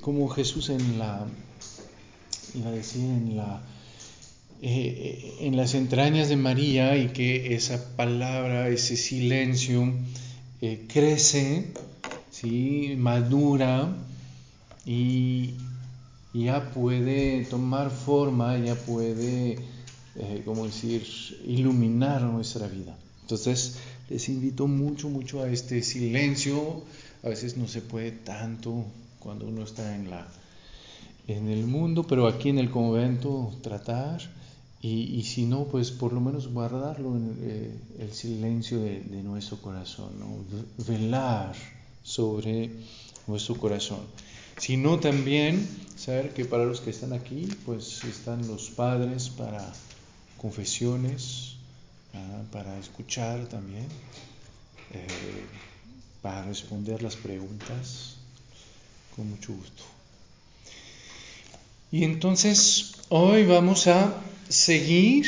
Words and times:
como 0.00 0.28
Jesús 0.28 0.70
en 0.70 0.98
la, 0.98 1.26
iba 2.54 2.68
a 2.68 2.72
decir, 2.72 3.02
en 3.02 3.36
la, 3.36 3.62
eh, 4.62 5.36
en 5.40 5.56
las 5.56 5.74
entrañas 5.74 6.28
de 6.28 6.36
María 6.36 6.96
y 6.96 7.08
que 7.08 7.54
esa 7.54 7.96
palabra, 7.96 8.68
ese 8.68 8.96
silencio 8.96 9.92
crece, 10.88 11.72
¿sí? 12.30 12.94
madura 12.96 13.94
y 14.84 15.54
ya 16.34 16.70
puede 16.70 17.44
tomar 17.44 17.90
forma, 17.90 18.58
ya 18.58 18.74
puede, 18.74 19.58
como 20.44 20.66
decir, 20.66 21.06
iluminar 21.46 22.22
nuestra 22.22 22.66
vida. 22.66 22.96
Entonces, 23.22 23.78
les 24.08 24.28
invito 24.28 24.68
mucho, 24.68 25.08
mucho 25.08 25.42
a 25.42 25.50
este 25.50 25.82
silencio. 25.82 26.84
A 27.24 27.28
veces 27.28 27.56
no 27.56 27.66
se 27.66 27.80
puede 27.82 28.12
tanto 28.12 28.84
cuando 29.26 29.48
uno 29.48 29.64
está 29.64 29.96
en, 29.96 30.08
la, 30.08 30.24
en 31.26 31.48
el 31.48 31.66
mundo, 31.66 32.04
pero 32.06 32.28
aquí 32.28 32.48
en 32.48 32.58
el 32.58 32.70
convento 32.70 33.52
tratar. 33.60 34.20
Y, 34.80 35.24
si 35.24 35.46
no, 35.46 35.64
pues 35.64 35.90
por 35.90 36.12
lo 36.12 36.20
menos 36.20 36.46
guardarlo 36.46 37.16
en 37.16 37.36
eh, 37.42 37.76
el 37.98 38.12
silencio 38.12 38.78
de, 38.78 39.20
nuestro 39.24 39.56
corazón, 39.60 40.12
velar 40.86 41.56
sobre 42.04 42.70
nuestro 43.26 43.56
corazón. 43.56 44.02
Si 44.58 44.76
no, 44.76 45.00
también 45.00 45.68
saber 45.96 46.32
que 46.32 46.44
para 46.44 46.64
los 46.64 46.80
que 46.80 46.90
están 46.90 47.12
aquí, 47.12 47.48
pues 47.64 48.04
están 48.04 48.46
los 48.46 48.70
padres 48.70 49.28
para 49.28 49.72
confesiones, 50.36 51.56
para 52.52 52.78
escuchar 52.78 53.48
también, 53.48 53.88
eh, 54.92 55.06
para 56.22 56.44
responder 56.44 57.02
las 57.02 57.16
preguntas, 57.16 58.15
con 59.16 59.30
mucho 59.30 59.54
gusto. 59.54 59.82
Y 61.90 62.04
entonces 62.04 62.92
hoy 63.08 63.46
vamos 63.46 63.86
a 63.86 64.14
seguir 64.48 65.26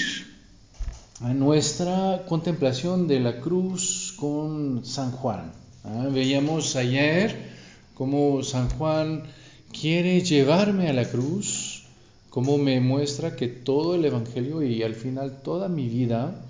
a 1.21 1.33
nuestra 1.33 2.25
contemplación 2.29 3.09
de 3.09 3.21
la 3.21 3.41
cruz 3.41 4.15
con 4.17 4.85
San 4.85 5.11
Juan. 5.11 5.53
¿ah? 5.85 6.07
Veíamos 6.11 6.77
ayer 6.77 7.51
cómo 7.95 8.43
San 8.43 8.69
Juan 8.69 9.25
quiere 9.73 10.21
llevarme 10.21 10.89
a 10.89 10.93
la 10.93 11.09
cruz, 11.09 11.85
cómo 12.31 12.59
me 12.59 12.81
muestra 12.81 13.35
que 13.35 13.49
todo 13.49 13.95
el 13.95 14.05
Evangelio 14.05 14.63
y 14.63 14.83
al 14.83 14.95
final 14.95 15.41
toda 15.43 15.69
mi 15.69 15.89
vida 15.89 16.45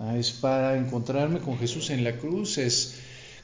Ah, 0.00 0.16
es 0.16 0.30
para 0.30 0.78
encontrarme 0.78 1.40
con 1.40 1.58
Jesús 1.58 1.90
en 1.90 2.04
la 2.04 2.16
cruz, 2.18 2.56
es 2.58 2.94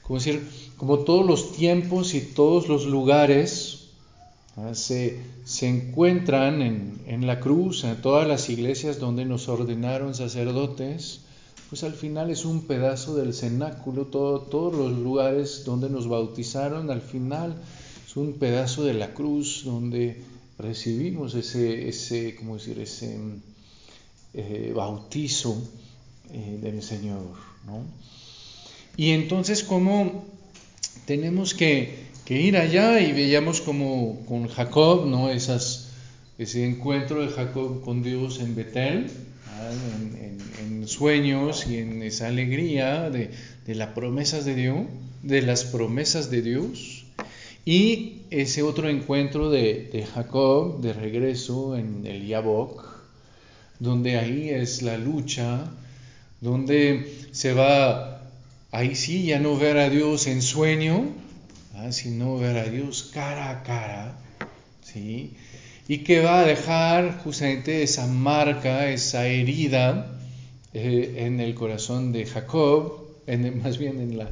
como 0.05 0.19
decir, 0.19 0.47
como 0.77 0.99
todos 0.99 1.25
los 1.25 1.53
tiempos 1.53 2.13
y 2.13 2.21
todos 2.21 2.67
los 2.67 2.85
lugares 2.85 3.87
ah, 4.55 4.75
se, 4.75 5.19
encuentran 5.61 6.61
en, 6.61 7.25
la 7.25 7.39
cruz, 7.39 7.83
en 7.83 7.99
todas 8.01 8.27
las 8.27 8.49
iglesias 8.49 8.99
donde 8.99 9.25
nos 9.25 9.49
ordenaron 9.49 10.13
sacerdotes, 10.13 11.21
pues 11.69 11.83
al 11.83 11.93
final 11.93 12.29
es 12.29 12.45
un 12.45 12.67
pedazo 12.67 13.15
del 13.15 13.33
cenáculo, 13.33 14.05
todos 14.05 14.75
los 14.75 14.91
lugares 14.91 15.63
donde 15.65 15.89
nos 15.89 16.07
bautizaron, 16.07 16.91
al 16.91 17.01
final 17.01 17.55
es 18.05 18.15
un 18.15 18.33
pedazo 18.33 18.83
de 18.83 18.93
la 18.93 19.11
cruz 19.15 19.63
donde 19.65 20.21
recibimos 20.59 21.33
ese, 21.33 21.89
ese, 21.89 22.35
¿cómo 22.35 22.57
decir? 22.57 22.79
ese 22.79 23.17
eh, 24.35 24.71
bautizo 24.75 25.57
eh, 26.31 26.59
del 26.61 26.83
Señor. 26.83 27.23
¿no? 27.65 27.83
Y 28.97 29.11
entonces, 29.11 29.63
¿cómo 29.63 30.25
tenemos 31.05 31.53
que, 31.53 32.05
ir 32.29 32.57
allá? 32.57 32.99
Y 33.01 33.11
veíamos 33.11 33.61
como 33.61 34.25
con 34.25 34.47
Jacob, 34.47 35.05
¿no? 35.05 35.29
Esas, 35.29 35.91
ese 36.37 36.65
encuentro 36.65 37.21
de 37.21 37.29
Jacob 37.31 37.81
con 37.83 38.03
Dios 38.03 38.39
en 38.39 38.55
Betel, 38.55 39.07
en, 40.61 40.87
sueños 40.87 41.65
y 41.67 41.77
en 41.77 42.03
esa 42.03 42.27
alegría 42.27 43.09
de, 43.09 43.31
las 43.67 43.89
promesas 43.89 44.45
de 44.45 44.53
Dios, 44.53 44.81
de 45.23 45.41
las 45.41 45.65
promesas 45.65 46.29
de 46.29 46.41
Dios. 46.43 47.05
Y 47.65 48.21
ese 48.29 48.61
otro 48.61 48.87
encuentro 48.87 49.49
de, 49.49 49.89
de 49.91 50.05
Jacob 50.05 50.81
de 50.81 50.93
regreso 50.93 51.75
en 51.75 52.05
el 52.05 52.27
Yabok, 52.27 52.85
donde 53.79 54.19
ahí 54.19 54.49
es 54.49 54.83
la 54.83 54.99
lucha 54.99 55.71
donde 56.41 57.27
se 57.31 57.53
va, 57.53 58.14
ahí 58.75 58.95
sí, 58.95 59.25
ya 59.25 59.39
no 59.39 59.57
ver 59.57 59.77
a 59.77 59.89
Dios 59.89 60.27
en 60.27 60.41
sueño, 60.41 61.05
sino 61.91 62.37
ver 62.37 62.57
a 62.57 62.65
Dios 62.65 63.09
cara 63.13 63.49
a 63.49 63.63
cara, 63.63 64.17
¿sí? 64.81 65.33
Y 65.87 65.99
que 65.99 66.21
va 66.21 66.41
a 66.41 66.45
dejar 66.45 67.19
justamente 67.23 67.83
esa 67.83 68.07
marca, 68.07 68.89
esa 68.89 69.27
herida 69.27 70.17
eh, 70.73 71.25
en 71.25 71.39
el 71.39 71.55
corazón 71.55 72.11
de 72.11 72.25
Jacob, 72.25 73.07
en, 73.27 73.61
más 73.61 73.77
bien 73.77 74.01
en 74.01 74.17
la, 74.17 74.29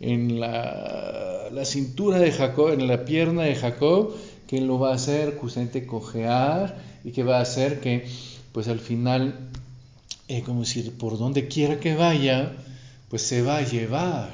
en 0.00 0.40
la, 0.40 1.48
la, 1.52 1.64
cintura 1.64 2.18
de 2.18 2.32
Jacob, 2.32 2.72
en 2.72 2.88
la 2.88 3.04
pierna 3.04 3.42
de 3.42 3.54
Jacob, 3.54 4.16
que 4.48 4.60
lo 4.60 4.78
va 4.78 4.92
a 4.92 4.94
hacer 4.94 5.36
justamente 5.36 5.86
cojear 5.86 6.76
y 7.04 7.12
que 7.12 7.22
va 7.22 7.38
a 7.38 7.42
hacer 7.42 7.80
que 7.80 8.06
pues 8.52 8.68
al 8.68 8.80
final 8.80 9.50
eh, 10.28 10.42
como 10.42 10.60
decir, 10.60 10.92
por 10.98 11.18
donde 11.18 11.46
quiera 11.46 11.78
que 11.78 11.94
vaya, 11.94 12.52
pues 13.08 13.22
se 13.22 13.42
va 13.42 13.58
a 13.58 13.62
llevar 13.62 14.32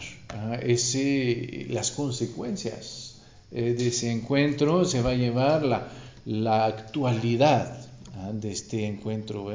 ese, 0.63 1.67
las 1.71 1.91
consecuencias 1.91 3.17
eh, 3.51 3.75
de 3.75 3.89
ese 3.89 4.11
encuentro, 4.11 4.85
se 4.85 5.03
va 5.03 5.11
a 5.11 5.15
llevar 5.15 5.63
la, 5.63 5.89
la 6.25 6.67
actualidad 6.67 7.87
de 8.33 8.53
este 8.53 8.87
encuentro. 8.87 9.53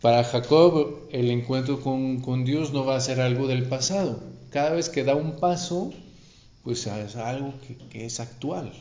Para 0.00 0.24
Jacob 0.24 1.08
el 1.10 1.30
encuentro 1.30 1.80
con, 1.80 2.20
con, 2.20 2.44
Dios 2.44 2.72
no 2.72 2.84
va 2.84 2.96
a 2.96 3.00
ser 3.00 3.20
algo 3.20 3.46
del 3.46 3.64
pasado. 3.64 4.22
Cada 4.50 4.70
vez 4.70 4.88
que 4.88 5.04
da 5.04 5.14
un 5.14 5.36
paso, 5.36 5.92
pues 6.62 6.86
es 6.86 7.16
algo 7.16 7.54
que, 7.66 7.76
que 7.88 8.06
es 8.06 8.20
actual. 8.20 8.72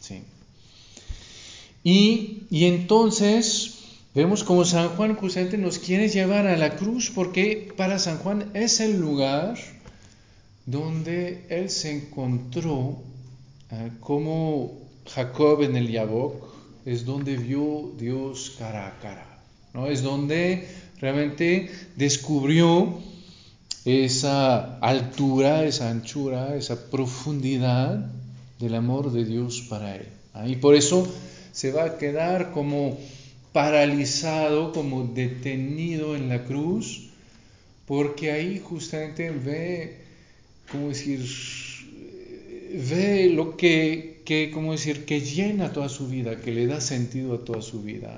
¿sí? 0.00 0.22
Y, 1.84 2.42
y 2.50 2.64
entonces 2.64 3.75
Vemos 4.16 4.44
como 4.44 4.64
San 4.64 4.88
Juan 4.96 5.14
justamente 5.14 5.58
nos 5.58 5.78
quiere 5.78 6.08
llevar 6.08 6.46
a 6.46 6.56
la 6.56 6.74
cruz 6.76 7.12
porque 7.14 7.70
para 7.76 7.98
San 7.98 8.16
Juan 8.16 8.50
es 8.54 8.80
el 8.80 8.98
lugar 8.98 9.58
donde 10.64 11.44
él 11.50 11.68
se 11.68 11.90
encontró 11.90 12.96
ah, 13.70 13.90
como 14.00 14.78
Jacob 15.06 15.60
en 15.64 15.76
el 15.76 15.88
Yabok, 15.90 16.48
es 16.86 17.04
donde 17.04 17.36
vio 17.36 17.92
Dios 17.98 18.56
cara 18.58 18.86
a 18.86 18.98
cara, 19.00 19.38
¿no? 19.74 19.86
es 19.86 20.02
donde 20.02 20.66
realmente 20.98 21.70
descubrió 21.96 22.98
esa 23.84 24.78
altura, 24.78 25.66
esa 25.66 25.90
anchura, 25.90 26.56
esa 26.56 26.88
profundidad 26.88 28.10
del 28.58 28.76
amor 28.76 29.12
de 29.12 29.26
Dios 29.26 29.60
para 29.68 29.94
él. 29.94 30.08
Y 30.46 30.56
por 30.56 30.74
eso 30.74 31.06
se 31.52 31.70
va 31.70 31.84
a 31.84 31.98
quedar 31.98 32.52
como 32.52 32.96
paralizado, 33.56 34.70
como 34.70 35.04
detenido 35.04 36.14
en 36.14 36.28
la 36.28 36.44
cruz, 36.44 37.04
porque 37.86 38.30
ahí 38.30 38.60
justamente 38.62 39.30
ve, 39.30 39.96
como 40.70 40.88
decir, 40.88 41.24
ve 42.90 43.30
lo 43.30 43.56
que, 43.56 44.20
que, 44.26 44.50
como 44.50 44.72
decir, 44.72 45.06
que 45.06 45.22
llena 45.22 45.72
toda 45.72 45.88
su 45.88 46.06
vida, 46.06 46.36
que 46.36 46.52
le 46.52 46.66
da 46.66 46.82
sentido 46.82 47.32
a 47.32 47.46
toda 47.46 47.62
su 47.62 47.82
vida. 47.82 48.14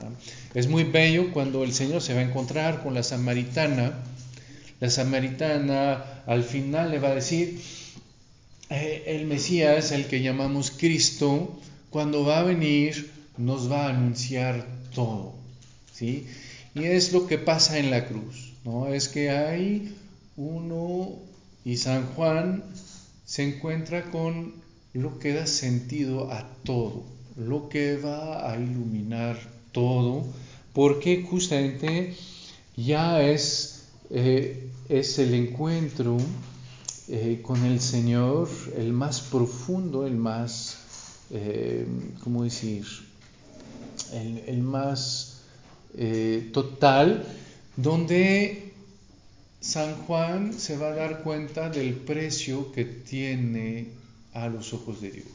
Es 0.54 0.66
muy 0.66 0.82
bello 0.82 1.32
cuando 1.32 1.62
el 1.62 1.72
Señor 1.72 2.02
se 2.02 2.14
va 2.14 2.18
a 2.18 2.24
encontrar 2.24 2.82
con 2.82 2.94
la 2.94 3.04
samaritana. 3.04 3.92
La 4.80 4.90
samaritana 4.90 6.24
al 6.26 6.42
final 6.42 6.90
le 6.90 6.98
va 6.98 7.10
a 7.10 7.14
decir, 7.14 7.60
eh, 8.70 9.04
el 9.06 9.26
Mesías, 9.26 9.92
el 9.92 10.06
que 10.06 10.20
llamamos 10.20 10.72
Cristo, 10.72 11.56
cuando 11.90 12.24
va 12.24 12.40
a 12.40 12.42
venir, 12.42 13.12
nos 13.36 13.70
va 13.70 13.86
a 13.86 13.90
anunciar 13.90 14.77
todo. 14.98 15.32
¿sí? 15.92 16.26
Y 16.74 16.84
es 16.84 17.12
lo 17.12 17.28
que 17.28 17.38
pasa 17.38 17.78
en 17.78 17.92
la 17.92 18.08
cruz, 18.08 18.52
¿no? 18.64 18.88
Es 18.88 19.08
que 19.08 19.30
hay 19.30 19.94
uno 20.36 21.20
y 21.64 21.76
San 21.76 22.04
Juan 22.14 22.64
se 23.24 23.44
encuentra 23.44 24.10
con 24.10 24.54
lo 24.94 25.20
que 25.20 25.34
da 25.34 25.46
sentido 25.46 26.32
a 26.32 26.48
todo, 26.64 27.04
lo 27.36 27.68
que 27.68 27.96
va 27.96 28.50
a 28.50 28.56
iluminar 28.56 29.38
todo, 29.70 30.24
porque 30.72 31.22
justamente 31.22 32.16
ya 32.76 33.22
es, 33.22 33.84
eh, 34.10 34.68
es 34.88 35.20
el 35.20 35.32
encuentro 35.34 36.16
eh, 37.06 37.38
con 37.40 37.64
el 37.64 37.80
Señor 37.80 38.48
el 38.76 38.92
más 38.92 39.20
profundo, 39.20 40.08
el 40.08 40.16
más, 40.16 40.78
eh, 41.30 41.86
¿cómo 42.24 42.42
decir? 42.42 43.07
El, 44.12 44.58
más 44.58 45.40
eh, 45.96 46.50
total, 46.52 47.24
donde 47.76 48.72
San 49.60 49.94
Juan 50.02 50.52
se 50.58 50.76
va 50.76 50.88
a 50.88 50.94
dar 50.94 51.22
cuenta 51.22 51.70
del 51.70 51.94
precio 51.94 52.72
que 52.72 52.84
tiene 52.84 53.88
a 54.32 54.48
los 54.48 54.72
ojos 54.72 55.00
de 55.00 55.10
Dios. 55.10 55.26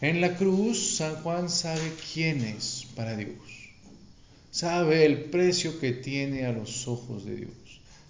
En 0.00 0.20
la 0.20 0.36
cruz, 0.36 0.96
San 0.96 1.16
Juan 1.16 1.48
sabe 1.48 1.92
quién 2.12 2.42
es 2.42 2.86
para 2.94 3.16
Dios. 3.16 3.36
Sabe 4.50 5.04
el 5.04 5.24
precio 5.24 5.78
que 5.80 5.92
tiene 5.92 6.46
a 6.46 6.52
los 6.52 6.88
ojos 6.88 7.24
de 7.24 7.36
Dios. 7.36 7.50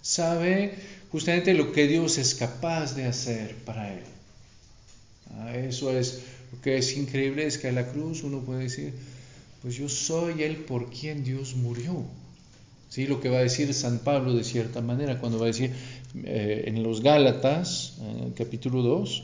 Sabe 0.01 0.75
justamente 1.11 1.53
lo 1.53 1.71
que 1.71 1.87
Dios 1.87 2.17
es 2.17 2.35
capaz 2.35 2.95
de 2.95 3.05
hacer 3.05 3.55
para 3.65 3.93
él. 3.93 4.03
Ah, 5.31 5.55
eso 5.55 5.91
es 5.91 6.21
lo 6.51 6.61
que 6.61 6.77
es 6.77 6.95
increíble, 6.97 7.45
es 7.45 7.57
que 7.57 7.67
a 7.67 7.71
la 7.71 7.87
cruz 7.87 8.23
uno 8.23 8.39
puede 8.41 8.63
decir, 8.63 8.93
pues 9.61 9.75
yo 9.75 9.89
soy 9.89 10.43
el 10.43 10.57
por 10.57 10.89
quien 10.89 11.23
Dios 11.23 11.55
murió. 11.55 12.05
¿Sí? 12.89 13.05
Lo 13.05 13.19
que 13.19 13.29
va 13.29 13.39
a 13.39 13.41
decir 13.41 13.73
San 13.73 13.99
Pablo 13.99 14.33
de 14.33 14.43
cierta 14.43 14.81
manera, 14.81 15.19
cuando 15.19 15.39
va 15.39 15.45
a 15.45 15.47
decir 15.47 15.71
eh, 16.23 16.63
en 16.67 16.83
los 16.83 17.01
Gálatas, 17.01 17.97
capítulo 18.35 18.81
2, 18.81 19.23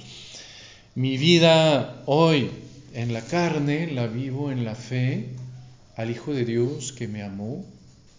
mi 0.96 1.18
vida 1.18 2.04
hoy 2.06 2.50
en 2.94 3.14
la 3.14 3.22
carne 3.22 3.92
la 3.92 4.08
vivo 4.08 4.52
en 4.52 4.66
la 4.66 4.76
fe 4.76 5.30
al 5.96 6.12
Hijo 6.12 6.34
de 6.34 6.46
Dios 6.46 6.92
que 6.92 7.08
me 7.08 7.24
amó 7.24 7.66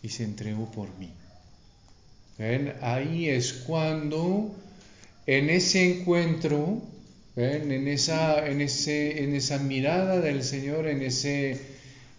y 0.03 0.09
se 0.09 0.25
entregó 0.25 0.71
por 0.71 0.89
mí. 0.99 1.11
Ahí 2.81 3.29
es 3.29 3.53
cuando 3.53 4.51
en 5.27 5.51
ese 5.51 6.01
encuentro, 6.01 6.83
En, 7.37 7.89
esa, 7.89 8.47
en, 8.47 8.61
ese, 8.61 9.25
en 9.25 9.35
esa 9.35 9.59
mirada 9.59 10.21
del 10.21 10.45
Señor, 10.45 10.87
en 10.87 11.03
ese, 11.03 11.61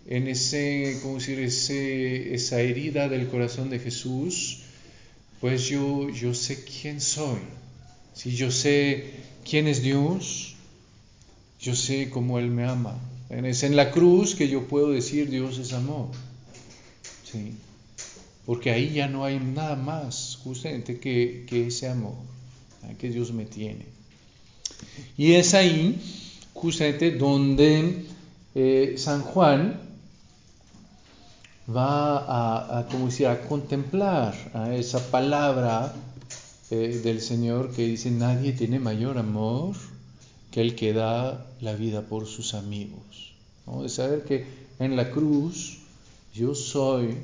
en 0.08 0.28
ese, 0.28 1.00
¿cómo 1.02 1.16
decir? 1.16 1.40
Ese, 1.40 2.34
esa 2.34 2.60
herida 2.60 3.08
del 3.08 3.28
corazón 3.28 3.70
de 3.70 3.80
Jesús, 3.80 4.64
pues 5.40 5.68
yo, 5.68 6.10
yo 6.10 6.34
sé 6.34 6.64
quién 6.66 7.00
soy. 7.00 7.40
Si 8.14 8.36
yo 8.36 8.52
sé 8.52 9.12
quién 9.50 9.68
es 9.68 9.82
Dios, 9.82 10.56
yo 11.60 11.76
sé 11.76 12.10
cómo 12.10 12.40
Él 12.40 12.50
me 12.50 12.66
ama. 12.66 13.00
Es 13.30 13.64
en 13.64 13.76
la 13.76 13.92
cruz 13.92 14.36
que 14.36 14.50
yo 14.50 14.68
puedo 14.68 14.92
decir 14.92 15.30
Dios 15.30 15.58
es 15.58 15.74
amor. 15.74 16.10
¿Sí? 17.24 17.54
porque 18.46 18.70
ahí 18.70 18.94
ya 18.94 19.08
no 19.08 19.26
hay 19.26 19.40
nada 19.40 19.76
más 19.76 20.40
justamente 20.44 21.00
que, 21.00 21.46
ese 21.50 21.88
amor 21.88 22.16
que 23.00 23.10
Dios 23.10 23.34
me 23.34 23.46
tiene. 23.46 23.95
Y 25.18 25.34
es 25.34 25.54
ahí 25.54 26.00
justamente 26.54 27.12
donde 27.12 28.06
eh, 28.54 28.96
San 28.98 29.22
Juan 29.22 29.80
va 31.70 32.80
a, 32.80 32.88
como 32.88 33.08
a 33.08 33.42
contemplar 33.48 34.36
a 34.54 34.76
esa 34.76 35.00
palabra 35.12 35.94
eh, 36.72 37.02
del 37.04 37.22
Señor 37.22 37.72
que 37.72 37.86
dice, 37.86 38.12
nadie 38.12 38.54
tiene 38.54 38.80
mayor 38.80 39.18
amor 39.18 39.76
que 40.52 40.62
el 40.62 40.76
que 40.76 40.94
da 40.94 41.46
la 41.62 41.74
vida 41.74 42.02
por 42.02 42.28
sus 42.28 42.54
amigos. 42.54 43.34
De 43.82 43.90
saber 43.90 44.24
que 44.24 44.46
en 44.80 44.96
la 44.96 45.12
cruz 45.12 45.80
yo 46.34 46.54
soy 46.54 47.18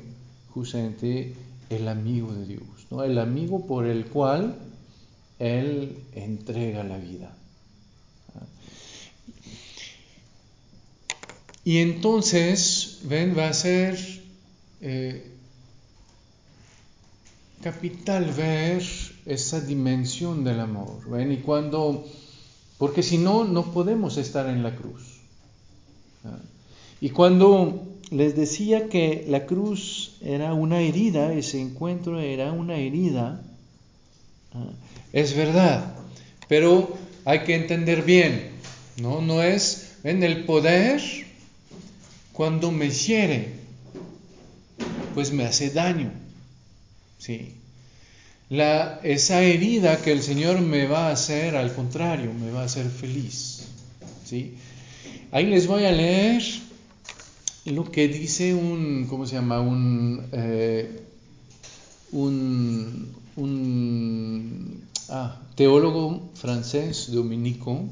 justamente 0.50 1.34
el 1.70 1.88
amigo 1.88 2.32
de 2.32 2.46
Dios, 2.46 2.86
¿no? 2.90 3.04
el 3.04 3.18
amigo 3.18 3.66
por 3.66 3.86
el 3.86 4.06
cual 4.06 4.56
Él 5.38 5.98
entrega 6.14 6.82
la 6.84 6.98
vida. 6.98 7.34
Y 11.64 11.78
entonces, 11.78 13.00
ven, 13.04 13.36
va 13.38 13.48
a 13.48 13.52
ser 13.52 13.96
eh, 14.80 15.32
capital 17.62 18.32
ver 18.32 18.82
esa 19.26 19.60
dimensión 19.60 20.42
del 20.42 20.60
amor, 20.60 21.08
ven, 21.08 21.30
y 21.30 21.38
cuando, 21.38 22.04
porque 22.78 23.04
si 23.04 23.18
no, 23.18 23.44
no 23.44 23.72
podemos 23.72 24.16
estar 24.16 24.48
en 24.48 24.62
la 24.62 24.74
cruz. 24.74 25.20
Y 27.00 27.10
cuando 27.10 27.88
les 28.10 28.36
decía 28.36 28.88
que 28.88 29.24
la 29.28 29.46
cruz 29.46 30.16
era 30.20 30.54
una 30.54 30.80
herida, 30.80 31.32
ese 31.32 31.60
encuentro 31.60 32.20
era 32.20 32.52
una 32.52 32.76
herida. 32.76 33.42
Ah, 34.52 34.70
es 35.12 35.36
verdad, 35.36 35.94
pero 36.48 36.96
hay 37.24 37.40
que 37.40 37.54
entender 37.54 38.02
bien, 38.02 38.50
¿no? 39.00 39.20
No 39.20 39.42
es 39.42 39.98
en 40.04 40.22
el 40.22 40.44
poder 40.44 41.00
cuando 42.42 42.72
me 42.72 42.90
hiere, 42.90 43.52
pues 45.14 45.32
me 45.32 45.44
hace 45.44 45.70
daño. 45.70 46.10
Sí. 47.16 47.54
Esa 48.50 49.42
herida 49.42 50.02
que 50.02 50.10
el 50.10 50.22
Señor 50.24 50.60
me 50.60 50.86
va 50.88 51.06
a 51.06 51.12
hacer, 51.12 51.54
al 51.54 51.72
contrario, 51.72 52.34
me 52.34 52.50
va 52.50 52.62
a 52.62 52.64
hacer 52.64 52.90
feliz. 52.90 53.68
¿sí? 54.24 54.56
Ahí 55.30 55.46
les 55.46 55.68
voy 55.68 55.84
a 55.84 55.92
leer 55.92 56.42
lo 57.66 57.88
que 57.92 58.08
dice 58.08 58.54
un, 58.54 59.06
¿cómo 59.08 59.24
se 59.24 59.36
llama? 59.36 59.60
Un, 59.60 60.26
eh, 60.32 61.00
un, 62.10 63.14
un 63.36 64.82
ah, 65.10 65.40
teólogo 65.54 66.28
francés 66.34 67.12
dominico, 67.12 67.84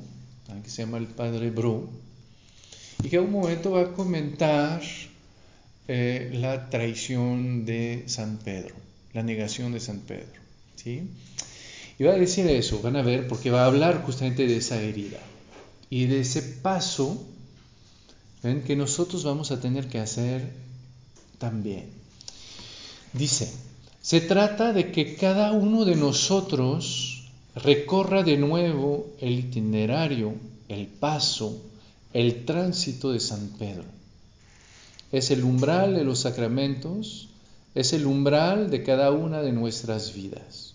ah, 0.49 0.57
que 0.61 0.71
se 0.71 0.83
llama 0.83 0.99
el 0.99 1.07
padre 1.07 1.51
Bro, 1.53 2.01
y 3.03 3.09
que 3.09 3.17
a 3.17 3.21
un 3.21 3.33
momento 3.33 3.73
va 3.73 3.83
a 3.83 3.93
comentar 3.93 4.83
eh, 5.89 6.31
la 6.33 6.69
traición 6.71 7.65
de 7.65 8.05
San 8.07 8.39
Pedro, 8.39 8.75
la 9.13 9.23
negación 9.23 9.73
de 9.73 9.81
San 9.81 10.01
Pedro. 10.01 10.41
¿sí? 10.77 11.03
Y 11.99 12.05
va 12.05 12.13
a 12.13 12.19
decir 12.19 12.47
eso, 12.47 12.81
van 12.81 12.97
a 12.97 13.03
ver, 13.03 13.29
porque 13.29 13.51
va 13.51 13.65
a 13.65 13.67
hablar 13.67 14.03
justamente 14.05 14.47
de 14.47 14.57
esa 14.57 14.81
herida 14.81 15.19
y 15.91 16.07
de 16.07 16.21
ese 16.21 16.43
paso 16.43 17.27
que 18.67 18.75
nosotros 18.75 19.25
vamos 19.25 19.51
a 19.51 19.61
tener 19.61 19.89
que 19.89 19.99
hacer 19.99 20.51
también. 21.39 21.91
Dice, 23.13 23.53
se 24.01 24.21
trata 24.23 24.73
de 24.73 24.93
que 24.93 25.15
cada 25.15 25.53
uno 25.53 25.85
de 25.85 25.97
nosotros 25.97 27.29
recorra 27.55 28.23
de 28.23 28.39
nuevo 28.39 29.11
el 29.21 29.39
itinerario, 29.41 30.35
el 30.69 30.87
paso, 30.87 31.61
el 32.13 32.45
tránsito 32.45 33.13
de 33.13 33.21
San 33.21 33.49
Pedro. 33.59 33.85
Es 35.13 35.31
el 35.31 35.45
umbral 35.45 35.95
de 35.95 36.05
los 36.05 36.21
sacramentos, 36.21 37.29
es 37.75 37.93
el 37.93 38.07
umbral 38.07 38.71
de 38.71 38.83
cada 38.83 39.11
una 39.11 39.43
de 39.43 39.53
nuestras 39.53 40.15
vidas. 40.15 40.75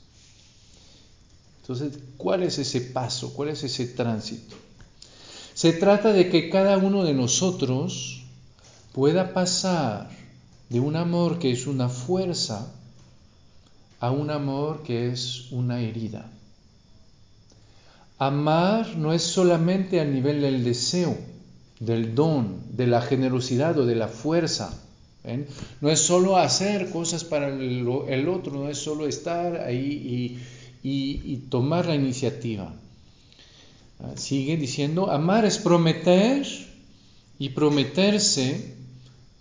Entonces, 1.61 1.99
¿cuál 2.17 2.43
es 2.43 2.59
ese 2.59 2.81
paso? 2.81 3.33
¿Cuál 3.33 3.49
es 3.49 3.63
ese 3.63 3.87
tránsito? 3.87 4.55
Se 5.53 5.73
trata 5.73 6.13
de 6.13 6.29
que 6.29 6.49
cada 6.49 6.77
uno 6.77 7.03
de 7.03 7.13
nosotros 7.13 8.23
pueda 8.93 9.33
pasar 9.33 10.09
de 10.69 10.79
un 10.79 10.95
amor 10.95 11.39
que 11.39 11.51
es 11.51 11.67
una 11.67 11.89
fuerza 11.89 12.71
a 13.99 14.11
un 14.11 14.29
amor 14.29 14.83
que 14.83 15.11
es 15.11 15.51
una 15.51 15.79
herida. 15.81 16.29
Amar 18.17 18.95
no 18.95 19.13
es 19.13 19.23
solamente 19.23 19.99
a 19.99 20.05
nivel 20.05 20.41
del 20.41 20.63
deseo, 20.63 21.17
del 21.79 22.15
don, 22.15 22.61
de 22.71 22.87
la 22.87 23.01
generosidad 23.01 23.77
o 23.77 23.85
de 23.85 23.95
la 23.95 24.07
fuerza. 24.07 24.81
No 25.81 25.89
es 25.89 25.99
solo 25.99 26.37
hacer 26.37 26.91
cosas 26.91 27.23
para 27.23 27.47
el, 27.49 28.27
otro, 28.29 28.53
no 28.53 28.69
es 28.69 28.77
solo 28.77 29.07
estar 29.07 29.57
ahí 29.61 30.39
y 30.83 31.35
tomar 31.49 31.87
la 31.87 31.95
iniciativa. 31.95 32.73
Ah, 33.99 34.11
sigue 34.15 34.57
diciendo, 34.57 35.09
amar 35.09 35.45
es 35.45 35.57
prometer 35.57 36.45
y 37.39 37.49
prometerse 37.49 38.75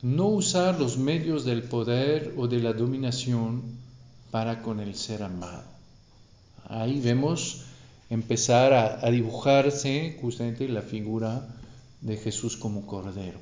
no 0.03 0.29
usar 0.29 0.79
los 0.79 0.97
medios 0.97 1.45
del 1.45 1.65
poder 1.65 2.35
o 2.37 2.47
de 2.47 2.61
la 2.61 2.73
dominación 2.73 3.63
para 4.31 4.63
con 4.63 4.81
el 4.81 4.95
ser 4.95 5.23
amado. 5.23 5.65
Ahí 6.69 7.01
vemos 7.01 7.63
empezar 8.11 8.73
a, 8.73 9.11
dibujarse 9.11 10.17
justamente 10.21 10.69
la 10.69 10.83
figura 10.83 11.49
de 12.01 12.17
Jesús 12.17 12.57
como 12.57 12.87
Cordero. 12.87 13.39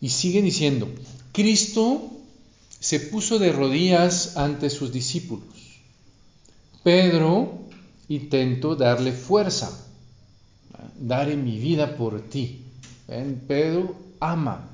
Y 0.00 0.10
sigue 0.10 0.42
diciendo, 0.42 0.88
Cristo 1.32 2.10
se 2.78 3.00
puso 3.00 3.38
de 3.38 3.52
rodillas 3.52 4.36
ante 4.36 4.68
sus 4.70 4.92
discípulos. 4.92 5.48
Pedro 6.82 7.60
intento 8.08 8.76
darle 8.76 9.12
fuerza. 9.12 9.80
Daré 11.00 11.36
mi 11.36 11.58
vida 11.58 11.96
por 11.96 12.20
ti. 12.20 12.60
Pedro 13.46 13.96
ama, 14.20 14.68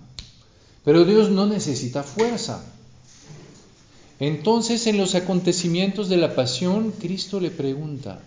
pero 0.84 1.04
Dios 1.04 1.30
no 1.30 1.46
necesita 1.46 2.02
fuerza. 2.02 2.64
Entonces 4.18 4.86
en 4.86 4.98
los 4.98 5.14
acontecimientos 5.14 6.08
de 6.08 6.18
la 6.18 6.34
pasión, 6.34 6.92
Cristo 6.92 7.40
le 7.40 7.50
pregunta, 7.50 8.20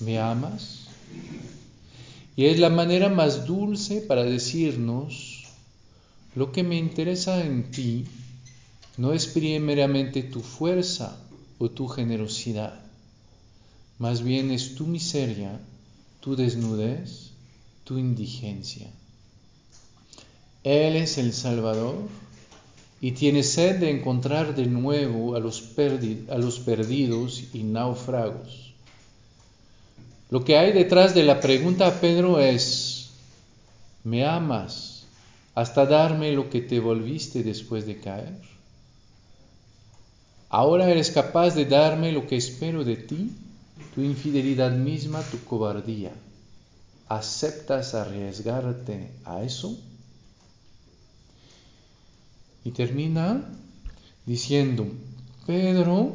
¿me 0.00 0.18
amas? 0.18 0.86
Y 2.36 2.46
es 2.46 2.58
la 2.58 2.70
manera 2.70 3.08
más 3.08 3.46
dulce 3.46 4.00
para 4.00 4.24
decirnos, 4.24 5.44
lo 6.34 6.52
que 6.52 6.62
me 6.62 6.76
interesa 6.76 7.44
en 7.44 7.70
ti 7.70 8.04
no 8.96 9.12
es 9.12 9.26
primeramente 9.26 10.22
tu 10.22 10.40
fuerza 10.40 11.16
o 11.58 11.70
tu 11.70 11.88
generosidad 11.88 12.90
más 14.00 14.22
bien 14.22 14.50
es 14.50 14.76
tu 14.76 14.86
miseria, 14.86 15.60
tu 16.20 16.34
desnudez 16.34 17.32
tu 17.84 17.98
indigencia. 17.98 18.90
Él 20.64 20.96
es 20.96 21.18
el 21.18 21.34
Salvador 21.34 22.08
y 23.02 23.12
tiene 23.12 23.42
sed 23.42 23.78
de 23.78 23.90
encontrar 23.90 24.54
de 24.54 24.64
nuevo 24.64 25.34
a 25.36 25.38
los, 25.38 25.62
a 26.30 26.38
los 26.38 26.60
perdidos 26.60 27.44
y 27.52 27.62
náufragos. 27.62 28.69
Lo 30.30 30.44
que 30.44 30.56
hay 30.56 30.72
detrás 30.72 31.12
de 31.12 31.24
la 31.24 31.40
pregunta 31.40 31.88
a 31.88 32.00
Pedro 32.00 32.38
es, 32.38 33.10
¿me 34.04 34.24
amas 34.24 35.06
hasta 35.56 35.86
darme 35.86 36.30
lo 36.32 36.48
que 36.48 36.60
te 36.60 36.78
volviste 36.78 37.42
después 37.42 37.84
de 37.84 37.98
caer? 37.98 38.38
¿Ahora 40.48 40.88
eres 40.88 41.10
capaz 41.10 41.56
de 41.56 41.64
darme 41.64 42.12
lo 42.12 42.28
que 42.28 42.36
espero 42.36 42.84
de 42.84 42.94
ti? 42.96 43.32
Tu 43.92 44.02
infidelidad 44.02 44.70
misma, 44.70 45.20
tu 45.22 45.42
cobardía. 45.44 46.12
¿Aceptas 47.08 47.94
arriesgarte 47.94 49.10
a 49.24 49.42
eso? 49.42 49.76
Y 52.64 52.70
termina 52.70 53.42
diciendo, 54.26 54.86
Pedro 55.44 56.14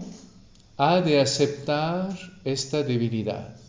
ha 0.78 1.02
de 1.02 1.20
aceptar 1.20 2.18
esta 2.46 2.82
debilidad 2.82 3.65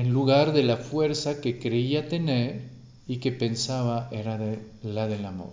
en 0.00 0.14
lugar 0.14 0.54
de 0.54 0.62
la 0.62 0.78
fuerza 0.78 1.42
que 1.42 1.58
creía 1.58 2.08
tener 2.08 2.62
y 3.06 3.18
que 3.18 3.32
pensaba 3.32 4.08
era 4.10 4.40
la 4.82 5.06
del 5.06 5.26
amor. 5.26 5.52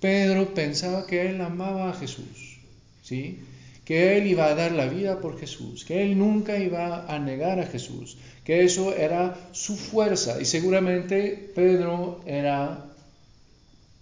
Pedro 0.00 0.54
pensaba 0.54 1.04
que 1.04 1.28
él 1.28 1.40
amaba 1.40 1.90
a 1.90 1.94
Jesús, 1.94 2.60
¿sí? 3.02 3.40
que 3.84 4.16
él 4.16 4.28
iba 4.28 4.46
a 4.46 4.54
dar 4.54 4.70
la 4.70 4.86
vida 4.86 5.20
por 5.20 5.40
Jesús, 5.40 5.84
que 5.84 6.04
él 6.04 6.16
nunca 6.16 6.58
iba 6.58 7.12
a 7.12 7.18
negar 7.18 7.58
a 7.58 7.66
Jesús, 7.66 8.18
que 8.44 8.62
eso 8.62 8.94
era 8.94 9.36
su 9.50 9.74
fuerza 9.74 10.40
y 10.40 10.44
seguramente 10.44 11.50
Pedro 11.56 12.20
era 12.24 12.84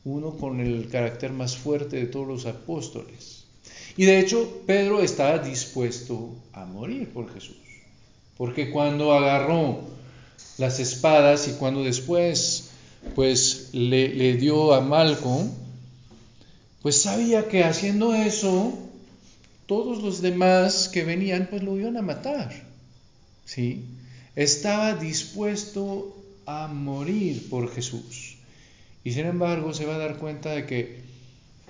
uno 0.04 0.36
con 0.36 0.60
el 0.60 0.88
carácter 0.90 1.32
más 1.32 1.56
fuerte 1.56 1.96
de 1.96 2.06
todos 2.06 2.28
los 2.28 2.44
apóstoles. 2.44 3.46
Y 3.96 4.04
de 4.04 4.18
hecho, 4.18 4.62
Pedro 4.66 5.00
estaba 5.00 5.38
dispuesto 5.38 6.34
a 6.52 6.66
morir 6.66 7.08
por 7.08 7.32
Jesús. 7.32 7.65
Porque 8.36 8.70
cuando 8.70 9.12
agarró 9.12 9.80
las 10.58 10.80
espadas 10.80 11.48
y 11.48 11.52
cuando 11.52 11.84
después 11.84 12.70
pues 13.14 13.70
le, 13.72 14.36
dio 14.36 14.74
a 14.74 14.80
Malcolm, 14.80 15.50
pues 16.82 17.02
sabía 17.02 17.48
que 17.48 17.64
haciendo 17.64 18.14
eso, 18.14 18.76
todos 19.66 20.02
los 20.02 20.22
demás 20.22 20.88
que 20.88 21.04
venían 21.04 21.48
pues 21.48 21.62
lo 21.62 21.78
iban 21.78 21.96
a 21.96 22.02
matar. 22.02 22.52
¿Sí? 23.44 23.84
Estaba 24.34 24.94
dispuesto 24.96 26.16
a 26.46 26.68
morir 26.68 27.48
por 27.48 27.72
Jesús. 27.72 28.36
Y 29.04 29.12
sin 29.12 29.26
embargo 29.26 29.72
se 29.72 29.86
va 29.86 29.94
a 29.94 29.98
dar 29.98 30.16
cuenta 30.16 30.50
de 30.50 30.66
que 30.66 31.00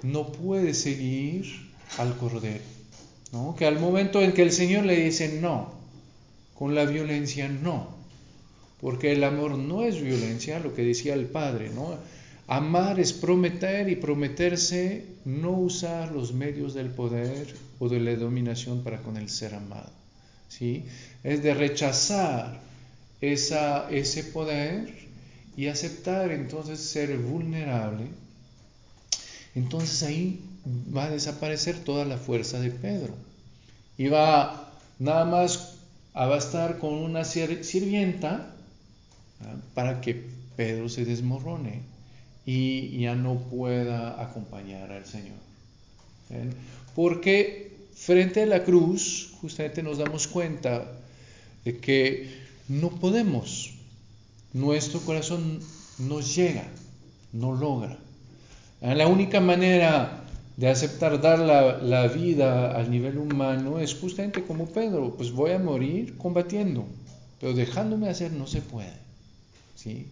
no 0.03 0.33
puede 0.33 0.75
seguir 0.75 1.71
al 1.99 2.17
Cordero. 2.17 2.65
¿no? 3.33 3.55
Que 3.57 3.67
al 3.67 3.79
momento 3.79 4.23
en 4.23 4.33
que 4.33 4.43
el 4.43 4.53
Señor 4.53 4.85
le 4.85 4.97
dice 4.97 5.41
no, 5.41 5.76
con 6.59 6.75
la 6.75 6.85
violencia 6.85 7.49
no. 7.49 7.95
Porque 8.81 9.13
el 9.13 9.25
amor 9.25 9.57
no 9.57 9.83
es 9.83 10.01
violencia, 10.01 10.59
lo 10.61 10.75
que 10.75 10.83
decía 10.83 11.15
el 11.15 11.27
Padre, 11.27 11.71
¿no? 11.75 11.97
Amar 12.49 13.01
es 13.01 13.13
prometer 13.13 13.89
y 13.89 13.97
prometerse 13.97 15.05
no 15.25 15.51
usar 15.53 16.13
los 16.13 16.33
medios 16.33 16.75
del 16.75 16.91
poder 16.91 17.55
o 17.81 17.89
de 17.89 17.99
la 17.99 18.15
dominación 18.15 18.85
para 18.85 19.03
con 19.03 19.17
el 19.17 19.29
ser 19.29 19.55
amado. 19.55 19.91
¿sí? 20.49 20.85
Es 21.25 21.43
de 21.43 21.55
rechazar 21.55 22.61
ese 23.21 24.25
poder 24.33 24.95
y 25.57 25.67
aceptar 25.67 26.31
entonces 26.31 26.81
ser 26.81 27.17
vulnerable, 27.19 28.07
entonces 29.55 30.03
ahí 30.03 30.41
va 30.95 31.05
a 31.05 31.11
desaparecer 31.11 31.79
toda 31.83 32.05
la 32.05 32.19
fuerza 32.19 32.61
de 32.61 32.71
Pedro. 32.71 33.15
Y 33.97 34.09
va 34.09 34.73
nada 34.99 35.25
más 35.25 35.76
a 36.17 36.25
bastar 36.25 36.79
con 36.79 36.95
una 36.95 37.25
sirvienta 37.25 38.55
para 39.75 40.01
que 40.01 40.25
Pedro 40.57 40.89
se 40.89 41.05
desmorone 41.05 41.83
y 42.47 43.01
ya 43.01 43.15
no 43.15 43.35
pueda 43.35 44.23
acompañar 44.23 44.93
al 44.93 45.05
Señor. 45.05 45.37
Porque 46.95 47.77
frente 47.95 48.43
a 48.43 48.47
la 48.47 48.65
cruz 48.65 49.35
justamente 49.43 49.83
nos 49.83 49.99
damos 49.99 50.27
cuenta 50.27 50.91
de 51.67 51.77
que 51.77 52.31
no 52.69 52.89
podemos 52.89 53.75
nuestro 54.55 55.01
corazón 55.01 55.61
no 55.99 56.23
llega, 56.23 56.67
no 57.35 57.55
logra. 57.55 57.99
La 58.81 59.07
única 59.07 59.41
manera 59.41 60.25
de 60.57 60.69
aceptar 60.69 61.21
dar 61.21 61.39
la, 61.39 62.07
vida 62.09 62.75
al 62.75 62.91
nivel 62.91 63.19
humano 63.19 63.79
es 63.79 63.95
justamente 63.95 64.43
como 64.43 64.67
Pedro, 64.67 65.15
pues 65.17 65.31
voy 65.31 65.53
a 65.53 65.59
morir 65.59 66.17
combatiendo, 66.17 66.87
pero 67.41 67.53
dejándome 67.53 68.09
hacer 68.09 68.33
no 68.33 68.47
se 68.47 68.63
puede. 68.63 68.93
¿sí? 69.75 70.07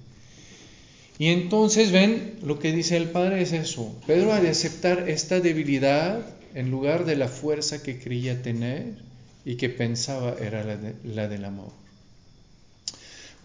Y 1.19 1.29
entonces 1.29 1.93
ven, 1.93 2.35
lo 2.43 2.59
que 2.59 2.73
dice 2.73 2.97
el 2.97 3.09
Padre 3.09 3.41
es 3.41 3.53
eso, 3.53 3.95
Pedro 4.07 4.33
ha 4.33 4.41
de 4.41 4.51
aceptar 4.51 5.09
esta 5.09 5.41
debilidad 5.41 6.21
en 6.55 6.71
lugar 6.71 7.05
de 7.05 7.17
la 7.17 7.29
fuerza 7.29 7.83
que 7.83 7.99
creía 7.99 8.43
tener 8.43 8.97
y 9.45 9.57
que 9.57 9.71
pensaba 9.71 10.37
era 10.41 10.65
la 11.05 11.29
del 11.29 11.45
amor. 11.45 11.73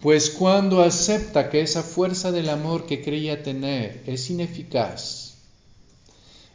Pues 0.01 0.29
cuando 0.29 0.81
acepta 0.81 1.49
que 1.49 1.61
esa 1.61 1.83
fuerza 1.83 2.31
del 2.31 2.49
amor 2.49 2.85
que 2.85 3.01
creía 3.01 3.43
tener 3.43 4.01
es 4.05 4.29
ineficaz, 4.29 5.28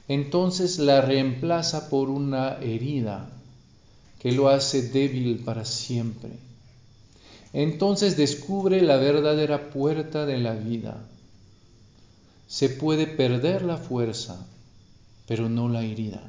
entonces 0.09 0.79
la 0.79 1.01
reemplaza 1.01 1.89
por 1.89 2.11
una 2.11 2.59
herida 2.59 3.31
que 4.19 4.33
lo 4.33 4.49
hace 4.49 4.83
débil 4.89 5.39
para 5.45 5.65
siempre. 5.65 6.31
Entonces 7.53 8.17
descubre 8.17 8.83
la 8.83 8.97
verdadera 8.97 9.71
puerta 9.71 10.27
de 10.27 10.39
la 10.39 10.55
vida. 10.55 11.07
Se 12.49 12.69
puede 12.69 13.07
perder 13.07 13.63
la 13.63 13.77
fuerza, 13.77 14.47
pero 15.27 15.49
no 15.49 15.69
la 15.69 15.85
herida. 15.85 16.23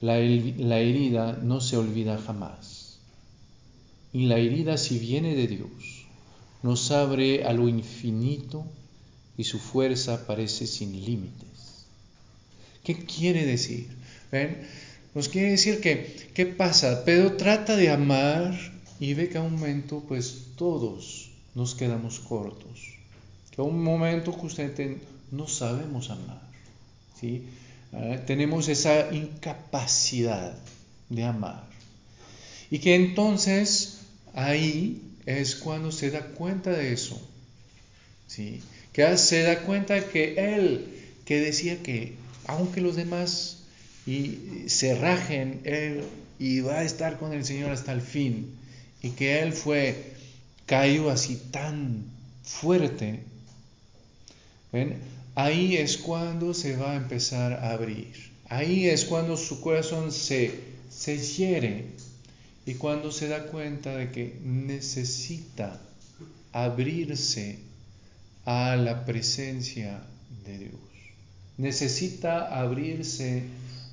La, 0.00 0.18
herida 0.18 1.38
no 1.42 1.60
se 1.60 1.76
olvida 1.76 2.18
jamás. 2.18 2.98
Y 4.12 4.26
la 4.26 4.38
herida, 4.38 4.76
si 4.76 4.98
viene 4.98 5.36
de 5.36 5.46
Dios, 5.46 6.06
nos 6.62 6.90
abre 6.90 7.44
a 7.44 7.52
lo 7.52 7.68
infinito 7.68 8.64
y 9.36 9.44
su 9.44 9.58
fuerza 9.58 10.26
parece 10.26 10.66
sin 10.66 11.04
límites. 11.04 11.51
¿Qué 12.82 13.04
quiere 13.04 13.46
decir? 13.46 13.88
¿Ven? 14.30 14.66
Nos 15.14 15.28
quiere 15.28 15.50
decir 15.50 15.80
que, 15.80 16.30
¿qué 16.34 16.46
pasa? 16.46 17.04
Pedro 17.04 17.36
trata 17.36 17.76
de 17.76 17.90
amar 17.90 18.58
y 18.98 19.14
ve 19.14 19.28
que 19.28 19.38
a 19.38 19.42
un 19.42 19.54
momento, 19.54 20.02
pues 20.08 20.46
todos 20.56 21.30
nos 21.54 21.74
quedamos 21.74 22.18
cortos. 22.20 22.94
Que 23.50 23.60
a 23.60 23.64
un 23.64 23.82
momento 23.82 24.32
justamente 24.32 24.98
no 25.30 25.48
sabemos 25.48 26.10
amar. 26.10 26.40
¿sí? 27.20 27.44
Ah, 27.92 28.16
tenemos 28.26 28.68
esa 28.68 29.12
incapacidad 29.12 30.56
de 31.10 31.24
amar. 31.24 31.64
Y 32.70 32.78
que 32.78 32.94
entonces 32.94 33.98
ahí 34.32 35.02
es 35.26 35.56
cuando 35.56 35.92
se 35.92 36.10
da 36.10 36.22
cuenta 36.22 36.70
de 36.70 36.92
eso. 36.94 37.20
¿sí? 38.26 38.62
Que 38.94 39.16
se 39.18 39.42
da 39.42 39.60
cuenta 39.60 40.08
que 40.08 40.54
él, 40.54 40.86
que 41.26 41.40
decía 41.40 41.82
que 41.82 42.21
aunque 42.46 42.80
los 42.80 42.96
demás 42.96 43.64
y 44.06 44.64
se 44.66 44.94
rajen, 44.94 45.60
él 45.64 46.02
iba 46.38 46.80
a 46.80 46.84
estar 46.84 47.18
con 47.18 47.32
el 47.32 47.44
Señor 47.44 47.70
hasta 47.70 47.92
el 47.92 48.00
fin. 48.00 48.54
Y 49.02 49.10
que 49.10 49.40
él 49.40 49.52
fue, 49.52 50.12
caído 50.66 51.10
así 51.10 51.36
tan 51.50 52.04
fuerte. 52.42 53.20
Ahí 55.34 55.76
es 55.76 55.98
cuando 55.98 56.54
se 56.54 56.76
va 56.76 56.92
a 56.92 56.96
empezar 56.96 57.52
a 57.52 57.72
abrir. 57.72 58.32
Ahí 58.48 58.88
es 58.88 59.04
cuando 59.04 59.36
su 59.36 59.60
corazón 59.60 60.12
se, 60.12 60.52
se 60.90 61.18
hiere 61.18 61.86
y 62.66 62.74
cuando 62.74 63.10
se 63.10 63.28
da 63.28 63.46
cuenta 63.46 63.96
de 63.96 64.10
que 64.10 64.38
necesita 64.44 65.80
abrirse 66.52 67.58
a 68.44 68.76
la 68.76 69.04
presencia 69.04 70.02
de 70.44 70.58
Dios, 70.58 70.74
necesita 71.62 72.60
abrirse 72.60 73.44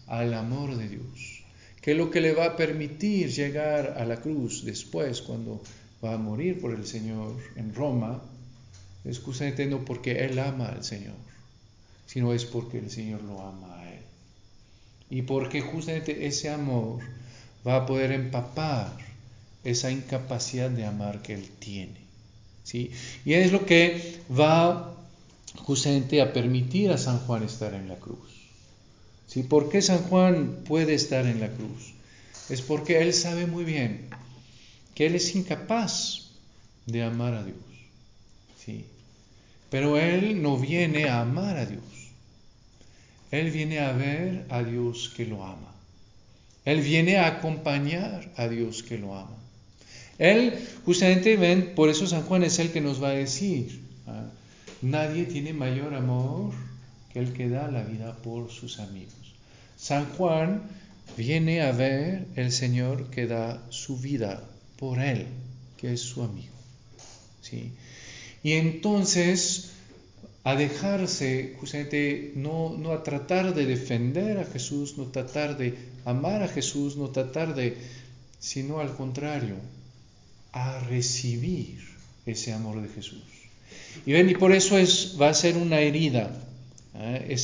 al 0.07 0.33
amor 0.33 0.75
de 0.75 0.89
Dios, 0.89 1.43
que 1.81 1.91
es 1.91 1.97
lo 1.97 2.09
que 2.09 2.19
le 2.19 2.33
va 2.33 2.45
a 2.45 2.57
permitir 2.57 3.29
llegar 3.29 3.95
a 3.95 4.05
la 4.05 4.17
cruz 4.17 4.65
después, 4.65 5.21
cuando 5.21 5.61
va 6.03 6.15
a 6.15 6.17
morir 6.17 6.59
por 6.59 6.73
el 6.73 6.85
Señor 6.87 7.35
en 7.55 7.75
Roma, 7.75 8.21
es 9.05 9.21
no 9.67 9.85
porque 9.85 10.25
Él 10.25 10.39
ama 10.39 10.69
al 10.69 10.83
Señor, 10.83 11.15
sino 12.07 12.33
es 12.33 12.43
porque 12.43 12.79
el 12.79 12.89
Señor 12.89 13.21
lo 13.23 13.39
ama 13.39 13.79
a 13.79 13.93
Él. 13.93 14.01
Y 15.11 15.21
porque 15.21 15.61
justamente 15.61 16.25
ese 16.25 16.49
amor 16.49 17.01
va 17.65 17.77
a 17.77 17.85
poder 17.85 18.11
empapar 18.11 18.97
esa 19.63 19.91
incapacidad 19.91 20.71
de 20.71 20.85
amar 20.85 21.21
que 21.21 21.35
Él 21.35 21.47
tiene. 21.59 21.99
¿sí? 22.63 22.91
Y 23.25 23.33
es 23.33 23.51
lo 23.51 23.65
que 23.65 24.19
va 24.31 24.88
justamente 25.69 26.19
a 26.19 26.33
permitir 26.33 26.89
a 26.89 26.97
San 26.97 27.19
Juan 27.19 27.43
estar 27.43 27.75
en 27.75 27.87
la 27.87 27.97
cruz. 27.97 28.31
¿Sí? 29.27 29.43
¿Por 29.43 29.69
qué 29.69 29.83
San 29.83 29.99
Juan 29.99 30.63
puede 30.65 30.95
estar 30.95 31.27
en 31.27 31.39
la 31.39 31.49
cruz? 31.49 31.93
Es 32.49 32.63
porque 32.63 33.03
él 33.03 33.13
sabe 33.13 33.45
muy 33.45 33.65
bien 33.65 34.09
que 34.95 35.05
él 35.05 35.13
es 35.13 35.35
incapaz 35.35 36.31
de 36.87 37.03
amar 37.03 37.35
a 37.35 37.43
Dios. 37.43 37.59
¿sí? 38.65 38.85
Pero 39.69 39.99
él 39.99 40.41
no 40.41 40.57
viene 40.57 41.07
a 41.07 41.21
amar 41.21 41.57
a 41.57 41.67
Dios. 41.67 41.83
Él 43.29 43.51
viene 43.51 43.77
a 43.77 43.91
ver 43.91 44.47
a 44.49 44.63
Dios 44.63 45.13
que 45.15 45.27
lo 45.27 45.45
ama. 45.45 45.75
Él 46.65 46.81
viene 46.81 47.17
a 47.17 47.27
acompañar 47.27 48.33
a 48.37 48.47
Dios 48.47 48.81
que 48.81 48.97
lo 48.97 49.15
ama. 49.15 49.37
Él, 50.17 50.67
justamente, 50.83 51.37
ven, 51.37 51.75
por 51.75 51.89
eso 51.89 52.07
San 52.07 52.23
Juan 52.23 52.41
es 52.41 52.57
el 52.57 52.71
que 52.71 52.81
nos 52.81 53.03
va 53.03 53.09
a 53.09 53.13
decir, 53.13 53.81
¿ah? 54.07 54.31
Nadie 54.81 55.25
tiene 55.25 55.53
mayor 55.53 55.93
amor 55.93 56.53
que 57.11 57.19
el 57.19 57.33
que 57.33 57.49
da 57.49 57.69
la 57.69 57.83
vida 57.83 58.15
por 58.17 58.49
sus 58.51 58.79
amigos. 58.79 59.13
San 59.77 60.05
Juan 60.13 60.63
viene 61.17 61.61
a 61.61 61.71
ver 61.71 62.27
el 62.35 62.51
Señor 62.51 63.09
que 63.09 63.27
da 63.27 63.63
su 63.69 63.97
vida 63.97 64.43
por 64.77 64.99
él, 64.99 65.27
que 65.77 65.93
es 65.93 66.01
su 66.01 66.23
amigo. 66.23 66.53
¿sí? 67.41 67.71
Y 68.43 68.53
entonces, 68.53 69.71
a 70.43 70.55
dejarse, 70.55 71.55
justamente, 71.59 72.31
no, 72.35 72.75
no 72.77 72.91
a 72.91 73.03
tratar 73.03 73.53
de 73.53 73.65
defender 73.65 74.37
a 74.37 74.45
Jesús, 74.45 74.97
no 74.97 75.05
tratar 75.05 75.57
de 75.57 75.77
amar 76.05 76.43
a 76.43 76.47
Jesús, 76.47 76.95
no 76.95 77.09
tratar 77.09 77.55
de, 77.55 77.77
sino 78.39 78.79
al 78.79 78.95
contrario, 78.95 79.55
a 80.51 80.79
recibir 80.79 81.79
ese 82.25 82.53
amor 82.53 82.81
de 82.81 82.89
Jesús. 82.89 83.38
Y 84.05 84.11
ven, 84.13 84.29
y 84.29 84.35
por 84.35 84.51
eso 84.51 84.77
es, 84.77 85.15
va 85.19 85.29
a 85.29 85.33
ser 85.33 85.57
una 85.57 85.79
herida, 85.79 86.31
¿eh? 86.95 87.35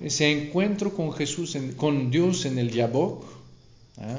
ese 0.00 0.30
encuentro 0.30 0.94
con 0.94 1.12
Jesús, 1.12 1.56
con 1.76 2.10
Dios 2.10 2.46
en 2.46 2.58
el 2.58 2.70
Yabok, 2.70 3.24
¿eh? 3.98 4.18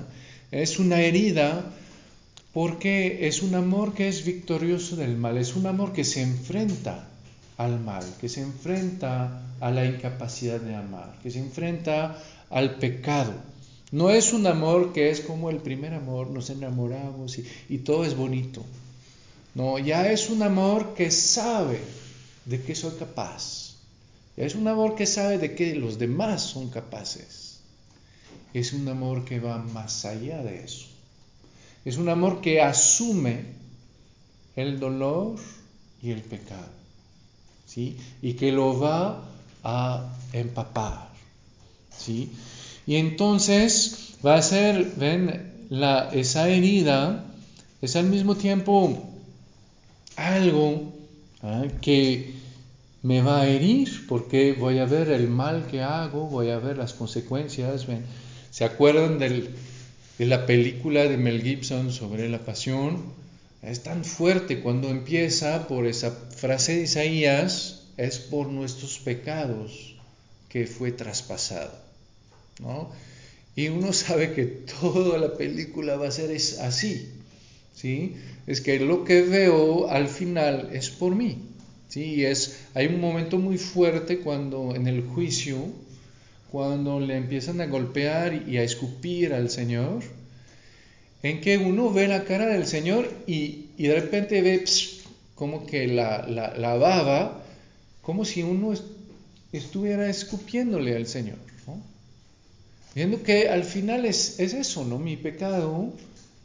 es 0.51 0.79
una 0.79 1.01
herida 1.01 1.73
porque 2.53 3.27
es 3.27 3.41
un 3.41 3.55
amor 3.55 3.93
que 3.93 4.07
es 4.07 4.25
victorioso 4.25 4.95
del 4.95 5.15
mal, 5.15 5.37
es 5.37 5.55
un 5.55 5.65
amor 5.65 5.93
que 5.93 6.03
se 6.03 6.21
enfrenta 6.21 7.07
al 7.57 7.79
mal, 7.79 8.03
que 8.19 8.27
se 8.27 8.41
enfrenta 8.41 9.41
a 9.59 9.71
la 9.71 9.85
incapacidad 9.85 10.59
de 10.59 10.75
amar, 10.75 11.17
que 11.21 11.31
se 11.31 11.39
enfrenta 11.39 12.17
al 12.49 12.75
pecado. 12.75 13.33
No 13.91 14.09
es 14.09 14.33
un 14.33 14.47
amor 14.47 14.93
que 14.93 15.09
es 15.09 15.21
como 15.21 15.49
el 15.49 15.57
primer 15.57 15.93
amor, 15.93 16.29
nos 16.29 16.49
enamoramos 16.49 17.39
y, 17.69 17.77
todo 17.79 18.05
es 18.05 18.15
bonito. 18.15 18.63
No, 19.53 19.77
ya 19.79 20.11
es 20.11 20.29
un 20.29 20.43
amor 20.43 20.93
que 20.93 21.11
sabe 21.11 21.81
de 22.45 22.61
qué 22.61 22.73
soy 22.75 22.93
capaz. 22.97 23.75
Ya 24.37 24.45
es 24.45 24.55
un 24.55 24.67
amor 24.67 24.95
que 24.95 25.05
sabe 25.05 25.37
de 25.37 25.55
qué 25.55 25.75
los 25.75 25.99
demás 25.99 26.41
son 26.41 26.69
capaces. 26.69 27.59
Es 28.53 28.73
un 28.73 28.87
amor 28.87 29.25
que 29.25 29.39
va 29.39 29.57
más 29.57 30.05
allá 30.05 30.41
de 30.43 30.63
eso. 30.63 30.87
Es 31.83 31.97
un 31.97 32.09
amor 32.09 32.41
que 32.41 32.61
asume 32.61 33.45
el 34.55 34.79
dolor 34.79 35.37
y 36.01 36.11
el 36.11 36.21
pecado. 36.21 36.69
¿sí? 37.65 37.97
Y 38.21 38.33
que 38.33 38.51
lo 38.51 38.79
va 38.79 39.23
a 39.63 40.17
empapar. 40.31 41.09
¿sí? 41.97 42.31
Y 42.87 42.95
entonces 42.95 44.15
va 44.25 44.35
a 44.35 44.41
ser, 44.41 44.93
ven, 44.95 45.67
la, 45.69 46.09
esa 46.11 46.49
herida 46.49 47.25
es 47.81 47.95
al 47.95 48.05
mismo 48.05 48.35
tiempo 48.35 49.10
algo 50.27 50.93
¿ah? 51.41 51.65
que 51.81 52.33
me 53.03 53.21
va 53.21 53.41
a 53.41 53.47
herir 53.47 54.07
porque 54.07 54.53
voy 54.53 54.79
a 54.79 54.85
ver 54.85 55.09
el 55.09 55.27
mal 55.27 55.67
que 55.67 55.81
hago, 55.81 56.27
voy 56.27 56.49
a 56.49 56.59
ver 56.59 56.77
las 56.77 56.93
consecuencias. 56.93 57.87
¿Se 58.51 58.63
acuerdan 58.65 59.17
de 59.17 59.49
la 60.19 60.45
película 60.45 61.03
de 61.03 61.17
Mel 61.17 61.41
Gibson 61.41 61.91
sobre 61.91 62.29
la 62.29 62.39
pasión? 62.39 63.03
Es 63.61 63.83
tan 63.83 64.05
fuerte 64.05 64.61
cuando 64.61 64.89
empieza 64.89 65.67
por 65.67 65.85
esa 65.85 66.11
frase 66.11 66.77
de 66.77 66.83
Isaías, 66.83 67.83
es 67.97 68.19
por 68.19 68.47
nuestros 68.47 68.99
pecados 68.99 69.95
que 70.49 70.67
fue 70.67 70.91
traspasado. 70.91 71.71
Y 73.55 73.67
uno 73.67 73.93
sabe 73.93 74.33
que 74.33 74.45
toda 74.81 75.17
la 75.17 75.37
película 75.37 75.95
va 75.95 76.07
a 76.07 76.11
ser 76.11 76.35
así, 76.35 77.09
¿sí? 77.75 78.15
Es 78.47 78.61
que 78.61 78.79
lo 78.79 79.03
que 79.03 79.21
veo 79.21 79.89
al 79.89 80.07
final 80.07 80.69
es 80.73 80.89
por 80.89 81.15
mí, 81.15 81.37
¿sí? 81.89 82.25
es, 82.25 82.57
hay 82.73 82.87
un 82.87 82.99
momento 82.99 83.37
muy 83.37 83.57
fuerte 83.57 84.19
cuando 84.19 84.75
en 84.75 84.87
el 84.87 85.03
juicio, 85.03 85.57
cuando 86.51 86.99
le 86.99 87.17
empiezan 87.17 87.61
a 87.61 87.67
golpear 87.67 88.47
y 88.47 88.57
a 88.57 88.63
escupir 88.63 89.33
al 89.33 89.49
Señor, 89.49 90.03
en 91.23 91.39
que 91.39 91.57
uno 91.57 91.91
ve 91.91 92.07
la 92.07 92.23
cara 92.23 92.47
del 92.47 92.65
Señor 92.65 93.09
y, 93.27 93.67
de 93.77 93.93
repente 93.93 94.41
ve 94.41 94.65
como 95.35 95.65
que 95.65 95.87
la, 95.87 96.25
la, 96.27 96.75
baba, 96.75 97.43
como 98.01 98.25
si 98.25 98.43
uno 98.43 98.73
estuviera 99.51 100.09
escupiéndole 100.09 100.95
al 100.95 101.07
Señor. 101.07 101.37
Viendo 102.93 103.23
que 103.23 103.47
al 103.47 103.63
final 103.63 104.05
es, 104.05 104.39
eso, 104.39 104.83
¿no? 104.83 104.99
Mi 104.99 105.15
pecado 105.15 105.93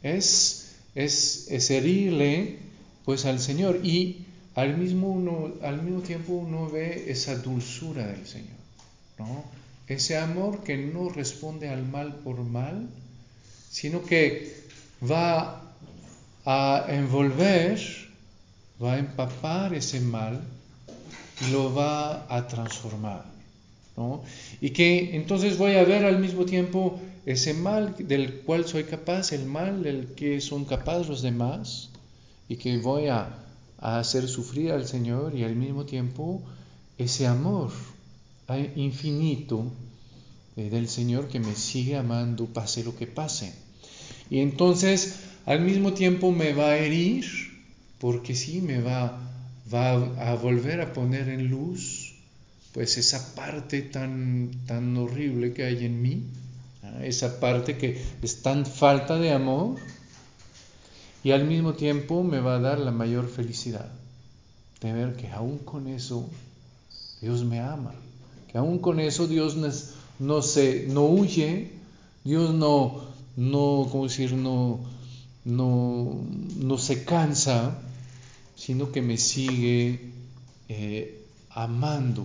es, 0.01 0.56
es, 0.97 1.47
es, 1.51 1.69
herirle 1.69 2.57
pues 3.05 3.25
al 3.25 3.39
Señor 3.39 3.81
y 3.83 4.25
al 4.55 4.77
mismo, 4.77 5.11
uno, 5.11 5.53
al 5.61 5.83
mismo 5.83 6.01
tiempo 6.01 6.33
uno 6.33 6.69
ve 6.69 7.05
esa 7.07 7.35
dulzura 7.35 8.07
del 8.07 8.25
Señor, 8.25 8.57
¿no? 9.19 9.43
Ese 9.87 10.17
amor 10.17 10.63
que 10.63 10.75
no 10.75 11.09
responde 11.09 11.69
al 11.69 11.85
mal 11.85 12.15
por 12.15 12.43
mal, 12.43 12.89
sino 13.69 14.03
que 14.03 14.51
va 15.09 15.61
a 16.45 16.85
envolver, 16.89 17.79
va 18.83 18.93
a 18.93 18.97
empapar 18.97 19.75
ese 19.75 19.99
mal 19.99 20.41
y 21.45 21.51
lo 21.51 21.73
va 21.73 22.25
a 22.27 22.47
transformar. 22.47 23.37
Y 24.61 24.71
que 24.71 25.15
entonces 25.15 25.57
voy 25.57 25.75
a 25.75 25.83
ver 25.83 26.05
al 26.05 26.19
mismo 26.19 26.45
tiempo 26.45 26.99
ese 27.27 27.53
mal 27.53 27.93
del 27.99 28.39
cual 28.39 28.65
soy 28.65 28.85
capaz, 28.85 29.33
el 29.33 29.45
mal 29.45 29.83
del 29.83 30.13
que 30.15 30.39
son 30.39 30.63
capaces 30.63 31.09
los 31.09 31.21
demás, 31.21 31.89
y 32.47 32.55
que 32.55 32.77
voy 32.77 33.07
a, 33.07 33.43
hacer 33.79 34.27
sufrir 34.27 34.71
al 34.71 34.87
Señor 34.87 35.35
y 35.35 35.43
al 35.43 35.55
mismo 35.55 35.85
tiempo 35.85 36.41
ese 36.97 37.27
amor 37.27 37.71
infinito 38.75 39.71
eh, 40.55 40.71
del 40.71 40.87
Señor 40.87 41.27
que 41.27 41.39
me 41.39 41.53
sigue 41.53 41.95
amando 41.95 42.45
pase 42.47 42.83
lo 42.83 42.95
que 42.95 43.05
pase. 43.05 43.53
Y 44.31 44.39
entonces 44.39 45.19
al 45.45 45.61
mismo 45.61 45.93
tiempo 45.93 46.31
me 46.31 46.53
va 46.53 46.69
a 46.69 46.77
herir, 46.77 47.25
porque 47.99 48.35
sí 48.35 48.61
me 48.61 48.81
va, 48.81 49.19
va 49.71 49.91
a 50.31 50.33
volver 50.35 50.79
a 50.81 50.93
poner 50.93 51.29
en 51.29 51.49
luz 51.49 52.15
pues 52.71 52.97
esa 52.97 53.35
parte 53.35 53.81
tan, 53.81 54.51
tan 54.65 54.95
horrible 54.95 55.53
que 55.53 55.65
hay 55.65 55.85
en 55.85 56.01
mí, 56.01 56.23
esa 57.01 57.39
parte 57.39 57.77
que 57.77 58.01
es 58.21 58.41
tan 58.41 58.65
falta 58.65 59.17
de 59.17 59.31
amor, 59.31 59.77
y 61.23 61.31
al 61.31 61.45
mismo 61.45 61.73
tiempo 61.73 62.23
me 62.23 62.39
va 62.39 62.55
a 62.55 62.59
dar 62.59 62.79
la 62.79 62.91
mayor 62.91 63.27
felicidad. 63.27 63.91
De 64.81 64.93
ver 64.93 65.15
que 65.15 65.29
aún 65.29 65.57
con 65.57 65.87
eso 65.87 66.29
Dios 67.21 67.43
me 67.43 67.59
ama, 67.59 67.93
que 68.51 68.57
aún 68.57 68.79
con 68.79 68.99
eso 68.99 69.27
Dios 69.27 69.57
no, 70.19 70.41
se, 70.41 70.87
no 70.87 71.05
huye, 71.05 71.71
Dios 72.23 72.53
no, 72.53 73.01
no, 73.35 73.87
¿cómo 73.91 74.03
decir? 74.03 74.33
No, 74.33 74.79
no, 75.45 76.21
no 76.57 76.77
se 76.77 77.03
cansa, 77.03 77.79
sino 78.55 78.91
que 78.91 79.01
me 79.01 79.17
sigue 79.17 80.11
eh, 80.69 81.23
amando 81.49 82.23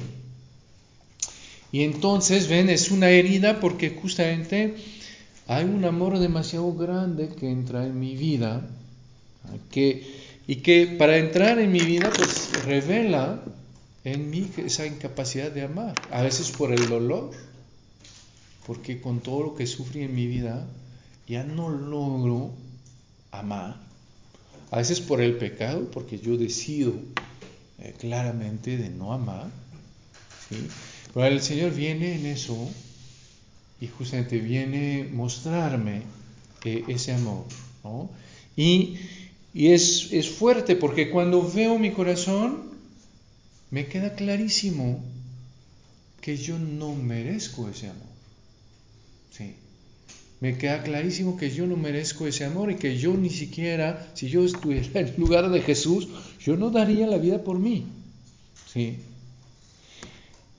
y 1.72 1.84
entonces, 1.84 2.48
ven, 2.48 2.68
es 2.68 2.90
una 2.90 3.08
herida 3.08 3.58
porque 3.58 3.90
justamente 3.90 4.74
hay 5.46 5.64
un 5.64 5.84
amor 5.86 6.18
demasiado 6.18 6.72
grande 6.74 7.30
que 7.30 7.50
entra 7.50 7.86
en 7.86 7.98
mi 7.98 8.14
vida 8.14 8.68
que, 9.70 10.06
y 10.46 10.56
que 10.56 10.86
para 10.98 11.16
entrar 11.16 11.58
en 11.58 11.72
mi 11.72 11.80
vida 11.80 12.10
pues 12.14 12.62
revela 12.64 13.42
en 14.04 14.30
mí 14.30 14.50
esa 14.58 14.86
incapacidad 14.86 15.50
de 15.50 15.62
amar. 15.62 15.94
A 16.10 16.22
veces 16.22 16.50
por 16.50 16.72
el 16.72 16.88
dolor, 16.88 17.30
porque 18.66 19.00
con 19.00 19.20
todo 19.20 19.42
lo 19.42 19.54
que 19.54 19.66
sufrí 19.66 20.02
en 20.02 20.14
mi 20.14 20.26
vida 20.26 20.66
ya 21.26 21.42
no 21.42 21.70
logro 21.70 22.52
amar. 23.30 23.80
A 24.70 24.78
veces 24.78 25.00
por 25.00 25.20
el 25.20 25.36
pecado, 25.36 25.90
porque 25.90 26.18
yo 26.18 26.36
decido 26.36 26.92
eh, 27.78 27.94
claramente 27.98 28.76
de 28.76 28.90
no 28.90 29.12
amar. 29.12 29.50
¿sí? 30.48 30.68
Pero 31.14 31.26
el 31.26 31.42
Señor 31.42 31.74
viene 31.74 32.14
en 32.14 32.26
eso 32.26 32.56
y 33.80 33.88
justamente 33.88 34.38
viene 34.38 35.08
mostrarme 35.12 36.02
eh, 36.64 36.84
ese 36.88 37.12
amor. 37.12 37.44
¿no? 37.84 38.10
Y 38.56 38.96
Y 39.54 39.68
es, 39.72 40.12
es 40.12 40.30
fuerte 40.30 40.76
porque 40.76 41.10
cuando 41.10 41.42
veo 41.50 41.78
mi 41.78 41.92
corazón, 41.92 42.70
me 43.70 43.86
queda 43.86 44.14
clarísimo 44.14 45.02
que 46.20 46.36
yo 46.36 46.58
no 46.58 46.94
merezco 46.94 47.68
ese 47.68 47.88
amor. 47.88 48.12
Sí. 49.30 49.54
Me 50.40 50.56
queda 50.56 50.82
clarísimo 50.82 51.36
que 51.36 51.50
yo 51.50 51.66
no 51.66 51.76
merezco 51.76 52.26
ese 52.26 52.44
amor 52.44 52.70
y 52.72 52.76
que 52.76 52.96
yo 52.96 53.14
ni 53.14 53.30
siquiera, 53.30 54.10
si 54.14 54.28
yo 54.28 54.44
estuviera 54.44 55.00
en 55.00 55.14
lugar 55.16 55.50
de 55.50 55.60
Jesús, 55.60 56.08
yo 56.40 56.56
no 56.56 56.70
daría 56.70 57.06
la 57.06 57.18
vida 57.18 57.44
por 57.44 57.58
mí. 57.58 57.86
Sí. 58.72 58.96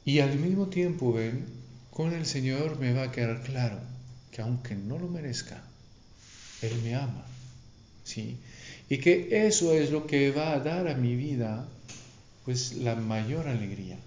Y 0.06 0.20
al 0.20 0.38
mismo 0.38 0.68
tiempo, 0.68 1.14
ven, 1.14 1.46
con 1.92 2.14
el 2.14 2.26
Señor 2.26 2.80
me 2.80 2.94
va 2.94 3.04
a 3.04 3.12
quedar 3.12 3.42
claro 3.44 3.80
que 4.32 4.42
aunque 4.42 4.76
no 4.76 4.98
lo 4.98 5.08
merezca, 5.08 5.64
Él 6.62 6.74
me 6.84 6.96
ama. 6.96 7.26
¿sí? 8.04 8.38
Y 8.90 8.98
que 8.98 9.48
eso 9.48 9.74
es 9.74 9.92
lo 9.92 10.06
que 10.06 10.32
va 10.32 10.54
a 10.54 10.60
dar 10.60 10.88
a 10.88 10.96
mi 10.96 11.16
vida 11.16 11.68
pues 12.46 12.74
la 12.74 12.96
mayor 12.96 13.48
alegría, 13.48 13.98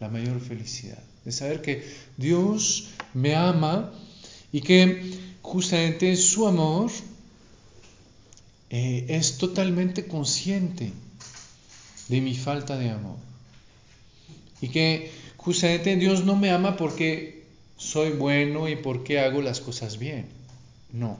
la 0.00 0.08
mayor 0.08 0.40
felicidad, 0.40 1.02
de 1.24 1.32
saber 1.32 1.62
que 1.62 1.82
Dios 2.16 2.88
me 3.14 3.34
ama 3.34 3.92
y 4.52 4.60
que 4.60 5.18
justamente 5.40 6.14
su 6.16 6.46
amor 6.46 6.90
eh, 8.68 9.06
es 9.08 9.38
totalmente 9.38 10.06
consciente 10.06 10.92
de 12.08 12.20
mi 12.20 12.34
falta 12.34 12.76
de 12.76 12.90
amor. 12.90 13.16
Y 14.60 14.68
que 14.68 15.10
justamente 15.46 15.94
Dios 15.94 16.24
no 16.24 16.34
me 16.34 16.50
ama 16.50 16.76
porque 16.76 17.44
soy 17.76 18.10
bueno 18.10 18.68
y 18.68 18.74
porque 18.74 19.20
hago 19.20 19.42
las 19.42 19.60
cosas 19.60 19.96
bien. 19.96 20.26
No, 20.92 21.18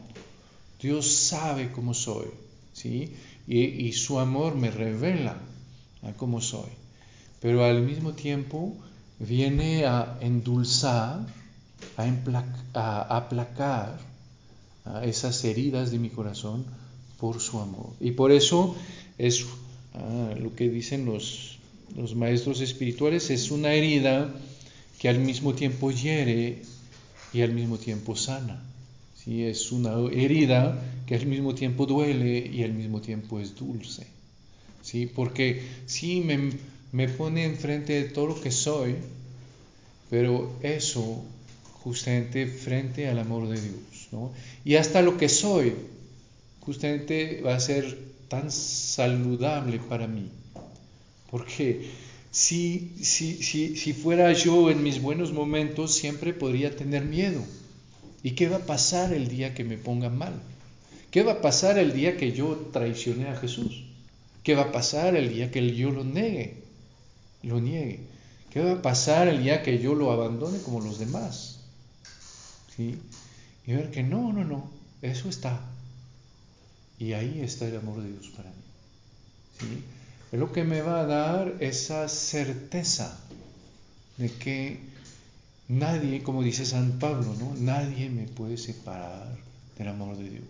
Dios 0.83 1.07
sabe 1.07 1.71
cómo 1.71 1.95
soy, 1.95 2.27
¿sí? 2.73 3.15
Y, 3.47 3.93
su 3.93 4.19
amor 4.19 4.57
me 4.57 4.73
revela 4.73 5.37
cómo 6.17 6.41
soy. 6.41 6.71
Pero 7.41 7.65
al 7.65 7.83
mismo 7.83 8.15
tiempo 8.15 8.75
viene 9.21 9.87
a 9.87 10.19
endulzar, 10.21 11.25
a, 11.97 13.17
aplacar 13.17 14.01
esas 15.05 15.45
heridas 15.45 15.93
de 15.93 16.01
mi 16.01 16.11
corazón 16.11 16.67
por 17.21 17.41
su 17.41 17.61
amor. 17.61 17.93
Y 18.01 18.11
por 18.11 18.33
eso 18.33 18.75
es 19.19 19.47
ah, 19.95 20.35
lo 20.37 20.53
que 20.57 20.69
dicen 20.69 21.05
los, 21.05 21.56
los 21.95 22.15
maestros 22.15 22.61
espirituales, 22.61 23.31
es 23.31 23.51
una 23.51 23.73
herida 23.73 24.35
que 24.99 25.09
al 25.09 25.19
mismo 25.19 25.55
tiempo 25.55 25.91
hiere 25.91 26.63
y 27.33 27.43
al 27.43 27.53
mismo 27.53 27.79
tiempo 27.79 28.17
sana. 28.17 28.63
Es 29.27 29.73
una 29.73 29.97
herida 30.13 30.81
que 31.05 31.17
al 31.17 31.27
mismo 31.27 31.53
tiempo 31.55 31.85
duele 31.85 32.47
y 32.47 32.63
al 32.63 32.73
mismo 32.73 33.01
tiempo 33.01 33.41
es 33.41 33.57
dulce. 33.57 34.07
¿sí? 34.83 35.07
Porque 35.07 35.63
sí 35.87 36.21
me, 36.21 36.53
me 36.93 37.09
pone 37.09 37.45
enfrente 37.45 37.95
de 37.95 38.09
todo 38.09 38.29
lo 38.29 38.41
que 38.41 38.53
soy, 38.53 38.95
pero 40.11 40.57
eso 40.63 41.25
justamente 41.83 42.47
frente 42.47 43.09
al 43.09 43.19
amor 43.19 43.49
de 43.49 43.61
Dios. 43.61 44.09
¿no? 44.13 44.31
Y 44.65 44.77
hasta 44.77 45.03
lo 45.03 45.19
que 45.19 45.29
soy, 45.29 45.75
justamente 46.61 47.41
va 47.45 47.57
a 47.57 47.61
ser 47.61 47.99
tan 48.29 48.53
saludable 48.53 49.81
para 49.81 50.07
mí. 50.07 50.29
Porque 51.31 51.91
si, 52.31 52.93
si, 53.03 53.43
si, 53.43 53.77
si 53.77 53.93
fuera 53.93 54.33
yo 54.33 54.71
en 54.71 54.83
mis 54.83 55.01
buenos 55.01 55.33
momentos, 55.33 55.95
siempre 55.95 56.33
podría 56.33 56.75
tener 56.75 57.05
miedo 57.05 57.43
¿Y 58.27 58.33
qué 58.33 58.49
va 58.49 58.57
a 58.57 58.67
pasar 58.67 59.13
el 59.13 59.29
día 59.29 59.55
que 59.55 59.63
me 59.63 59.79
pongan 59.79 60.19
mal? 60.19 60.35
¿Qué 61.13 61.23
va 61.23 61.35
a 61.35 61.41
pasar 61.41 61.79
el 61.79 61.93
día 61.93 62.17
que 62.17 62.33
yo 62.33 62.57
traicione 62.73 63.29
a 63.29 63.37
Jesús? 63.37 63.85
¿Qué 64.43 64.57
va 64.57 64.63
a 64.63 64.73
pasar 64.73 65.15
el 65.15 65.33
día 65.33 65.53
que 65.53 65.77
yo 65.77 65.93
lo 65.93 66.03
niegue? 66.03 66.65
Lo 67.45 67.61
niegue. 67.61 68.01
¿Qué 68.51 68.61
va 68.61 68.73
a 68.73 68.83
pasar 68.83 69.29
el 69.29 69.45
día 69.45 69.63
que 69.63 69.79
yo 69.79 69.95
lo 69.95 70.11
abandone 70.11 70.59
como 70.59 70.81
los 70.81 70.99
demás? 70.99 71.61
¿Sí? 72.77 72.99
Y 73.65 73.73
ver 73.73 73.93
que 73.93 74.03
no, 74.03 74.33
no, 74.33 74.45
no, 74.45 74.71
eso 75.03 75.29
está. 75.29 75.61
Y 76.99 77.13
ahí 77.13 77.41
está 77.43 77.69
el 77.69 77.77
amor 77.77 78.03
de 78.03 78.11
Dios 78.11 78.29
para 78.37 78.51
mí. 78.51 78.56
Es 80.37 80.41
lo 80.41 80.53
que 80.53 80.65
me 80.65 80.83
va 80.83 81.01
a 81.01 81.07
dar 81.07 81.55
esa 81.61 82.11
certeza 82.11 83.19
de 84.19 84.31
que 84.31 84.79
Nadie, 85.69 86.23
como 86.23 86.43
dice 86.43 86.67
San 86.67 86.99
Pablo, 86.99 87.35
¿no? 87.39 87.55
Nadie 87.57 88.11
me 88.11 88.25
puede 88.25 88.59
separar 88.59 89.35
del 89.79 89.89
amor 89.89 90.15
de 90.19 90.29
Dios. 90.29 90.45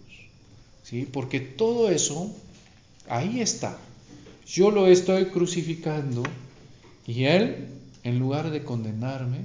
¿Sí? 0.82 1.08
Porque 1.10 1.38
todo 1.38 1.88
eso, 1.88 2.34
ahí 3.08 3.40
está. 3.40 3.78
Yo 4.44 4.72
lo 4.72 4.88
estoy 4.88 5.26
crucificando 5.26 6.24
y 7.06 7.26
Él, 7.26 7.68
en 8.02 8.18
lugar 8.18 8.50
de 8.50 8.64
condenarme, 8.64 9.42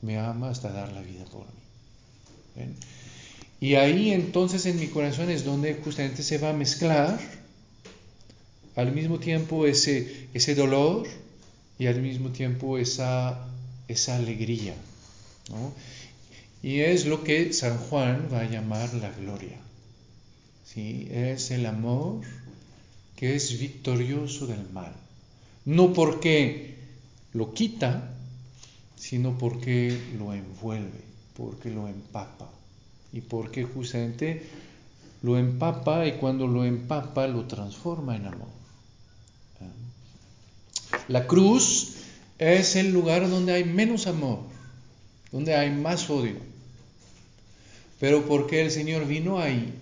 me 0.00 0.18
ama 0.18 0.48
hasta 0.48 0.72
dar 0.72 0.90
la 0.92 1.02
vida 1.02 1.26
por 1.26 1.42
mí. 1.42 2.72
Y 3.60 3.74
ahí 3.74 4.12
entonces 4.12 4.64
en 4.64 4.80
mi 4.80 4.86
corazón 4.86 5.28
es 5.28 5.44
donde 5.44 5.74
justamente 5.74 6.22
se 6.22 6.38
va 6.38 6.48
a 6.48 6.54
mezclar 6.54 7.20
al 8.76 8.92
mismo 8.92 9.18
tiempo 9.18 9.66
ese, 9.66 10.28
ese 10.32 10.54
dolor 10.54 11.06
y 11.78 11.86
al 11.86 12.00
mismo 12.00 12.30
tiempo 12.30 12.78
esa 12.78 13.46
esa 13.88 14.16
alegría. 14.16 14.74
Y 16.62 16.80
es 16.80 17.06
lo 17.06 17.22
que 17.22 17.52
San 17.52 17.78
Juan 17.78 18.28
va 18.32 18.40
a 18.40 18.50
llamar 18.50 18.92
la 18.94 19.10
gloria. 19.12 19.58
¿sí? 20.64 21.08
Es 21.10 21.50
el 21.50 21.66
amor 21.66 22.22
que 23.14 23.36
es 23.36 23.58
victorioso 23.58 24.46
del 24.46 24.68
mal. 24.70 24.92
No 25.64 25.92
porque 25.92 26.74
lo 27.32 27.54
quita, 27.54 28.12
sino 28.96 29.38
porque 29.38 29.96
lo 30.18 30.32
envuelve, 30.32 31.00
porque 31.36 31.70
lo 31.70 31.86
empapa. 31.86 32.50
Y 33.12 33.20
porque 33.20 33.64
justamente 33.64 34.46
lo 35.22 35.38
empapa 35.38 36.06
y 36.06 36.12
cuando 36.12 36.46
lo 36.46 36.64
empapa 36.64 37.26
lo 37.26 37.46
transforma 37.46 38.16
en 38.16 38.26
amor. 38.26 38.48
La 41.08 41.26
cruz 41.26 41.96
es 42.38 42.74
el 42.76 42.92
lugar 42.92 43.30
donde 43.30 43.52
hay 43.52 43.64
menos 43.64 44.06
amor, 44.06 44.40
donde 45.30 45.54
hay 45.54 45.70
más 45.70 46.10
odio. 46.10 46.36
Pero 48.00 48.26
porque 48.26 48.62
el 48.62 48.70
Señor 48.70 49.06
vino 49.06 49.38
ahí 49.38 49.72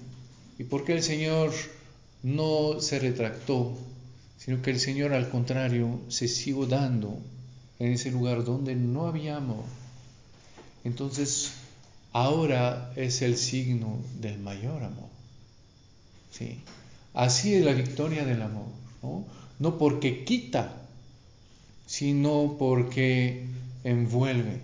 y 0.58 0.64
porque 0.64 0.92
el 0.92 1.02
Señor 1.02 1.52
no 2.22 2.80
se 2.80 2.98
retractó, 2.98 3.76
sino 4.38 4.60
que 4.62 4.70
el 4.70 4.78
Señor 4.78 5.14
al 5.14 5.30
contrario 5.30 6.00
se 6.08 6.28
siguió 6.28 6.66
dando 6.66 7.18
en 7.78 7.92
ese 7.92 8.10
lugar 8.10 8.44
donde 8.44 8.76
no 8.76 9.06
había 9.06 9.36
amor. 9.36 9.64
Entonces, 10.84 11.52
ahora 12.12 12.92
es 12.96 13.22
el 13.22 13.38
signo 13.38 13.98
del 14.20 14.38
mayor 14.38 14.84
amor. 14.84 15.08
¿sí? 16.30 16.60
Así 17.14 17.54
es 17.54 17.64
la 17.64 17.72
victoria 17.72 18.24
del 18.24 18.42
amor, 18.42 18.66
¿no? 19.02 19.24
no 19.58 19.78
porque 19.78 20.24
quita 20.24 20.83
sino 21.96 22.56
porque 22.58 23.46
envuelve. 23.84 24.60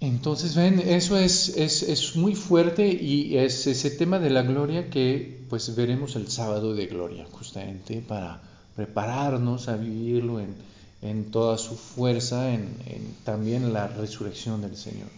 Entonces, 0.00 0.54
ven, 0.54 0.80
eso 0.80 1.18
es, 1.18 1.50
es, 1.50 2.16
muy 2.16 2.34
fuerte 2.34 2.88
y 2.88 3.36
es 3.36 3.66
ese 3.66 3.90
tema 3.90 4.18
de 4.18 4.30
la 4.30 4.40
gloria 4.42 4.88
que 4.88 5.44
pues 5.50 5.74
veremos 5.76 6.16
el 6.16 6.30
sábado 6.30 6.74
de 6.74 6.86
gloria, 6.86 7.26
justamente 7.30 8.00
para 8.00 8.40
prepararnos 8.76 9.68
a 9.68 9.76
vivirlo 9.76 10.40
en, 10.40 10.54
en 11.02 11.30
toda 11.30 11.58
su 11.58 11.76
fuerza, 11.76 12.54
en, 12.54 12.74
en 12.86 13.14
también 13.24 13.74
la 13.74 13.88
resurrección 13.88 14.62
del 14.62 14.76
Señor. 14.78 15.08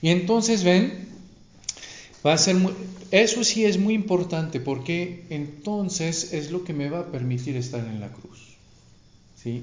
Y 0.00 0.08
entonces, 0.08 0.64
ven, 0.64 1.03
Va 2.24 2.32
a 2.32 2.38
ser 2.38 2.56
eso 3.10 3.44
sí 3.44 3.64
es 3.64 3.78
muy 3.78 3.94
importante 3.94 4.58
porque 4.58 5.24
entonces 5.30 6.32
es 6.32 6.50
lo 6.50 6.64
que 6.64 6.72
me 6.72 6.88
va 6.88 7.00
a 7.00 7.12
permitir 7.12 7.56
estar 7.56 7.86
en 7.86 8.00
la 8.00 8.08
cruz. 8.08 8.56
¿sí? 9.40 9.62